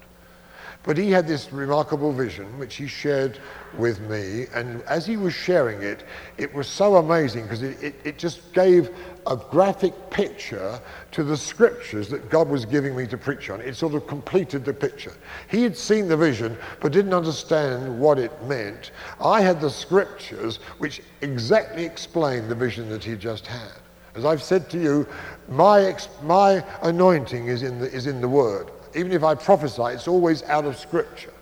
But 0.88 0.98
he 0.98 1.12
had 1.12 1.28
this 1.28 1.52
remarkable 1.52 2.14
vision, 2.14 2.58
which 2.58 2.76
he 2.76 2.88
shared 2.88 3.40
with 3.78 4.00
me. 4.00 4.46
And 4.56 4.82
as 4.84 5.06
he 5.06 5.18
was 5.18 5.34
sharing 5.34 5.84
it, 5.84 6.06
it 6.38 6.54
was 6.54 6.66
so 6.66 6.96
amazing 6.96 7.44
because 7.44 7.62
it, 7.62 7.84
it, 7.84 7.96
it, 8.06 8.18
just 8.18 8.54
gave 8.54 8.96
a 9.28 9.36
graphic 9.36 9.94
picture 10.10 10.80
to 11.12 11.26
the 11.26 11.36
scriptures 11.36 12.08
that 12.08 12.30
God 12.30 12.48
was 12.48 12.64
giving 12.64 12.96
me 12.96 13.06
to 13.08 13.18
preach 13.18 13.50
on. 13.50 13.60
It 13.60 13.76
sort 13.76 13.96
of 13.96 14.08
completed 14.08 14.64
the 14.64 14.74
picture. 14.74 15.12
He 15.50 15.62
had 15.62 15.76
seen 15.76 16.08
the 16.08 16.16
vision 16.16 16.58
but 16.80 16.94
didn't 16.94 17.14
understand 17.14 18.00
what 18.00 18.18
it 18.18 18.32
meant. 18.44 18.92
I 19.20 19.42
had 19.42 19.60
the 19.60 19.70
scriptures 19.70 20.56
which 20.78 21.02
exactly 21.20 21.84
explained 21.84 22.50
the 22.50 22.56
vision 22.56 22.88
that 22.92 23.04
he 23.04 23.18
just 23.18 23.46
had. 23.46 23.74
As 24.16 24.24
I've 24.24 24.42
said 24.42 24.70
to 24.70 24.82
you, 24.82 25.06
my, 25.50 25.98
my 26.24 26.64
anointing 26.82 27.48
is 27.48 27.62
in, 27.62 27.78
the, 27.78 27.92
is 27.92 28.08
in 28.08 28.22
the 28.22 28.30
Word. 28.30 28.72
Even 28.98 29.12
if 29.12 29.24
I 29.24 29.36
prophesy, 29.36 29.84
it's 29.94 30.08
always 30.08 30.44
out 30.44 30.66
of 30.66 30.78
Scripture. 30.78 31.34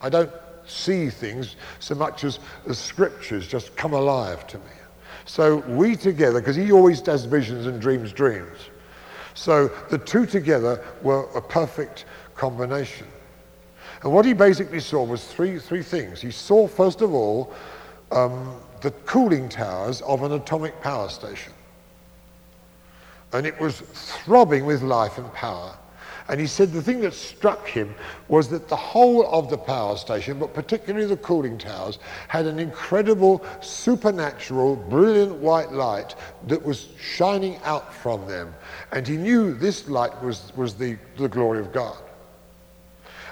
I 0.00 0.08
don't 0.08 0.30
see 0.66 1.08
things 1.08 1.56
so 1.78 1.94
much 1.94 2.24
as 2.24 2.38
the 2.66 2.74
Scriptures 2.74 3.46
just 3.46 3.74
come 3.76 3.94
alive 3.94 4.46
to 4.48 4.58
me. 4.58 4.64
So 5.24 5.58
we 5.68 5.96
together, 5.96 6.40
because 6.40 6.56
he 6.56 6.72
always 6.72 7.00
does 7.00 7.24
visions 7.24 7.66
and 7.66 7.80
dreams 7.80 8.12
dreams. 8.12 8.58
So 9.34 9.68
the 9.88 9.98
two 9.98 10.26
together 10.26 10.84
were 11.02 11.28
a 11.34 11.40
perfect 11.40 12.04
combination. 12.34 13.06
And 14.02 14.12
what 14.12 14.26
he 14.26 14.34
basically 14.34 14.80
saw 14.80 15.02
was 15.02 15.24
three, 15.24 15.58
three 15.58 15.82
things. 15.82 16.20
He 16.20 16.30
saw, 16.30 16.68
first 16.68 17.00
of 17.00 17.14
all, 17.14 17.54
um, 18.12 18.60
the 18.82 18.90
cooling 19.06 19.48
towers 19.48 20.02
of 20.02 20.22
an 20.22 20.32
atomic 20.32 20.78
power 20.82 21.08
station 21.08 21.54
and 23.34 23.46
it 23.46 23.60
was 23.60 23.80
throbbing 23.80 24.64
with 24.64 24.80
life 24.82 25.18
and 25.18 25.30
power. 25.34 25.76
And 26.28 26.40
he 26.40 26.46
said 26.46 26.72
the 26.72 26.80
thing 26.80 27.00
that 27.00 27.12
struck 27.12 27.66
him 27.66 27.94
was 28.28 28.48
that 28.48 28.68
the 28.68 28.76
whole 28.76 29.26
of 29.26 29.50
the 29.50 29.58
power 29.58 29.96
station, 29.96 30.38
but 30.38 30.54
particularly 30.54 31.06
the 31.06 31.18
cooling 31.18 31.58
towers, 31.58 31.98
had 32.28 32.46
an 32.46 32.58
incredible, 32.58 33.44
supernatural, 33.60 34.76
brilliant 34.76 35.34
white 35.34 35.72
light 35.72 36.14
that 36.46 36.64
was 36.64 36.88
shining 36.98 37.58
out 37.64 37.92
from 37.92 38.26
them. 38.26 38.54
And 38.92 39.06
he 39.06 39.18
knew 39.18 39.52
this 39.52 39.86
light 39.88 40.22
was, 40.22 40.50
was 40.56 40.74
the, 40.74 40.96
the 41.18 41.28
glory 41.28 41.60
of 41.60 41.72
God. 41.72 41.98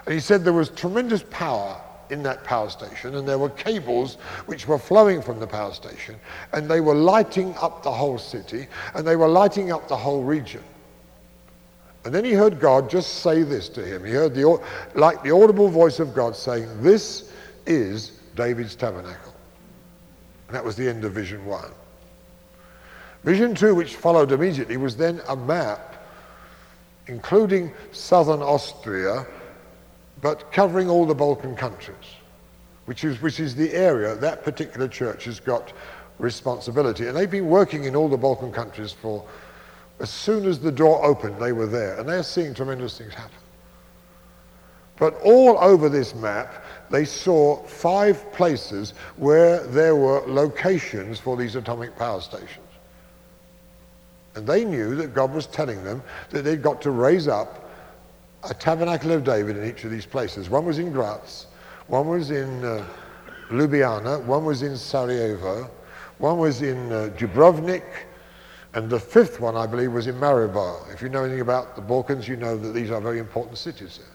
And 0.04 0.14
he 0.14 0.20
said 0.20 0.44
there 0.44 0.52
was 0.52 0.68
tremendous 0.68 1.24
power 1.30 1.80
in 2.10 2.22
that 2.24 2.44
power 2.44 2.68
station, 2.68 3.14
and 3.14 3.26
there 3.26 3.38
were 3.38 3.48
cables 3.50 4.16
which 4.44 4.68
were 4.68 4.78
flowing 4.78 5.22
from 5.22 5.40
the 5.40 5.46
power 5.46 5.72
station, 5.72 6.14
and 6.52 6.70
they 6.70 6.80
were 6.80 6.94
lighting 6.94 7.54
up 7.56 7.82
the 7.82 7.90
whole 7.90 8.18
city, 8.18 8.66
and 8.94 9.06
they 9.06 9.16
were 9.16 9.28
lighting 9.28 9.72
up 9.72 9.88
the 9.88 9.96
whole 9.96 10.22
region. 10.22 10.62
And 12.04 12.14
then 12.14 12.24
he 12.24 12.32
heard 12.32 12.58
God 12.58 12.90
just 12.90 13.22
say 13.22 13.42
this 13.42 13.68
to 13.70 13.84
him. 13.84 14.04
He 14.04 14.12
heard 14.12 14.34
the, 14.34 14.60
like 14.94 15.22
the 15.22 15.30
audible 15.30 15.68
voice 15.68 16.00
of 16.00 16.14
God 16.14 16.34
saying, 16.34 16.68
This 16.82 17.30
is 17.66 18.20
David's 18.34 18.74
tabernacle. 18.74 19.34
And 20.48 20.56
that 20.56 20.64
was 20.64 20.74
the 20.74 20.88
end 20.88 21.04
of 21.04 21.12
vision 21.12 21.44
one. 21.46 21.70
Vision 23.22 23.54
two, 23.54 23.74
which 23.74 23.94
followed 23.94 24.32
immediately, 24.32 24.76
was 24.76 24.96
then 24.96 25.20
a 25.28 25.36
map, 25.36 26.04
including 27.06 27.72
southern 27.92 28.42
Austria 28.42 29.26
but 30.22 30.50
covering 30.52 30.88
all 30.88 31.04
the 31.04 31.14
Balkan 31.14 31.54
countries, 31.54 31.96
which 32.86 33.04
is, 33.04 33.20
which 33.20 33.40
is 33.40 33.54
the 33.54 33.74
area 33.74 34.14
that 34.14 34.44
particular 34.44 34.88
church 34.88 35.24
has 35.24 35.40
got 35.40 35.72
responsibility. 36.18 37.08
And 37.08 37.16
they've 37.16 37.30
been 37.30 37.48
working 37.48 37.84
in 37.84 37.96
all 37.96 38.08
the 38.08 38.16
Balkan 38.16 38.52
countries 38.52 38.92
for, 38.92 39.26
as 40.02 40.10
soon 40.10 40.46
as 40.46 40.58
the 40.58 40.72
door 40.72 41.02
opened, 41.04 41.40
they 41.40 41.52
were 41.52 41.68
there. 41.68 41.98
And 41.98 42.08
they're 42.08 42.24
seeing 42.24 42.54
tremendous 42.54 42.98
things 42.98 43.14
happen. 43.14 43.38
But 44.98 45.14
all 45.22 45.56
over 45.58 45.88
this 45.88 46.12
map, 46.12 46.64
they 46.90 47.04
saw 47.04 47.62
five 47.66 48.30
places 48.32 48.94
where 49.16 49.64
there 49.68 49.94
were 49.94 50.22
locations 50.26 51.20
for 51.20 51.36
these 51.36 51.54
atomic 51.54 51.96
power 51.96 52.20
stations. 52.20 52.58
And 54.34 54.44
they 54.44 54.64
knew 54.64 54.96
that 54.96 55.14
God 55.14 55.32
was 55.32 55.46
telling 55.46 55.84
them 55.84 56.02
that 56.30 56.42
they'd 56.42 56.62
got 56.62 56.82
to 56.82 56.90
raise 56.90 57.28
up 57.28 57.70
a 58.48 58.54
tabernacle 58.54 59.12
of 59.12 59.22
David 59.22 59.56
in 59.56 59.68
each 59.68 59.84
of 59.84 59.92
these 59.92 60.06
places. 60.06 60.50
One 60.50 60.66
was 60.66 60.80
in 60.80 60.90
Graz, 60.90 61.46
one 61.86 62.08
was 62.08 62.32
in 62.32 62.64
uh, 62.64 62.84
Ljubljana, 63.50 64.24
one 64.24 64.44
was 64.44 64.62
in 64.62 64.76
Sarajevo, 64.76 65.70
one 66.18 66.38
was 66.38 66.62
in 66.62 66.90
uh, 66.90 67.10
Dubrovnik, 67.16 67.84
and 68.74 68.88
the 68.88 68.98
fifth 68.98 69.38
one, 69.38 69.56
I 69.56 69.66
believe, 69.66 69.92
was 69.92 70.06
in 70.06 70.14
Maribor. 70.16 70.92
If 70.92 71.02
you 71.02 71.08
know 71.08 71.24
anything 71.24 71.42
about 71.42 71.76
the 71.76 71.82
Balkans, 71.82 72.26
you 72.26 72.36
know 72.36 72.56
that 72.56 72.72
these 72.72 72.90
are 72.90 73.00
very 73.00 73.18
important 73.18 73.58
cities 73.58 73.98
there. 73.98 74.06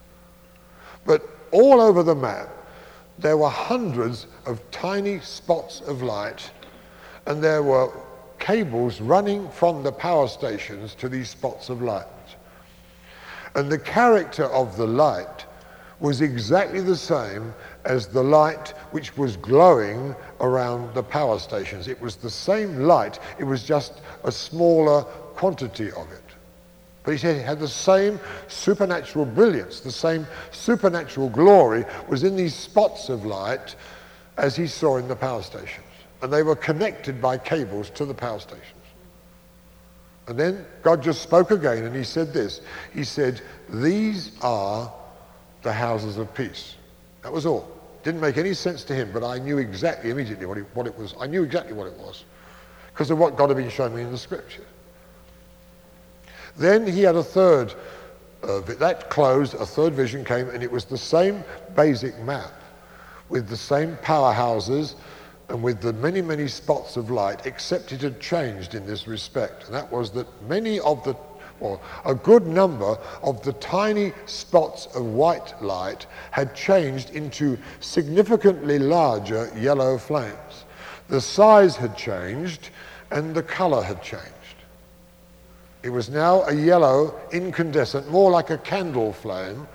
But 1.05 1.29
all 1.51 1.79
over 1.79 2.01
the 2.01 2.15
map, 2.15 2.49
there 3.19 3.37
were 3.37 3.49
hundreds 3.49 4.27
of 4.45 4.59
tiny 4.71 5.19
spots 5.19 5.81
of 5.81 6.01
light, 6.01 6.49
and 7.27 7.43
there 7.43 7.61
were 7.61 7.91
cables 8.39 8.99
running 8.99 9.49
from 9.49 9.83
the 9.83 9.91
power 9.91 10.27
stations 10.27 10.95
to 10.95 11.09
these 11.09 11.29
spots 11.29 11.69
of 11.69 11.81
light. 11.81 12.05
And 13.55 13.71
the 13.71 13.79
character 13.79 14.45
of 14.45 14.77
the 14.77 14.87
light 14.87 15.45
was 15.99 16.21
exactly 16.21 16.81
the 16.81 16.95
same 16.95 17.53
as 17.87 18.05
the 18.07 18.21
light 18.21 18.73
which 18.91 19.17
was 19.17 19.37
glowing 19.37 20.13
around 20.41 20.93
the 20.93 21.01
power 21.01 21.39
stations. 21.39 21.87
It 21.87 21.99
was 22.01 22.17
the 22.17 22.29
same 22.29 22.81
light, 22.81 23.17
it 23.39 23.45
was 23.45 23.63
just 23.63 24.01
a 24.25 24.31
smaller 24.31 25.03
quantity 25.35 25.91
of 25.91 26.11
it. 26.11 26.23
But 27.03 27.11
he 27.13 27.17
said 27.17 27.37
it 27.37 27.45
had 27.45 27.59
the 27.59 27.67
same 27.67 28.19
supernatural 28.49 29.25
brilliance, 29.25 29.79
the 29.79 29.91
same 29.91 30.27
supernatural 30.51 31.29
glory 31.29 31.85
was 32.09 32.23
in 32.23 32.35
these 32.35 32.53
spots 32.53 33.07
of 33.07 33.25
light 33.25 33.75
as 34.37 34.57
he 34.57 34.67
saw 34.67 34.97
in 34.97 35.07
the 35.07 35.15
power 35.15 35.41
stations. 35.41 35.85
And 36.21 36.33
they 36.33 36.43
were 36.43 36.57
connected 36.57 37.21
by 37.21 37.37
cables 37.37 37.89
to 37.91 38.03
the 38.03 38.13
power 38.13 38.39
stations. 38.39 38.73
And 40.27 40.37
then 40.37 40.65
God 40.83 41.01
just 41.01 41.21
spoke 41.21 41.51
again 41.51 41.85
and 41.85 41.95
he 41.95 42.03
said 42.03 42.33
this. 42.33 42.59
He 42.93 43.05
said, 43.05 43.39
These 43.69 44.33
are 44.41 44.91
the 45.61 45.71
houses 45.71 46.17
of 46.17 46.33
peace. 46.33 46.75
That 47.23 47.31
was 47.31 47.45
all. 47.45 47.76
Didn't 48.07 48.21
make 48.21 48.37
any 48.37 48.53
sense 48.53 48.85
to 48.85 48.95
him, 48.95 49.11
but 49.11 49.21
I 49.21 49.37
knew 49.37 49.57
exactly 49.57 50.11
immediately 50.11 50.45
what 50.45 50.57
it, 50.57 50.65
what 50.73 50.87
it 50.87 50.97
was. 50.97 51.13
I 51.19 51.27
knew 51.27 51.43
exactly 51.43 51.73
what 51.73 51.87
it 51.87 51.97
was 51.97 52.23
because 52.93 53.11
of 53.11 53.17
what 53.17 53.35
God 53.35 53.49
had 53.49 53.57
been 53.57 53.69
showing 53.69 53.93
me 53.93 54.01
in 54.01 54.11
the 54.11 54.17
scripture. 54.17 54.63
Then 56.55 56.87
he 56.87 57.01
had 57.01 57.17
a 57.17 57.23
third, 57.23 57.73
uh, 58.43 58.61
that 58.61 59.09
closed, 59.09 59.55
a 59.55 59.65
third 59.65 59.93
vision 59.93 60.23
came, 60.23 60.47
and 60.47 60.63
it 60.63 60.71
was 60.71 60.85
the 60.85 60.97
same 60.97 61.43
basic 61.75 62.17
map 62.19 62.53
with 63.27 63.49
the 63.49 63.57
same 63.57 63.97
powerhouses 63.97 64.95
and 65.49 65.61
with 65.61 65.81
the 65.81 65.91
many, 65.91 66.21
many 66.21 66.47
spots 66.47 66.95
of 66.95 67.11
light, 67.11 67.45
except 67.45 67.91
it 67.91 68.01
had 68.01 68.21
changed 68.21 68.73
in 68.73 68.87
this 68.87 69.05
respect. 69.05 69.65
And 69.65 69.73
that 69.73 69.91
was 69.91 70.11
that 70.11 70.27
many 70.47 70.79
of 70.79 71.03
the, 71.03 71.13
or 71.59 71.79
a 72.05 72.15
good 72.15 72.45
number 72.45 72.97
of 73.23 73.41
the 73.43 73.53
tiny 73.53 74.13
spots 74.25 74.87
of 74.95 75.05
white 75.05 75.53
light 75.61 76.05
had 76.31 76.55
changed 76.55 77.11
into 77.11 77.57
significantly 77.79 78.79
larger 78.79 79.51
yellow 79.57 79.97
flames. 79.97 80.65
The 81.07 81.21
size 81.21 81.75
had 81.75 81.97
changed 81.97 82.69
and 83.11 83.33
the 83.33 83.43
color 83.43 83.81
had 83.81 84.01
changed. 84.03 84.33
It 85.83 85.89
was 85.89 86.09
now 86.09 86.41
a 86.43 86.53
yellow 86.53 87.19
incandescent, 87.31 88.09
more 88.11 88.31
like 88.31 88.49
a 88.49 88.57
candle 88.57 89.13
flame, 89.13 89.67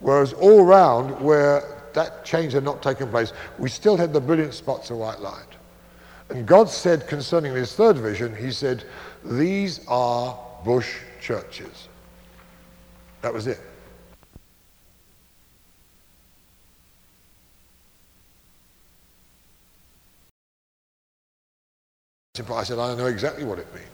whereas 0.00 0.32
all 0.32 0.64
round 0.64 1.20
where 1.20 1.82
that 1.92 2.24
change 2.24 2.52
had 2.52 2.64
not 2.64 2.82
taken 2.82 3.08
place, 3.08 3.32
we 3.58 3.68
still 3.68 3.96
had 3.96 4.12
the 4.12 4.20
brilliant 4.20 4.54
spots 4.54 4.90
of 4.90 4.98
white 4.98 5.20
light. 5.20 5.56
And 6.28 6.46
God 6.46 6.68
said 6.68 7.08
concerning 7.08 7.54
this 7.54 7.74
third 7.74 7.96
vision, 7.96 8.34
He 8.34 8.50
said, 8.50 8.84
These 9.24 9.80
are 9.88 10.38
bush 10.64 10.96
churches. 11.20 11.88
That 13.22 13.32
was 13.32 13.46
it. 13.46 13.60
I 22.50 22.62
said, 22.62 22.78
I 22.78 22.94
know 22.94 23.06
exactly 23.06 23.44
what 23.44 23.58
it 23.58 23.66
means. 23.74 23.86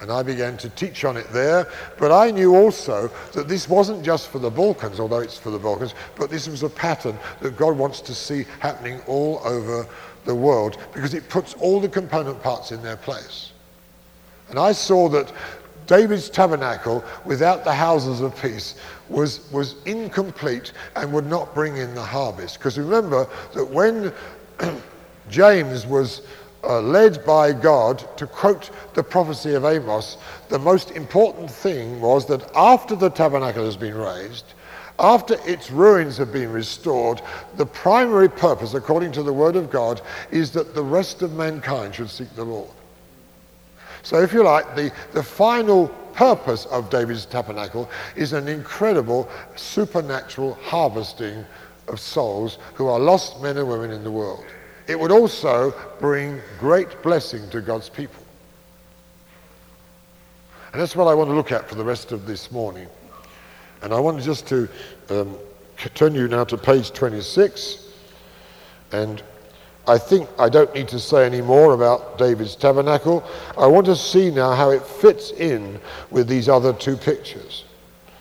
And 0.00 0.10
I 0.10 0.22
began 0.22 0.56
to 0.58 0.70
teach 0.70 1.04
on 1.04 1.16
it 1.16 1.30
there. 1.30 1.68
But 1.98 2.10
I 2.10 2.30
knew 2.30 2.56
also 2.56 3.10
that 3.32 3.48
this 3.48 3.68
wasn't 3.68 4.02
just 4.02 4.28
for 4.28 4.38
the 4.38 4.50
Balkans, 4.50 4.98
although 4.98 5.18
it's 5.18 5.38
for 5.38 5.50
the 5.50 5.58
Balkans, 5.58 5.94
but 6.16 6.30
this 6.30 6.48
was 6.48 6.62
a 6.62 6.70
pattern 6.70 7.18
that 7.40 7.56
God 7.56 7.76
wants 7.76 8.00
to 8.02 8.14
see 8.14 8.46
happening 8.60 9.00
all 9.06 9.40
over 9.44 9.86
the 10.24 10.34
world 10.34 10.78
because 10.94 11.12
it 11.12 11.28
puts 11.28 11.54
all 11.54 11.80
the 11.80 11.88
component 11.88 12.42
parts 12.42 12.72
in 12.72 12.82
their 12.82 12.96
place. 12.96 13.52
And 14.50 14.58
I 14.58 14.72
saw 14.72 15.08
that 15.08 15.32
David's 15.86 16.30
tabernacle 16.30 17.04
without 17.24 17.64
the 17.64 17.74
houses 17.74 18.20
of 18.20 18.40
peace 18.40 18.76
was, 19.08 19.50
was 19.50 19.74
incomplete 19.86 20.72
and 20.94 21.12
would 21.12 21.26
not 21.26 21.54
bring 21.54 21.76
in 21.76 21.94
the 21.94 22.02
harvest. 22.02 22.58
Because 22.58 22.78
remember 22.78 23.26
that 23.54 23.64
when 23.64 24.12
James 25.30 25.86
was 25.86 26.22
uh, 26.62 26.80
led 26.80 27.24
by 27.24 27.52
God 27.52 28.04
to 28.18 28.26
quote 28.26 28.70
the 28.94 29.02
prophecy 29.02 29.54
of 29.54 29.64
Amos, 29.64 30.16
the 30.48 30.58
most 30.58 30.92
important 30.92 31.50
thing 31.50 32.00
was 32.00 32.26
that 32.26 32.48
after 32.54 32.94
the 32.94 33.10
tabernacle 33.10 33.64
has 33.64 33.76
been 33.76 33.96
raised, 33.96 34.44
after 35.00 35.36
its 35.44 35.70
ruins 35.70 36.18
have 36.18 36.32
been 36.32 36.52
restored, 36.52 37.22
the 37.56 37.66
primary 37.66 38.28
purpose, 38.28 38.74
according 38.74 39.12
to 39.12 39.22
the 39.22 39.32
Word 39.32 39.56
of 39.56 39.70
God, 39.70 40.02
is 40.30 40.50
that 40.52 40.74
the 40.74 40.84
rest 40.84 41.22
of 41.22 41.32
mankind 41.32 41.94
should 41.94 42.10
seek 42.10 42.32
the 42.36 42.44
Lord. 42.44 42.70
So, 44.02 44.20
if 44.20 44.32
you 44.32 44.42
like, 44.42 44.74
the, 44.76 44.92
the 45.12 45.22
final 45.22 45.88
purpose 46.14 46.66
of 46.66 46.90
David's 46.90 47.26
tabernacle 47.26 47.88
is 48.16 48.32
an 48.32 48.48
incredible 48.48 49.28
supernatural 49.56 50.54
harvesting 50.62 51.44
of 51.88 52.00
souls 52.00 52.58
who 52.74 52.86
are 52.86 52.98
lost 52.98 53.40
men 53.40 53.56
and 53.56 53.68
women 53.68 53.90
in 53.90 54.04
the 54.04 54.10
world. 54.10 54.44
It 54.86 54.98
would 54.98 55.12
also 55.12 55.74
bring 55.98 56.40
great 56.58 57.02
blessing 57.02 57.48
to 57.50 57.60
God's 57.60 57.88
people. 57.88 58.24
And 60.72 60.80
that's 60.80 60.94
what 60.94 61.08
I 61.08 61.14
want 61.14 61.30
to 61.30 61.34
look 61.34 61.52
at 61.52 61.68
for 61.68 61.74
the 61.74 61.84
rest 61.84 62.12
of 62.12 62.26
this 62.26 62.50
morning. 62.50 62.88
And 63.82 63.92
I 63.92 64.00
want 64.00 64.22
just 64.22 64.46
to 64.48 64.68
um, 65.08 65.36
turn 65.94 66.14
you 66.14 66.28
now 66.28 66.44
to 66.44 66.56
page 66.56 66.92
26. 66.92 67.88
And 68.92 69.22
I 69.90 69.98
think 69.98 70.28
I 70.38 70.48
don't 70.48 70.72
need 70.72 70.86
to 70.90 71.00
say 71.00 71.26
any 71.26 71.40
more 71.40 71.74
about 71.74 72.16
David's 72.16 72.54
tabernacle. 72.54 73.24
I 73.58 73.66
want 73.66 73.86
to 73.86 73.96
see 73.96 74.30
now 74.30 74.52
how 74.52 74.70
it 74.70 74.86
fits 74.86 75.32
in 75.32 75.80
with 76.12 76.28
these 76.28 76.48
other 76.48 76.72
two 76.72 76.96
pictures. 76.96 77.64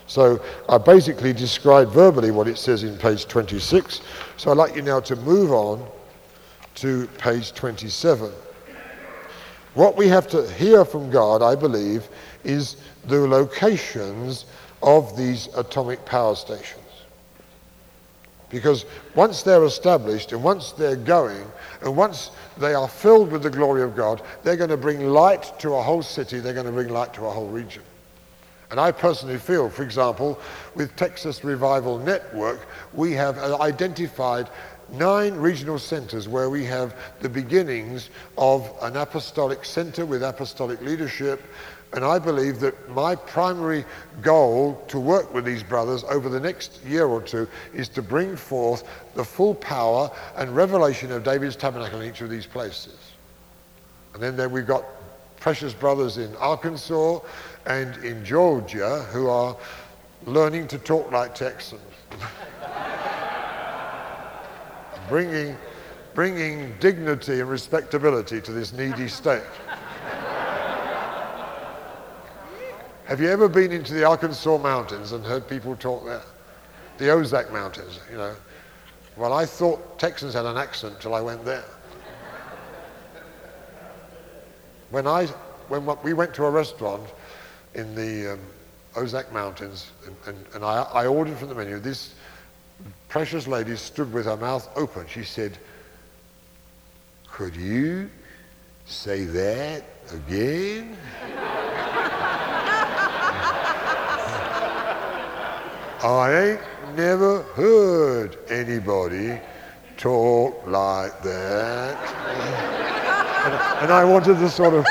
So 0.07 0.41
I 0.67 0.79
basically 0.79 1.31
described 1.31 1.91
verbally 1.91 2.31
what 2.31 2.47
it 2.47 2.57
says 2.57 2.81
in 2.81 2.97
page 2.97 3.27
26. 3.27 4.01
So 4.37 4.49
I'd 4.49 4.57
like 4.57 4.75
you 4.75 4.81
now 4.81 4.99
to 5.01 5.15
move 5.17 5.51
on 5.51 5.87
to 6.73 7.05
page 7.19 7.53
27. 7.53 8.31
What 9.75 9.95
we 9.95 10.07
have 10.07 10.27
to 10.29 10.51
hear 10.53 10.83
from 10.83 11.11
God, 11.11 11.43
I 11.43 11.53
believe, 11.53 12.07
is 12.43 12.77
the 13.05 13.27
locations 13.27 14.47
of 14.81 15.15
these 15.15 15.49
atomic 15.55 16.03
power 16.03 16.33
stations. 16.35 16.88
Because 18.49 18.85
once 19.15 19.43
they're 19.43 19.65
established 19.65 20.31
and 20.31 20.43
once 20.43 20.71
they're 20.71 20.95
going 20.95 21.45
and 21.81 21.95
once 21.95 22.31
they 22.57 22.73
are 22.73 22.87
filled 22.87 23.31
with 23.31 23.43
the 23.43 23.49
glory 23.49 23.83
of 23.83 23.95
God, 23.95 24.21
they're 24.43 24.57
going 24.57 24.69
to 24.69 24.77
bring 24.77 25.09
light 25.09 25.53
to 25.59 25.75
a 25.75 25.81
whole 25.81 26.01
city, 26.01 26.39
they're 26.39 26.53
going 26.53 26.65
to 26.65 26.71
bring 26.71 26.89
light 26.89 27.13
to 27.13 27.25
a 27.25 27.29
whole 27.29 27.47
region. 27.47 27.83
And 28.71 28.79
I 28.79 28.91
personally 28.91 29.37
feel, 29.37 29.69
for 29.69 29.83
example, 29.83 30.39
with 30.75 30.95
Texas 30.95 31.43
Revival 31.43 31.97
Network, 31.97 32.67
we 32.93 33.13
have 33.13 33.37
uh, 33.37 33.57
identified 33.61 34.49
nine 34.91 35.35
regional 35.35 35.79
centers 35.79 36.27
where 36.27 36.49
we 36.49 36.65
have 36.65 36.95
the 37.19 37.29
beginnings 37.29 38.09
of 38.37 38.71
an 38.81 38.95
apostolic 38.95 39.65
center 39.65 40.05
with 40.05 40.23
apostolic 40.23 40.81
leadership 40.81 41.41
and 41.93 42.05
I 42.05 42.19
believe 42.19 42.59
that 42.59 42.89
my 42.89 43.15
primary 43.15 43.83
goal 44.21 44.83
to 44.89 44.99
work 44.99 45.33
with 45.33 45.43
these 45.43 45.63
brothers 45.63 46.03
over 46.03 46.29
the 46.29 46.39
next 46.39 46.83
year 46.85 47.07
or 47.07 47.21
two 47.21 47.47
is 47.73 47.89
to 47.89 48.01
bring 48.03 48.35
forth 48.35 48.83
the 49.15 49.23
full 49.23 49.55
power 49.55 50.11
and 50.35 50.55
revelation 50.55 51.11
of 51.11 51.23
David's 51.23 51.55
tabernacle 51.55 52.01
in 52.01 52.09
each 52.09 52.21
of 52.21 52.29
these 52.29 52.45
places. 52.45 52.97
And 54.13 54.21
then, 54.21 54.37
then 54.37 54.51
we've 54.51 54.67
got 54.67 54.85
precious 55.39 55.73
brothers 55.73 56.17
in 56.17 56.35
Arkansas 56.35 57.19
and 57.65 57.95
in 58.03 58.23
Georgia 58.23 59.03
who 59.11 59.27
are 59.27 59.57
learning 60.25 60.67
to 60.67 60.77
talk 60.77 61.11
like 61.11 61.33
Texans. 61.33 61.81
bringing, 65.09 65.57
bringing 66.13 66.75
dignity 66.79 67.39
and 67.39 67.49
respectability 67.49 68.41
to 68.41 68.51
this 68.51 68.73
needy 68.73 69.07
state. 69.07 69.41
Have 73.09 73.19
you 73.19 73.29
ever 73.31 73.49
been 73.49 73.71
into 73.71 73.95
the 73.95 74.03
Arkansas 74.03 74.59
mountains 74.59 75.13
and 75.13 75.25
heard 75.25 75.49
people 75.49 75.75
talk 75.75 76.05
there? 76.05 76.21
The 76.99 77.09
Ozark 77.09 77.51
Mountains, 77.51 77.99
you 78.11 78.17
know. 78.17 78.35
Well, 79.17 79.33
I 79.33 79.47
thought 79.47 79.97
Texans 79.97 80.35
had 80.35 80.45
an 80.45 80.57
accent 80.57 81.01
till 81.01 81.15
I 81.15 81.21
went 81.21 81.43
there. 81.43 81.65
When, 84.91 85.07
I, 85.07 85.25
when 85.69 85.87
we 86.03 86.13
went 86.13 86.35
to 86.35 86.45
a 86.45 86.51
restaurant 86.51 87.09
in 87.73 87.95
the 87.95 88.33
um, 88.33 88.39
Ozark 88.95 89.33
Mountains 89.33 89.89
and, 90.05 90.15
and, 90.27 90.45
and 90.53 90.63
I, 90.63 90.83
I 90.93 91.07
ordered 91.07 91.35
from 91.39 91.49
the 91.49 91.55
menu, 91.55 91.79
this 91.79 92.13
precious 93.07 93.47
lady 93.47 93.75
stood 93.75 94.13
with 94.13 94.25
her 94.25 94.37
mouth 94.37 94.69
open. 94.75 95.07
She 95.07 95.23
said, 95.23 95.57
Could 97.27 97.55
you 97.55 98.11
say 98.85 99.23
that 99.23 99.83
again? 100.13 100.95
I 106.01 106.51
ain't 106.51 106.61
never 106.95 107.41
heard 107.41 108.37
anybody 108.49 109.37
talk 109.97 110.65
like 110.65 111.21
that. 111.23 111.97
and, 113.45 113.83
and 113.83 113.91
I 113.91 114.05
wanted 114.05 114.39
to 114.39 114.49
sort 114.49 114.75
of. 114.75 114.85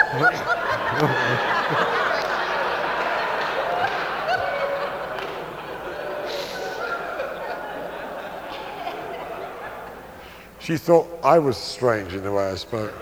she 10.61 10.77
thought 10.77 11.09
I 11.25 11.39
was 11.39 11.57
strange 11.57 12.13
in 12.13 12.23
the 12.23 12.31
way 12.31 12.51
I 12.51 12.55
spoke. 12.57 12.93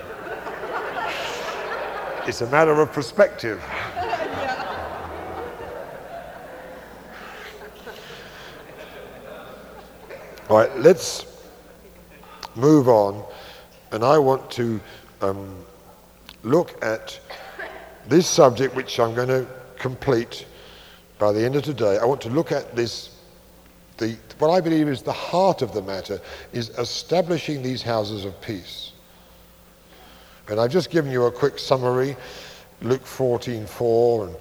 It's 2.29 2.41
a 2.41 2.47
matter 2.51 2.81
of 2.81 2.93
perspective. 2.93 3.61
All 10.49 10.59
right, 10.59 10.79
let's 10.79 11.27
move 12.55 12.89
on. 12.89 13.25
And 13.91 14.05
I 14.05 14.17
want 14.17 14.49
to 14.53 14.81
um, 15.21 15.57
look 16.45 16.81
at 16.85 17.19
this 18.07 18.29
subject, 18.29 18.75
which 18.77 19.01
I'm 19.01 19.13
going 19.13 19.29
to 19.29 19.45
complete 19.77 20.47
by 21.19 21.33
the 21.33 21.45
end 21.45 21.57
of 21.57 21.65
today. 21.65 21.99
I 21.99 22.05
want 22.05 22.21
to 22.23 22.29
look 22.29 22.53
at 22.53 22.77
this. 22.77 23.11
The, 23.97 24.17
what 24.39 24.51
I 24.51 24.61
believe 24.61 24.87
is 24.87 25.03
the 25.03 25.13
heart 25.13 25.63
of 25.63 25.73
the 25.73 25.83
matter 25.83 26.21
is 26.53 26.69
establishing 26.79 27.63
these 27.63 27.83
houses 27.83 28.25
of 28.25 28.41
peace. 28.41 28.93
And 30.49 30.61
I've 30.61 30.71
just 30.71 30.91
given 30.91 31.11
you 31.11 31.25
a 31.25 31.33
quick 31.33 31.59
summary 31.59 32.17
Luke 32.83 33.05
14 33.05 33.67
4 33.67 34.27
and 34.29 34.37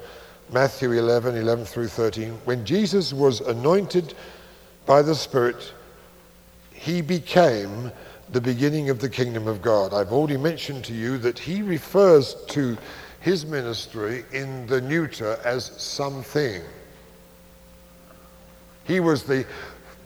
Matthew 0.52 0.92
11 0.92 1.36
11 1.36 1.66
through 1.66 1.88
13. 1.88 2.34
When 2.46 2.64
Jesus 2.64 3.12
was 3.12 3.42
anointed 3.42 4.14
by 4.86 5.02
the 5.02 5.16
Spirit, 5.16 5.74
he 6.76 7.02
became 7.02 7.92
the 8.30 8.42
beginning 8.42 8.90
of 8.90 9.00
the 9.00 9.10
kingdom 9.10 9.48
of 9.48 9.62
God. 9.62 9.94
I've 9.94 10.12
already 10.12 10.38
mentioned 10.38 10.84
to 10.86 10.94
you 10.94 11.18
that 11.20 11.40
he 11.40 11.62
refers 11.62 12.36
to 12.50 12.78
his 13.22 13.46
ministry 13.46 14.26
in 14.34 14.68
the 14.68 14.82
neuter 14.82 15.40
as 15.46 15.66
something. 15.82 16.62
He 18.84 19.00
was 19.00 19.24
the 19.24 19.46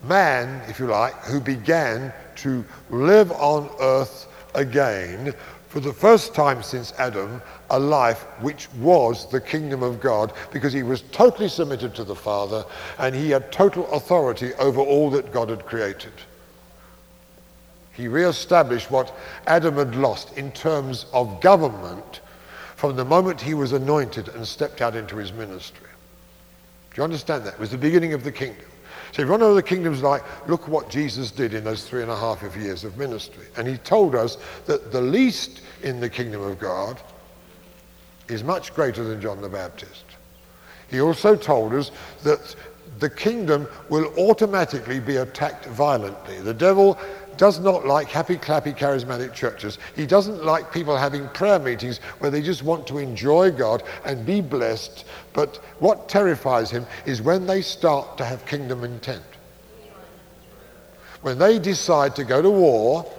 man, 0.04 0.62
if 0.70 0.78
you 0.78 0.86
like, 0.86 1.14
who 1.24 1.40
began 1.40 2.12
to 2.36 2.64
live 2.88 3.32
on 3.32 3.68
earth 3.80 4.28
again 4.54 5.34
for 5.68 5.80
the 5.80 5.92
first 5.92 6.34
time 6.34 6.62
since 6.62 6.92
Adam, 6.98 7.42
a 7.70 7.78
life 7.78 8.22
which 8.40 8.72
was 8.74 9.30
the 9.30 9.40
kingdom 9.40 9.82
of 9.82 10.00
God 10.00 10.32
because 10.50 10.72
he 10.72 10.82
was 10.82 11.02
totally 11.12 11.48
submitted 11.48 11.94
to 11.96 12.04
the 12.04 12.14
Father 12.14 12.64
and 12.98 13.14
he 13.14 13.30
had 13.30 13.52
total 13.52 13.90
authority 13.92 14.54
over 14.54 14.80
all 14.80 15.10
that 15.10 15.32
God 15.32 15.48
had 15.48 15.66
created. 15.66 16.12
He 18.00 18.08
re-established 18.08 18.90
what 18.90 19.14
Adam 19.46 19.76
had 19.76 19.94
lost 19.94 20.36
in 20.38 20.52
terms 20.52 21.04
of 21.12 21.42
government 21.42 22.20
from 22.76 22.96
the 22.96 23.04
moment 23.04 23.38
he 23.38 23.52
was 23.52 23.72
anointed 23.72 24.28
and 24.28 24.48
stepped 24.48 24.80
out 24.80 24.96
into 24.96 25.16
his 25.16 25.34
ministry. 25.34 25.86
Do 26.94 26.96
you 26.96 27.04
understand 27.04 27.44
that? 27.44 27.54
It 27.54 27.60
was 27.60 27.72
the 27.72 27.76
beginning 27.76 28.14
of 28.14 28.24
the 28.24 28.32
kingdom. 28.32 28.64
So 29.12 29.20
if 29.20 29.26
you 29.26 29.30
want 29.30 29.42
to 29.42 29.48
know 29.48 29.54
the 29.54 29.62
kingdom's 29.62 30.02
like, 30.02 30.22
look 30.48 30.66
what 30.66 30.88
Jesus 30.88 31.30
did 31.30 31.52
in 31.52 31.62
those 31.62 31.86
three 31.86 32.00
and 32.00 32.10
a 32.10 32.16
half 32.16 32.42
of 32.42 32.56
years 32.56 32.84
of 32.84 32.96
ministry. 32.96 33.44
And 33.58 33.68
he 33.68 33.76
told 33.76 34.14
us 34.14 34.38
that 34.64 34.92
the 34.92 35.02
least 35.02 35.60
in 35.82 36.00
the 36.00 36.08
kingdom 36.08 36.40
of 36.40 36.58
God 36.58 36.98
is 38.28 38.42
much 38.42 38.74
greater 38.74 39.04
than 39.04 39.20
John 39.20 39.42
the 39.42 39.48
Baptist. 39.50 40.04
He 40.88 41.02
also 41.02 41.36
told 41.36 41.74
us 41.74 41.90
that 42.22 42.56
the 42.98 43.10
kingdom 43.10 43.66
will 43.88 44.12
automatically 44.18 45.00
be 45.00 45.16
attacked 45.16 45.66
violently. 45.66 46.40
The 46.40 46.54
devil 46.54 46.98
does 47.40 47.58
not 47.58 47.86
like 47.86 48.06
happy, 48.06 48.36
clappy, 48.36 48.76
charismatic 48.76 49.32
churches. 49.32 49.78
He 49.96 50.04
doesn't 50.04 50.44
like 50.44 50.70
people 50.70 50.94
having 50.94 51.26
prayer 51.30 51.58
meetings 51.58 51.96
where 52.18 52.30
they 52.30 52.42
just 52.42 52.62
want 52.62 52.86
to 52.88 52.98
enjoy 52.98 53.50
God 53.50 53.82
and 54.04 54.26
be 54.26 54.42
blessed. 54.42 55.06
But 55.32 55.56
what 55.78 56.06
terrifies 56.06 56.70
him 56.70 56.84
is 57.06 57.22
when 57.22 57.46
they 57.46 57.62
start 57.62 58.18
to 58.18 58.26
have 58.26 58.44
kingdom 58.44 58.84
intent. 58.84 59.24
When 61.22 61.38
they 61.38 61.58
decide 61.58 62.14
to 62.16 62.24
go 62.24 62.42
to 62.42 62.50
war 62.50 63.10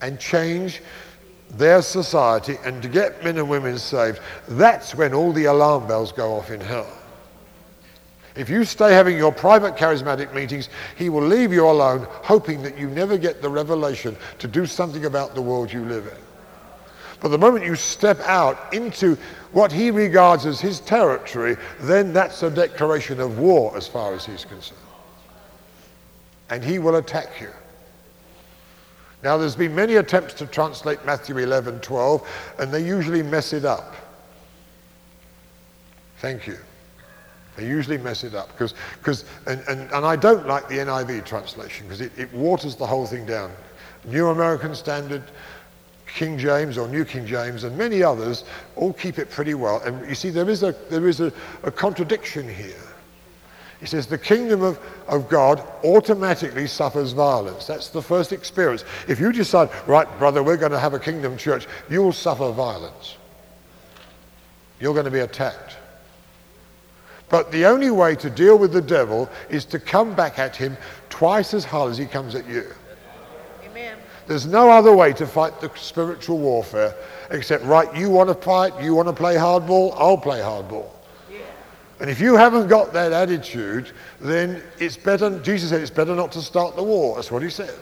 and 0.00 0.18
change 0.18 0.80
their 1.50 1.82
society 1.82 2.56
and 2.64 2.82
to 2.82 2.88
get 2.88 3.22
men 3.22 3.36
and 3.36 3.50
women 3.50 3.76
saved, 3.76 4.20
that's 4.48 4.94
when 4.94 5.12
all 5.12 5.34
the 5.34 5.44
alarm 5.44 5.86
bells 5.86 6.10
go 6.10 6.36
off 6.36 6.50
in 6.50 6.62
hell. 6.62 6.90
If 8.40 8.48
you 8.48 8.64
stay 8.64 8.94
having 8.94 9.18
your 9.18 9.32
private 9.32 9.76
charismatic 9.76 10.32
meetings, 10.32 10.70
he 10.96 11.10
will 11.10 11.22
leave 11.22 11.52
you 11.52 11.68
alone, 11.68 12.06
hoping 12.10 12.62
that 12.62 12.78
you 12.78 12.88
never 12.88 13.18
get 13.18 13.42
the 13.42 13.50
revelation 13.50 14.16
to 14.38 14.48
do 14.48 14.64
something 14.64 15.04
about 15.04 15.34
the 15.34 15.42
world 15.42 15.70
you 15.70 15.84
live 15.84 16.06
in. 16.06 16.16
But 17.20 17.28
the 17.28 17.38
moment 17.38 17.66
you 17.66 17.76
step 17.76 18.18
out 18.20 18.72
into 18.72 19.18
what 19.52 19.70
he 19.70 19.90
regards 19.90 20.46
as 20.46 20.58
his 20.58 20.80
territory, 20.80 21.58
then 21.80 22.14
that's 22.14 22.42
a 22.42 22.48
declaration 22.48 23.20
of 23.20 23.38
war 23.38 23.76
as 23.76 23.86
far 23.86 24.14
as 24.14 24.24
he's 24.24 24.46
concerned. 24.46 24.80
And 26.48 26.64
he 26.64 26.78
will 26.78 26.96
attack 26.96 27.42
you. 27.42 27.50
Now, 29.22 29.36
there's 29.36 29.54
been 29.54 29.74
many 29.74 29.96
attempts 29.96 30.32
to 30.34 30.46
translate 30.46 31.04
Matthew 31.04 31.36
11, 31.36 31.80
12, 31.80 32.54
and 32.58 32.72
they 32.72 32.82
usually 32.82 33.22
mess 33.22 33.52
it 33.52 33.66
up. 33.66 33.94
Thank 36.20 36.46
you. 36.46 36.56
They 37.56 37.66
usually 37.66 37.98
mess 37.98 38.24
it 38.24 38.34
up 38.34 38.48
because, 38.48 38.74
because 38.98 39.24
and, 39.46 39.60
and, 39.68 39.90
and 39.92 40.06
I 40.06 40.16
don't 40.16 40.46
like 40.46 40.68
the 40.68 40.76
NIV 40.76 41.24
translation 41.24 41.86
because 41.86 42.00
it, 42.00 42.12
it 42.16 42.32
waters 42.32 42.76
the 42.76 42.86
whole 42.86 43.06
thing 43.06 43.26
down. 43.26 43.50
New 44.04 44.28
American 44.28 44.74
Standard, 44.74 45.22
King 46.06 46.38
James 46.38 46.78
or 46.78 46.88
New 46.88 47.04
King 47.04 47.26
James, 47.26 47.64
and 47.64 47.76
many 47.76 48.02
others 48.02 48.44
all 48.76 48.92
keep 48.92 49.18
it 49.18 49.30
pretty 49.30 49.54
well. 49.54 49.80
And 49.82 50.08
you 50.08 50.14
see, 50.14 50.30
there 50.30 50.48
is 50.48 50.62
a, 50.62 50.74
there 50.88 51.06
is 51.06 51.20
a, 51.20 51.32
a 51.62 51.70
contradiction 51.70 52.48
here. 52.48 52.76
He 53.80 53.86
says 53.86 54.06
the 54.06 54.18
kingdom 54.18 54.62
of, 54.62 54.78
of 55.08 55.28
God 55.28 55.62
automatically 55.84 56.66
suffers 56.66 57.12
violence. 57.12 57.66
That's 57.66 57.88
the 57.88 58.02
first 58.02 58.30
experience. 58.30 58.84
If 59.08 59.18
you 59.18 59.32
decide, 59.32 59.70
right, 59.86 60.06
brother, 60.18 60.42
we're 60.42 60.58
going 60.58 60.72
to 60.72 60.78
have 60.78 60.92
a 60.92 60.98
kingdom 60.98 61.38
church, 61.38 61.66
you 61.88 62.02
will 62.02 62.12
suffer 62.12 62.50
violence. 62.52 63.16
You're 64.78 64.92
going 64.92 65.06
to 65.06 65.10
be 65.10 65.20
attacked. 65.20 65.76
But 67.30 67.50
the 67.52 67.64
only 67.64 67.90
way 67.90 68.16
to 68.16 68.28
deal 68.28 68.58
with 68.58 68.72
the 68.72 68.82
devil 68.82 69.30
is 69.48 69.64
to 69.66 69.78
come 69.78 70.14
back 70.14 70.38
at 70.38 70.56
him 70.56 70.76
twice 71.08 71.54
as 71.54 71.64
hard 71.64 71.92
as 71.92 71.96
he 71.96 72.06
comes 72.06 72.34
at 72.34 72.46
you. 72.46 72.66
Amen. 73.64 73.96
There's 74.26 74.46
no 74.46 74.70
other 74.70 74.94
way 74.94 75.12
to 75.14 75.26
fight 75.26 75.60
the 75.60 75.70
spiritual 75.76 76.38
warfare 76.38 76.94
except, 77.30 77.64
right, 77.64 77.94
you 77.96 78.10
want 78.10 78.28
to 78.28 78.34
fight, 78.34 78.82
you 78.82 78.94
want 78.94 79.08
to 79.08 79.14
play 79.14 79.36
hardball, 79.36 79.94
I'll 79.96 80.18
play 80.18 80.40
hardball. 80.40 80.90
And 82.00 82.08
if 82.08 82.18
you 82.18 82.34
haven't 82.34 82.68
got 82.68 82.94
that 82.94 83.12
attitude, 83.12 83.92
then 84.20 84.62
it's 84.78 84.96
better, 84.96 85.38
Jesus 85.40 85.68
said 85.68 85.82
it's 85.82 85.90
better 85.90 86.14
not 86.14 86.32
to 86.32 86.40
start 86.40 86.74
the 86.74 86.82
war. 86.82 87.16
That's 87.16 87.30
what 87.30 87.42
he 87.42 87.50
said. 87.50 87.74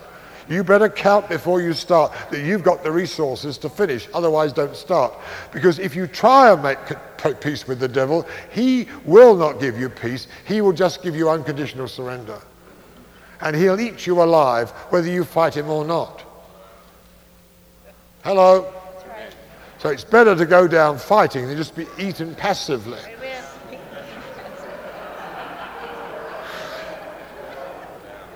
You 0.48 0.64
better 0.64 0.88
count 0.88 1.28
before 1.28 1.60
you 1.60 1.72
start 1.74 2.12
that 2.30 2.40
you've 2.40 2.62
got 2.62 2.82
the 2.82 2.90
resources 2.90 3.58
to 3.58 3.68
finish. 3.68 4.08
Otherwise, 4.14 4.52
don't 4.52 4.74
start. 4.74 5.12
Because 5.52 5.78
if 5.78 5.94
you 5.94 6.06
try 6.06 6.52
and 6.52 6.62
make 6.62 6.78
peace 7.40 7.68
with 7.68 7.80
the 7.80 7.88
devil, 7.88 8.26
he 8.50 8.88
will 9.04 9.36
not 9.36 9.60
give 9.60 9.78
you 9.78 9.90
peace. 9.90 10.26
He 10.46 10.60
will 10.60 10.72
just 10.72 11.02
give 11.02 11.14
you 11.14 11.28
unconditional 11.28 11.88
surrender. 11.88 12.38
And 13.40 13.54
he'll 13.54 13.78
eat 13.78 14.06
you 14.06 14.22
alive 14.22 14.70
whether 14.90 15.08
you 15.08 15.24
fight 15.24 15.56
him 15.56 15.68
or 15.68 15.84
not. 15.84 16.24
Hello? 18.24 18.72
So 19.78 19.90
it's 19.90 20.04
better 20.04 20.34
to 20.34 20.44
go 20.44 20.66
down 20.66 20.98
fighting 20.98 21.46
than 21.46 21.56
just 21.56 21.76
be 21.76 21.86
eaten 21.98 22.34
passively. 22.34 22.98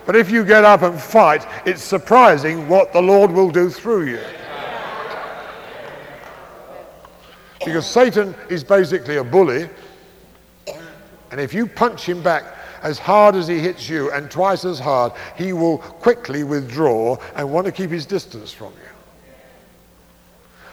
But 0.04 0.16
if 0.16 0.30
you 0.30 0.44
get 0.44 0.64
up 0.64 0.82
and 0.82 1.00
fight, 1.00 1.46
it's 1.64 1.82
surprising 1.82 2.68
what 2.68 2.92
the 2.92 3.00
Lord 3.00 3.30
will 3.30 3.50
do 3.50 3.70
through 3.70 4.06
you. 4.06 4.20
Because 7.64 7.86
Satan 7.86 8.34
is 8.48 8.64
basically 8.64 9.16
a 9.16 9.24
bully, 9.24 9.68
and 11.30 11.40
if 11.40 11.54
you 11.54 11.66
punch 11.66 12.08
him 12.08 12.22
back 12.22 12.44
as 12.82 12.98
hard 12.98 13.36
as 13.36 13.46
he 13.46 13.60
hits 13.60 13.88
you 13.88 14.10
and 14.10 14.28
twice 14.30 14.64
as 14.64 14.80
hard, 14.80 15.12
he 15.36 15.52
will 15.52 15.78
quickly 15.78 16.42
withdraw 16.42 17.16
and 17.36 17.50
want 17.50 17.64
to 17.66 17.72
keep 17.72 17.90
his 17.90 18.04
distance 18.04 18.52
from 18.52 18.72
you. 18.72 18.88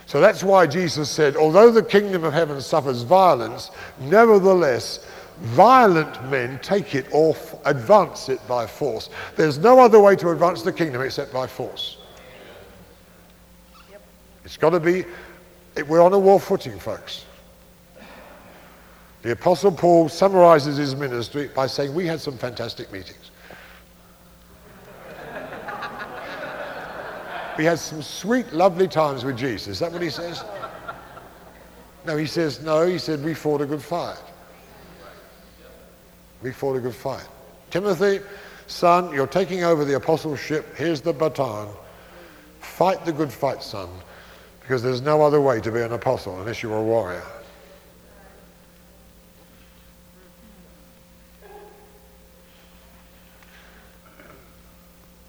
So 0.08 0.20
that's 0.20 0.44
why 0.44 0.66
Jesus 0.66 1.08
said, 1.08 1.38
although 1.38 1.72
the 1.72 1.84
kingdom 1.84 2.24
of 2.24 2.34
heaven 2.34 2.60
suffers 2.62 3.04
violence, 3.04 3.70
nevertheless 4.00 5.06
Violent 5.40 6.30
men 6.30 6.60
take 6.62 6.96
it 6.96 7.08
or 7.14 7.36
advance 7.64 8.28
it 8.28 8.46
by 8.46 8.68
force. 8.68 9.10
There's 9.38 9.58
no 9.58 9.80
other 9.80 10.00
way 10.00 10.18
to 10.18 10.32
advance 10.32 10.64
the 10.64 10.74
kingdom 10.74 11.02
except 11.02 11.32
by 11.32 11.48
force. 11.48 11.98
Yep. 13.90 14.02
It's 14.44 14.58
got 14.58 14.72
to 14.72 14.82
be, 14.82 15.06
we're 15.88 16.02
on 16.02 16.12
a 16.12 16.20
war 16.20 16.42
footing, 16.42 16.78
folks. 16.78 17.26
The 19.22 19.32
Apostle 19.32 19.72
Paul 19.72 20.10
summarizes 20.10 20.76
his 20.76 20.96
ministry 20.96 21.50
by 21.54 21.68
saying, 21.68 21.94
We 21.94 22.06
had 22.06 22.20
some 22.20 22.38
fantastic 22.38 22.92
meetings. 22.92 23.32
we 27.58 27.64
had 27.64 27.80
some 27.80 28.02
sweet, 28.02 28.52
lovely 28.52 28.90
times 28.90 29.24
with 29.24 29.38
Jesus. 29.38 29.68
Is 29.68 29.80
that 29.80 29.92
what 29.92 30.02
he 30.02 30.10
says? 30.10 30.44
No, 32.06 32.18
he 32.18 32.26
says, 32.26 32.62
No, 32.62 32.86
he 32.86 32.98
said, 32.98 33.24
We 33.24 33.34
fought 33.34 33.62
a 33.62 33.66
good 33.66 33.82
fight. 33.82 34.22
We 36.42 36.52
fought 36.52 36.76
a 36.76 36.80
good 36.80 36.96
fight. 36.96 37.28
Timothy, 37.70 38.22
son, 38.68 39.14
you're 39.14 39.28
taking 39.28 39.64
over 39.64 39.86
the 39.86 39.96
apostleship. 39.96 40.76
Here's 40.76 41.02
the 41.02 41.14
baton. 41.14 41.68
Fight 42.62 43.06
the 43.06 43.12
good 43.12 43.32
fight, 43.32 43.62
son, 43.62 43.90
because 44.62 44.82
there's 44.82 45.02
no 45.02 45.22
other 45.22 45.42
way 45.42 45.60
to 45.62 45.72
be 45.72 45.82
an 45.82 45.92
apostle 45.92 46.40
unless 46.40 46.64
you're 46.64 46.78
a 46.78 46.84
warrior. 46.84 47.24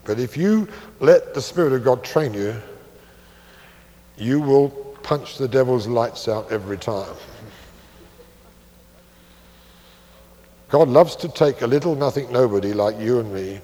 But 0.03 0.19
if 0.19 0.35
you 0.35 0.67
let 0.99 1.33
the 1.33 1.41
Spirit 1.41 1.73
of 1.73 1.83
God 1.83 2.03
train 2.03 2.33
you, 2.33 2.55
you 4.17 4.39
will 4.39 4.69
punch 5.03 5.37
the 5.37 5.47
devil's 5.47 5.87
lights 5.87 6.27
out 6.27 6.51
every 6.51 6.77
time. 6.77 7.15
God 10.71 10.87
loves 10.87 11.17
to 11.17 11.27
take 11.27 11.61
a 11.61 11.67
little 11.67 11.95
nothing 11.95 12.31
nobody 12.31 12.73
like 12.73 12.97
you 12.97 13.19
and 13.19 13.31
me 13.33 13.59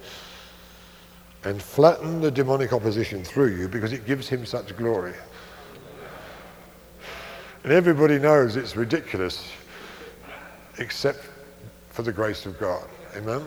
and 1.45 1.62
flatten 1.62 2.20
the 2.20 2.30
demonic 2.30 2.74
opposition 2.74 3.24
through 3.24 3.55
you 3.55 3.70
because 3.70 3.93
it 3.93 4.05
gives 4.05 4.28
him 4.28 4.45
such 4.45 4.76
glory. 4.76 5.14
And 7.64 7.72
everybody 7.72 8.20
knows 8.20 8.58
it's 8.58 8.76
ridiculous 8.76 9.49
except 10.80 11.30
for 11.89 12.01
the 12.01 12.12
grace 12.12 12.45
of 12.45 12.60
God. 12.60 12.86
Amen? 13.16 13.41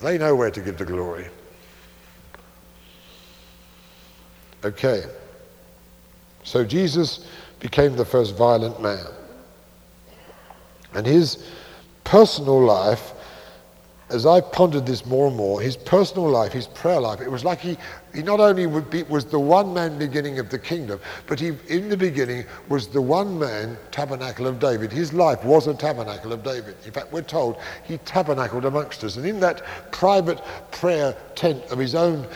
They 0.00 0.16
know 0.16 0.34
where 0.34 0.50
to 0.50 0.60
give 0.62 0.78
the 0.78 0.86
glory. 0.86 1.28
Okay. 4.64 5.04
So 6.42 6.64
Jesus 6.64 7.26
became 7.58 7.96
the 7.96 8.04
first 8.06 8.34
violent 8.34 8.80
man. 8.80 9.04
And 10.94 11.06
his 11.06 11.46
personal 12.10 12.60
life, 12.60 13.12
as 14.10 14.26
I 14.26 14.40
pondered 14.40 14.86
this 14.86 15.06
more 15.06 15.28
and 15.28 15.36
more, 15.36 15.60
his 15.60 15.76
personal 15.76 16.28
life, 16.28 16.52
his 16.52 16.66
prayer 16.66 17.00
life, 17.00 17.20
it 17.20 17.30
was 17.30 17.44
like 17.44 17.60
he, 17.60 17.76
he 18.14 18.22
not 18.22 18.40
only 18.40 18.66
be, 18.82 19.04
was 19.04 19.24
the 19.24 19.38
one 19.38 19.72
man 19.72 19.98
beginning 19.98 20.38
of 20.38 20.50
the 20.50 20.58
kingdom, 20.58 21.00
but 21.26 21.38
he, 21.38 21.52
in 21.68 21.88
the 21.88 21.96
beginning, 21.96 22.44
was 22.68 22.88
the 22.88 23.00
one 23.00 23.38
man 23.38 23.76
tabernacle 23.90 24.46
of 24.46 24.58
David. 24.58 24.90
His 24.92 25.12
life 25.12 25.44
was 25.44 25.66
a 25.66 25.74
tabernacle 25.74 26.32
of 26.32 26.42
David. 26.42 26.76
In 26.84 26.92
fact, 26.92 27.12
we're 27.12 27.22
told 27.22 27.56
he 27.84 27.98
tabernacled 27.98 28.64
amongst 28.64 29.04
us. 29.04 29.16
And 29.16 29.24
in 29.24 29.38
that 29.40 29.62
private 29.92 30.40
prayer 30.72 31.16
tent 31.34 31.64
of 31.70 31.78
his 31.78 31.94
own 31.94 32.26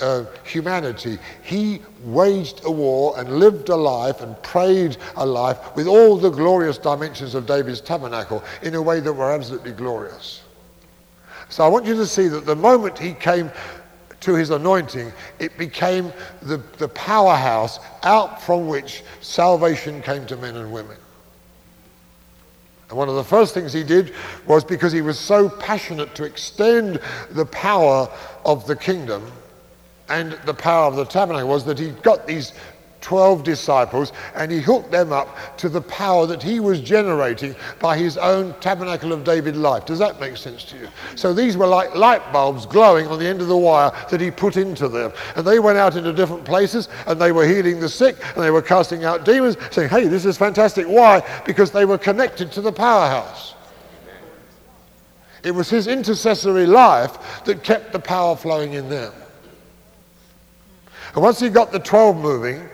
uh, 0.00 0.24
humanity, 0.44 1.18
he 1.42 1.80
waged 2.04 2.62
a 2.64 2.70
war 2.70 3.18
and 3.18 3.38
lived 3.38 3.68
a 3.68 3.76
life 3.76 4.22
and 4.22 4.40
prayed 4.42 4.96
a 5.16 5.26
life 5.26 5.76
with 5.76 5.86
all 5.86 6.16
the 6.16 6.30
glorious 6.30 6.78
dimensions 6.78 7.34
of 7.34 7.46
David's 7.46 7.80
tabernacle 7.80 8.42
in 8.62 8.74
a 8.74 8.82
way 8.82 9.00
that 9.00 9.12
were 9.12 9.30
absolutely 9.30 9.72
glorious. 9.72 10.42
So 11.48 11.64
I 11.64 11.68
want 11.68 11.86
you 11.86 11.94
to 11.94 12.06
see 12.06 12.28
that 12.28 12.46
the 12.46 12.56
moment 12.56 12.98
he 12.98 13.14
came 13.14 13.50
to 14.20 14.34
his 14.34 14.50
anointing, 14.50 15.12
it 15.38 15.56
became 15.56 16.12
the, 16.42 16.58
the 16.78 16.88
powerhouse 16.88 17.78
out 18.02 18.42
from 18.42 18.66
which 18.66 19.02
salvation 19.20 20.02
came 20.02 20.26
to 20.26 20.36
men 20.36 20.56
and 20.56 20.72
women. 20.72 20.96
And 22.88 22.98
one 22.98 23.08
of 23.08 23.14
the 23.14 23.24
first 23.24 23.54
things 23.54 23.72
he 23.72 23.84
did 23.84 24.14
was 24.46 24.64
because 24.64 24.92
he 24.92 25.02
was 25.02 25.18
so 25.18 25.48
passionate 25.48 26.14
to 26.14 26.24
extend 26.24 27.00
the 27.30 27.46
power 27.46 28.08
of 28.44 28.66
the 28.66 28.76
kingdom 28.76 29.30
and 30.08 30.32
the 30.46 30.54
power 30.54 30.86
of 30.86 30.96
the 30.96 31.04
tabernacle 31.04 31.48
was 31.48 31.64
that 31.66 31.78
he 31.78 31.90
got 31.90 32.26
these 32.26 32.52
12 33.00 33.44
disciples 33.44 34.12
and 34.34 34.50
he 34.50 34.60
hooked 34.60 34.90
them 34.90 35.12
up 35.12 35.56
to 35.58 35.68
the 35.68 35.80
power 35.80 36.26
that 36.26 36.42
he 36.42 36.60
was 36.60 36.80
generating 36.80 37.54
by 37.78 37.96
his 37.96 38.16
own 38.18 38.54
tabernacle 38.60 39.12
of 39.12 39.24
David 39.24 39.56
life. 39.56 39.86
Does 39.86 39.98
that 39.98 40.20
make 40.20 40.36
sense 40.36 40.64
to 40.64 40.76
you? 40.76 40.88
So 41.14 41.32
these 41.32 41.56
were 41.56 41.66
like 41.66 41.94
light 41.94 42.32
bulbs 42.32 42.66
glowing 42.66 43.06
on 43.06 43.18
the 43.18 43.26
end 43.26 43.40
of 43.40 43.48
the 43.48 43.56
wire 43.56 43.92
that 44.10 44.20
he 44.20 44.30
put 44.30 44.56
into 44.56 44.88
them. 44.88 45.12
And 45.36 45.46
they 45.46 45.58
went 45.58 45.78
out 45.78 45.96
into 45.96 46.12
different 46.12 46.44
places 46.44 46.88
and 47.06 47.20
they 47.20 47.32
were 47.32 47.46
healing 47.46 47.80
the 47.80 47.88
sick 47.88 48.16
and 48.34 48.42
they 48.42 48.50
were 48.50 48.62
casting 48.62 49.04
out 49.04 49.24
demons, 49.24 49.56
saying, 49.70 49.88
hey, 49.88 50.08
this 50.08 50.24
is 50.24 50.36
fantastic. 50.36 50.86
Why? 50.86 51.22
Because 51.44 51.70
they 51.70 51.84
were 51.84 51.98
connected 51.98 52.50
to 52.52 52.60
the 52.60 52.72
powerhouse. 52.72 53.54
It 55.44 55.52
was 55.52 55.70
his 55.70 55.86
intercessory 55.86 56.66
life 56.66 57.44
that 57.44 57.62
kept 57.62 57.92
the 57.92 58.00
power 58.00 58.34
flowing 58.36 58.72
in 58.72 58.88
them. 58.88 59.12
And 61.14 61.22
once 61.22 61.40
he 61.40 61.48
got 61.48 61.72
the 61.72 61.78
12 61.78 62.16
moving, 62.16 62.68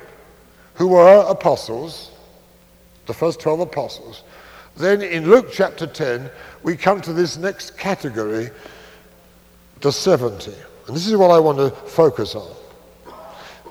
who 0.75 0.89
were 0.89 1.25
apostles, 1.29 2.11
the 3.07 3.14
first 3.14 3.41
12 3.41 3.61
apostles. 3.61 4.22
Then 4.77 5.03
in 5.03 5.31
Luke 5.31 5.49
chapter 5.53 5.87
10, 5.87 6.31
we 6.62 6.77
come 6.77 7.01
to 7.03 7.12
this 7.12 7.37
next 7.37 7.79
category, 7.79 8.51
the 9.81 9.93
70. 9.93 10.53
And 10.87 10.97
this 10.97 11.07
is 11.07 11.16
what 11.16 11.31
I 11.31 11.39
want 11.39 11.59
to 11.59 11.70
focus 11.70 12.35
on. 12.35 12.55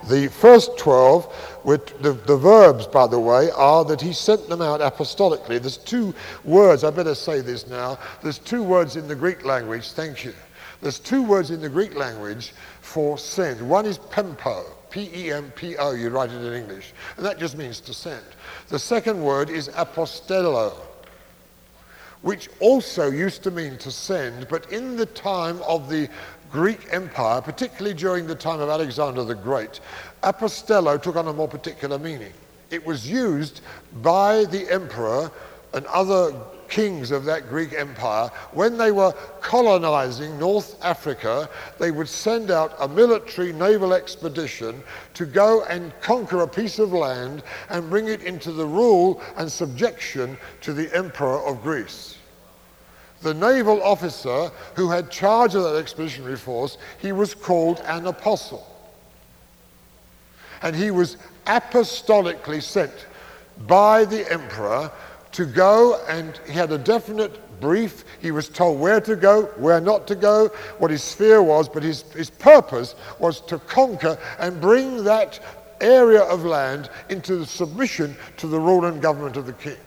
The 0.09 0.27
first 0.27 0.77
12, 0.77 1.61
with 1.63 2.01
the, 2.01 2.11
the 2.13 2.35
verbs, 2.35 2.87
by 2.87 3.07
the 3.07 3.19
way, 3.19 3.49
are 3.51 3.85
that 3.85 4.01
he 4.01 4.11
sent 4.11 4.49
them 4.49 4.61
out 4.61 4.81
apostolically. 4.81 5.61
There's 5.61 5.77
two 5.77 6.13
words, 6.43 6.83
I 6.83 6.89
better 6.89 7.15
say 7.15 7.39
this 7.39 7.67
now. 7.67 7.97
There's 8.21 8.39
two 8.39 8.63
words 8.63 8.97
in 8.97 9.07
the 9.07 9.15
Greek 9.15 9.45
language, 9.45 9.91
thank 9.91 10.25
you. 10.25 10.33
There's 10.81 10.99
two 10.99 11.23
words 11.23 11.51
in 11.51 11.61
the 11.61 11.69
Greek 11.69 11.95
language 11.95 12.53
for 12.81 13.17
send. 13.17 13.61
One 13.61 13.85
is 13.85 13.97
pempo, 13.97 14.65
P-E-M-P-O, 14.93 15.91
you 15.93 16.09
write 16.09 16.29
it 16.29 16.35
in 16.35 16.53
English. 16.53 16.93
And 17.17 17.25
that 17.25 17.39
just 17.39 17.57
means 17.57 17.79
to 17.79 17.95
send. 17.95 18.23
The 18.69 18.77
second 18.77 19.19
word 19.19 19.49
is 19.49 19.67
apostello, 19.69 20.75
which 22.21 22.47
also 22.59 23.09
used 23.09 23.41
to 23.43 23.51
mean 23.51 23.75
to 23.79 23.89
send, 23.89 24.47
but 24.49 24.71
in 24.71 24.95
the 24.95 25.07
time 25.07 25.59
of 25.63 25.89
the 25.89 26.07
Greek 26.51 26.85
Empire, 26.91 27.41
particularly 27.41 27.95
during 27.95 28.27
the 28.27 28.35
time 28.35 28.59
of 28.59 28.69
Alexander 28.69 29.23
the 29.23 29.33
Great, 29.33 29.79
apostello 30.21 31.01
took 31.01 31.15
on 31.15 31.27
a 31.27 31.33
more 31.33 31.47
particular 31.47 31.97
meaning. 31.97 32.31
It 32.69 32.85
was 32.85 33.09
used 33.09 33.61
by 34.03 34.45
the 34.45 34.71
emperor 34.71 35.31
and 35.73 35.87
other 35.87 36.35
kings 36.73 37.11
of 37.11 37.23
that 37.23 37.47
Greek 37.49 37.71
Empire, 37.73 38.31
when 38.51 38.79
they 38.79 38.91
were 38.91 39.11
colonizing 39.41 40.39
North 40.39 40.75
Africa, 40.83 41.47
they 41.77 41.91
would 41.91 42.09
send 42.09 42.49
out 42.49 42.73
a 42.79 42.87
military 42.87 43.53
naval 43.53 43.93
expedition 43.93 44.81
to 45.13 45.27
go 45.27 45.63
and 45.65 45.93
conquer 46.01 46.41
a 46.41 46.47
piece 46.47 46.79
of 46.79 46.91
land 46.91 47.43
and 47.69 47.91
bring 47.91 48.07
it 48.07 48.23
into 48.23 48.51
the 48.51 48.65
rule 48.65 49.21
and 49.37 49.51
subjection 49.51 50.35
to 50.61 50.73
the 50.73 50.91
emperor 50.97 51.45
of 51.45 51.61
Greece. 51.61 52.17
The 53.21 53.35
naval 53.35 53.83
officer 53.83 54.49
who 54.73 54.89
had 54.89 55.11
charge 55.11 55.53
of 55.53 55.61
that 55.61 55.75
expeditionary 55.75 56.37
force, 56.37 56.79
he 56.97 57.11
was 57.11 57.35
called 57.35 57.81
an 57.85 58.07
apostle. 58.07 58.65
And 60.63 60.75
he 60.75 60.89
was 60.89 61.17
apostolically 61.45 62.63
sent 62.63 63.05
by 63.67 64.05
the 64.05 64.29
emperor 64.31 64.91
to 65.33 65.45
go, 65.45 66.01
and 66.07 66.39
he 66.45 66.53
had 66.53 66.71
a 66.71 66.77
definite 66.77 67.39
brief. 67.59 68.03
He 68.21 68.31
was 68.31 68.49
told 68.49 68.79
where 68.79 69.01
to 69.01 69.15
go, 69.15 69.43
where 69.57 69.81
not 69.81 70.07
to 70.07 70.15
go, 70.15 70.47
what 70.77 70.91
his 70.91 71.03
sphere 71.03 71.41
was, 71.41 71.67
but 71.69 71.83
his, 71.83 72.03
his 72.13 72.29
purpose 72.29 72.95
was 73.19 73.41
to 73.41 73.59
conquer 73.59 74.17
and 74.39 74.59
bring 74.61 75.03
that 75.03 75.39
area 75.81 76.21
of 76.21 76.45
land 76.45 76.89
into 77.09 77.35
the 77.35 77.45
submission 77.45 78.15
to 78.37 78.47
the 78.47 78.59
rule 78.59 78.85
and 78.85 79.01
government 79.01 79.37
of 79.37 79.45
the 79.45 79.53
king. 79.53 79.77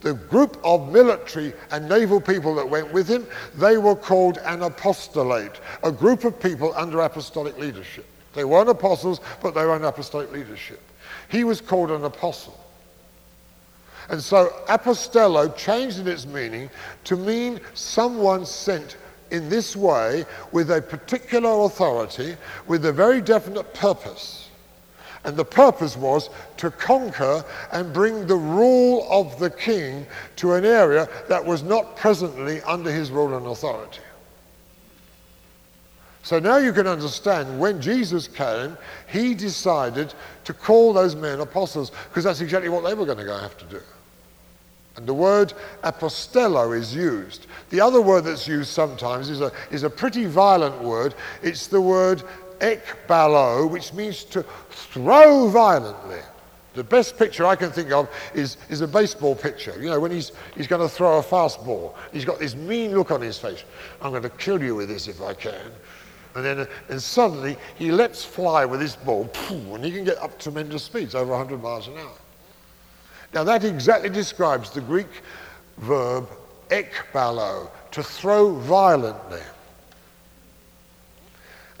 The 0.00 0.14
group 0.14 0.58
of 0.62 0.92
military 0.92 1.52
and 1.70 1.88
naval 1.88 2.20
people 2.20 2.54
that 2.54 2.68
went 2.68 2.92
with 2.92 3.08
him, 3.08 3.26
they 3.56 3.78
were 3.78 3.96
called 3.96 4.38
an 4.44 4.62
apostolate, 4.62 5.60
a 5.82 5.90
group 5.90 6.24
of 6.24 6.40
people 6.40 6.72
under 6.76 7.00
apostolic 7.00 7.58
leadership. 7.58 8.06
They 8.34 8.44
weren't 8.44 8.68
apostles, 8.68 9.20
but 9.42 9.54
they 9.54 9.64
were 9.64 9.74
in 9.74 9.84
apostolic 9.84 10.30
leadership. 10.30 10.80
He 11.28 11.42
was 11.42 11.60
called 11.60 11.90
an 11.90 12.04
apostle. 12.04 12.58
And 14.08 14.22
so 14.22 14.52
apostello 14.68 15.54
changed 15.56 15.98
in 15.98 16.08
its 16.08 16.26
meaning 16.26 16.70
to 17.04 17.16
mean 17.16 17.60
someone 17.74 18.46
sent 18.46 18.96
in 19.30 19.48
this 19.48 19.76
way 19.76 20.24
with 20.52 20.70
a 20.70 20.80
particular 20.80 21.66
authority, 21.66 22.36
with 22.66 22.86
a 22.86 22.92
very 22.92 23.20
definite 23.20 23.74
purpose. 23.74 24.48
And 25.24 25.36
the 25.36 25.44
purpose 25.44 25.96
was 25.96 26.30
to 26.58 26.70
conquer 26.70 27.44
and 27.72 27.92
bring 27.92 28.26
the 28.26 28.36
rule 28.36 29.06
of 29.10 29.38
the 29.38 29.50
king 29.50 30.06
to 30.36 30.54
an 30.54 30.64
area 30.64 31.08
that 31.28 31.44
was 31.44 31.62
not 31.62 31.96
presently 31.96 32.62
under 32.62 32.90
his 32.90 33.10
rule 33.10 33.36
and 33.36 33.46
authority. 33.46 34.00
So 36.22 36.38
now 36.38 36.58
you 36.58 36.72
can 36.72 36.86
understand 36.86 37.58
when 37.58 37.80
Jesus 37.80 38.28
came, 38.28 38.76
he 39.06 39.34
decided 39.34 40.14
to 40.44 40.52
call 40.52 40.92
those 40.92 41.14
men 41.14 41.40
apostles 41.40 41.90
because 42.08 42.24
that's 42.24 42.40
exactly 42.40 42.68
what 42.68 42.84
they 42.84 42.94
were 42.94 43.06
going 43.06 43.18
to 43.18 43.38
have 43.38 43.56
to 43.58 43.64
do. 43.66 43.80
And 44.98 45.06
the 45.06 45.14
word 45.14 45.54
apostello 45.84 46.76
is 46.76 46.92
used. 46.92 47.46
The 47.70 47.80
other 47.80 48.02
word 48.02 48.22
that's 48.22 48.48
used 48.48 48.70
sometimes 48.70 49.30
is 49.30 49.40
a, 49.40 49.52
is 49.70 49.84
a 49.84 49.90
pretty 49.90 50.24
violent 50.24 50.82
word. 50.82 51.14
It's 51.40 51.68
the 51.68 51.80
word 51.80 52.24
ekbalo, 52.58 53.70
which 53.70 53.92
means 53.92 54.24
to 54.24 54.44
throw 54.70 55.48
violently. 55.50 56.18
The 56.74 56.82
best 56.82 57.16
picture 57.16 57.46
I 57.46 57.54
can 57.54 57.70
think 57.70 57.92
of 57.92 58.08
is, 58.34 58.56
is 58.68 58.80
a 58.80 58.88
baseball 58.88 59.36
pitcher. 59.36 59.80
You 59.80 59.90
know, 59.90 60.00
when 60.00 60.10
he's, 60.10 60.32
he's 60.56 60.66
going 60.66 60.82
to 60.82 60.88
throw 60.88 61.18
a 61.18 61.22
fastball, 61.22 61.94
he's 62.12 62.24
got 62.24 62.40
this 62.40 62.56
mean 62.56 62.92
look 62.92 63.12
on 63.12 63.20
his 63.20 63.38
face. 63.38 63.62
I'm 64.02 64.10
going 64.10 64.24
to 64.24 64.30
kill 64.30 64.60
you 64.60 64.74
with 64.74 64.88
this 64.88 65.06
if 65.06 65.22
I 65.22 65.32
can. 65.32 65.70
And 66.34 66.44
then 66.44 66.66
and 66.88 67.00
suddenly 67.00 67.56
he 67.76 67.92
lets 67.92 68.24
fly 68.24 68.64
with 68.64 68.80
his 68.80 68.96
ball, 68.96 69.30
and 69.48 69.84
he 69.84 69.92
can 69.92 70.02
get 70.02 70.18
up 70.18 70.40
tremendous 70.40 70.82
speeds, 70.82 71.14
over 71.14 71.30
100 71.30 71.62
miles 71.62 71.86
an 71.86 71.98
hour. 71.98 72.17
Now 73.34 73.44
that 73.44 73.64
exactly 73.64 74.08
describes 74.08 74.70
the 74.70 74.80
Greek 74.80 75.08
verb 75.78 76.28
ekbalo, 76.68 77.70
to 77.92 78.02
throw 78.02 78.52
violently. 78.52 79.40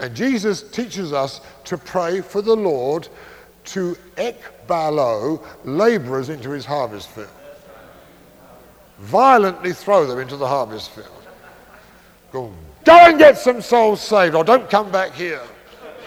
And 0.00 0.14
Jesus 0.14 0.62
teaches 0.62 1.12
us 1.12 1.40
to 1.64 1.76
pray 1.76 2.20
for 2.20 2.40
the 2.40 2.54
Lord 2.54 3.08
to 3.66 3.96
ekbalo 4.16 5.44
laborers 5.64 6.28
into 6.28 6.50
his 6.50 6.64
harvest 6.64 7.08
field. 7.10 7.28
Violently 8.98 9.72
throw 9.72 10.06
them 10.06 10.18
into 10.18 10.36
the 10.36 10.46
harvest 10.46 10.90
field. 10.90 11.08
Go, 12.32 12.52
go 12.84 12.96
and 12.96 13.18
get 13.18 13.38
some 13.38 13.60
souls 13.60 14.00
saved, 14.00 14.34
or 14.34 14.44
don't 14.44 14.68
come 14.70 14.90
back 14.90 15.12
here. 15.12 15.42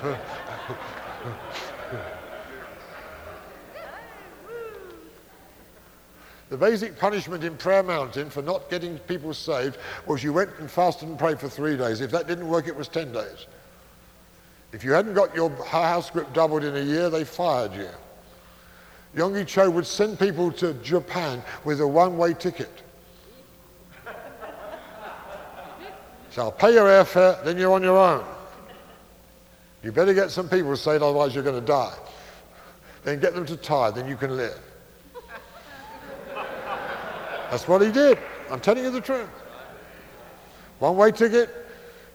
The 6.51 6.57
basic 6.57 6.99
punishment 6.99 7.45
in 7.45 7.55
Prayer 7.55 7.81
Mountain 7.81 8.29
for 8.29 8.41
not 8.41 8.69
getting 8.69 8.99
people 8.99 9.33
saved 9.33 9.77
was 10.05 10.21
you 10.21 10.33
went 10.33 10.49
and 10.59 10.69
fasted 10.69 11.07
and 11.07 11.17
prayed 11.17 11.39
for 11.39 11.47
three 11.47 11.77
days. 11.77 12.01
If 12.01 12.11
that 12.11 12.27
didn't 12.27 12.49
work, 12.49 12.67
it 12.67 12.75
was 12.75 12.89
10 12.89 13.13
days. 13.13 13.45
If 14.73 14.83
you 14.83 14.91
hadn't 14.91 15.13
got 15.13 15.33
your 15.33 15.49
house 15.63 16.09
group 16.09 16.33
doubled 16.33 16.65
in 16.65 16.75
a 16.75 16.81
year, 16.81 17.09
they 17.09 17.23
fired 17.23 17.73
you. 17.73 17.87
Yonggi 19.15 19.47
Cho 19.47 19.69
would 19.69 19.87
send 19.87 20.19
people 20.19 20.51
to 20.51 20.73
Japan 20.73 21.41
with 21.63 21.79
a 21.79 21.87
one-way 21.87 22.33
ticket. 22.33 22.81
so 26.31 26.41
I'll 26.41 26.51
pay 26.51 26.73
your 26.73 26.87
airfare, 26.87 27.41
then 27.45 27.57
you're 27.57 27.71
on 27.71 27.81
your 27.81 27.97
own. 27.97 28.25
You 29.83 29.93
better 29.93 30.13
get 30.13 30.31
some 30.31 30.49
people 30.49 30.75
saved, 30.75 31.01
otherwise 31.01 31.33
you're 31.33 31.45
going 31.45 31.61
to 31.61 31.65
die. 31.65 31.95
Then 33.05 33.21
get 33.21 33.35
them 33.35 33.45
to 33.45 33.55
tithe, 33.55 33.95
then 33.95 34.09
you 34.09 34.17
can 34.17 34.35
live. 34.35 34.59
That's 37.51 37.67
what 37.67 37.81
he 37.81 37.91
did. 37.91 38.17
I'm 38.49 38.61
telling 38.61 38.83
you 38.83 38.91
the 38.91 39.01
truth. 39.01 39.29
One 40.79 40.95
way 40.95 41.11
ticket, 41.11 41.49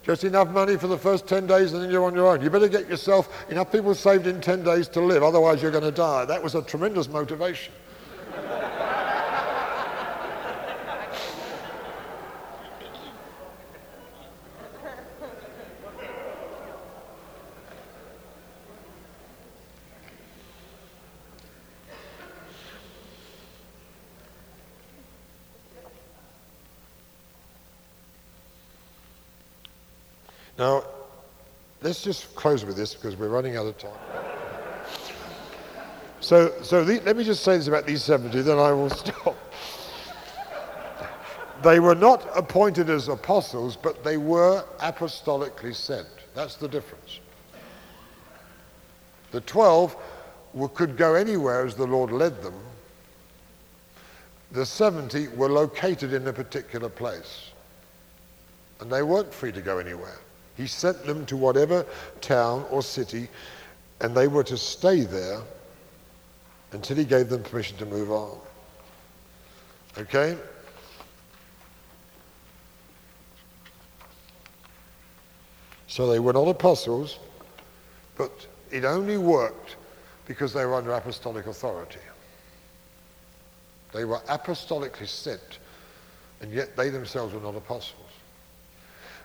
just 0.02 0.24
enough 0.24 0.48
money 0.48 0.76
for 0.76 0.86
the 0.86 0.96
first 0.96 1.28
10 1.28 1.46
days 1.46 1.74
and 1.74 1.82
then 1.82 1.90
you're 1.90 2.04
on 2.04 2.14
your 2.14 2.26
own. 2.26 2.40
You 2.40 2.48
better 2.48 2.68
get 2.68 2.88
yourself 2.88 3.44
enough 3.50 3.70
people 3.70 3.94
saved 3.94 4.26
in 4.26 4.40
10 4.40 4.64
days 4.64 4.88
to 4.88 5.00
live, 5.00 5.22
otherwise 5.22 5.60
you're 5.60 5.70
going 5.70 5.84
to 5.84 5.92
die. 5.92 6.24
That 6.24 6.42
was 6.42 6.54
a 6.54 6.62
tremendous 6.62 7.06
motivation. 7.06 7.74
Now, 30.58 30.84
let's 31.82 32.02
just 32.02 32.34
close 32.34 32.64
with 32.64 32.76
this 32.76 32.94
because 32.94 33.16
we're 33.16 33.28
running 33.28 33.56
out 33.56 33.66
of 33.66 33.76
time. 33.78 33.92
So, 36.20 36.52
so 36.62 36.82
the, 36.84 37.00
let 37.00 37.16
me 37.16 37.24
just 37.24 37.44
say 37.44 37.56
this 37.56 37.68
about 37.68 37.86
these 37.86 38.02
70, 38.02 38.40
then 38.42 38.58
I 38.58 38.72
will 38.72 38.90
stop. 39.04 39.36
they 41.62 41.78
were 41.78 41.94
not 41.94 42.26
appointed 42.34 42.90
as 42.90 43.08
apostles, 43.08 43.76
but 43.76 44.02
they 44.02 44.16
were 44.16 44.64
apostolically 44.80 45.74
sent. 45.74 46.08
That's 46.34 46.56
the 46.56 46.68
difference. 46.68 47.20
The 49.30 49.40
12 49.42 49.96
were, 50.54 50.68
could 50.68 50.96
go 50.96 51.14
anywhere 51.14 51.66
as 51.66 51.74
the 51.74 51.86
Lord 51.86 52.10
led 52.10 52.42
them. 52.42 52.54
The 54.52 54.64
70 54.64 55.28
were 55.28 55.50
located 55.50 56.12
in 56.12 56.26
a 56.26 56.32
particular 56.32 56.88
place. 56.88 57.50
And 58.80 58.90
they 58.90 59.02
weren't 59.02 59.32
free 59.32 59.52
to 59.52 59.60
go 59.60 59.78
anywhere. 59.78 60.18
He 60.56 60.66
sent 60.66 61.04
them 61.04 61.26
to 61.26 61.36
whatever 61.36 61.84
town 62.20 62.64
or 62.70 62.82
city, 62.82 63.28
and 64.00 64.14
they 64.14 64.28
were 64.28 64.44
to 64.44 64.56
stay 64.56 65.00
there 65.02 65.40
until 66.72 66.96
he 66.96 67.04
gave 67.04 67.28
them 67.28 67.42
permission 67.42 67.76
to 67.78 67.86
move 67.86 68.10
on. 68.10 68.38
Okay? 69.98 70.36
So 75.88 76.06
they 76.06 76.18
were 76.18 76.32
not 76.32 76.48
apostles, 76.48 77.18
but 78.16 78.30
it 78.70 78.84
only 78.84 79.16
worked 79.16 79.76
because 80.26 80.52
they 80.52 80.64
were 80.64 80.74
under 80.74 80.92
apostolic 80.92 81.46
authority. 81.46 82.00
They 83.92 84.04
were 84.04 84.18
apostolically 84.28 85.08
sent, 85.08 85.58
and 86.40 86.52
yet 86.52 86.76
they 86.76 86.90
themselves 86.90 87.32
were 87.32 87.40
not 87.40 87.56
apostles. 87.56 88.05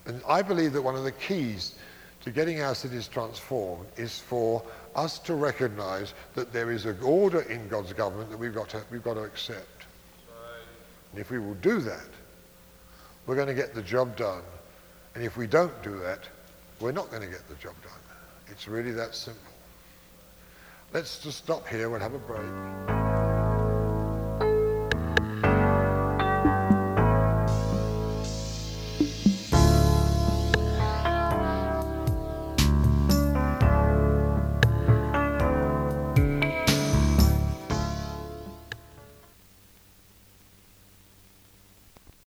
And 0.05 0.21
I 0.27 0.41
believe 0.41 0.73
that 0.73 0.81
one 0.81 0.95
of 0.95 1.03
the 1.03 1.11
keys 1.11 1.75
to 2.21 2.31
getting 2.31 2.61
our 2.61 2.75
cities 2.75 3.07
transformed 3.07 3.87
is 3.97 4.19
for 4.19 4.63
us 4.95 5.19
to 5.19 5.35
recognize 5.35 6.13
that 6.35 6.53
there 6.53 6.71
is 6.71 6.85
an 6.85 6.97
order 7.01 7.41
in 7.41 7.67
God's 7.67 7.93
government 7.93 8.29
that 8.29 8.37
we've 8.37 8.53
got 8.53 8.69
to, 8.69 8.83
we've 8.91 9.03
got 9.03 9.15
to 9.15 9.23
accept. 9.23 9.85
And 11.11 11.19
if 11.19 11.29
we 11.29 11.39
will 11.39 11.55
do 11.55 11.79
that, 11.81 12.09
we're 13.25 13.35
going 13.35 13.47
to 13.47 13.53
get 13.53 13.73
the 13.73 13.81
job 13.81 14.15
done. 14.15 14.43
And 15.15 15.23
if 15.23 15.37
we 15.37 15.47
don't 15.47 15.81
do 15.83 15.99
that, 15.99 16.19
we're 16.79 16.91
not 16.91 17.09
going 17.09 17.21
to 17.21 17.27
get 17.27 17.47
the 17.47 17.55
job 17.55 17.73
done. 17.83 17.91
It's 18.47 18.67
really 18.67 18.91
that 18.91 19.15
simple. 19.15 19.41
Let's 20.93 21.19
just 21.19 21.37
stop 21.37 21.67
here 21.67 21.93
and 21.93 22.01
have 22.01 22.13
a 22.13 22.19
break. 22.19 23.00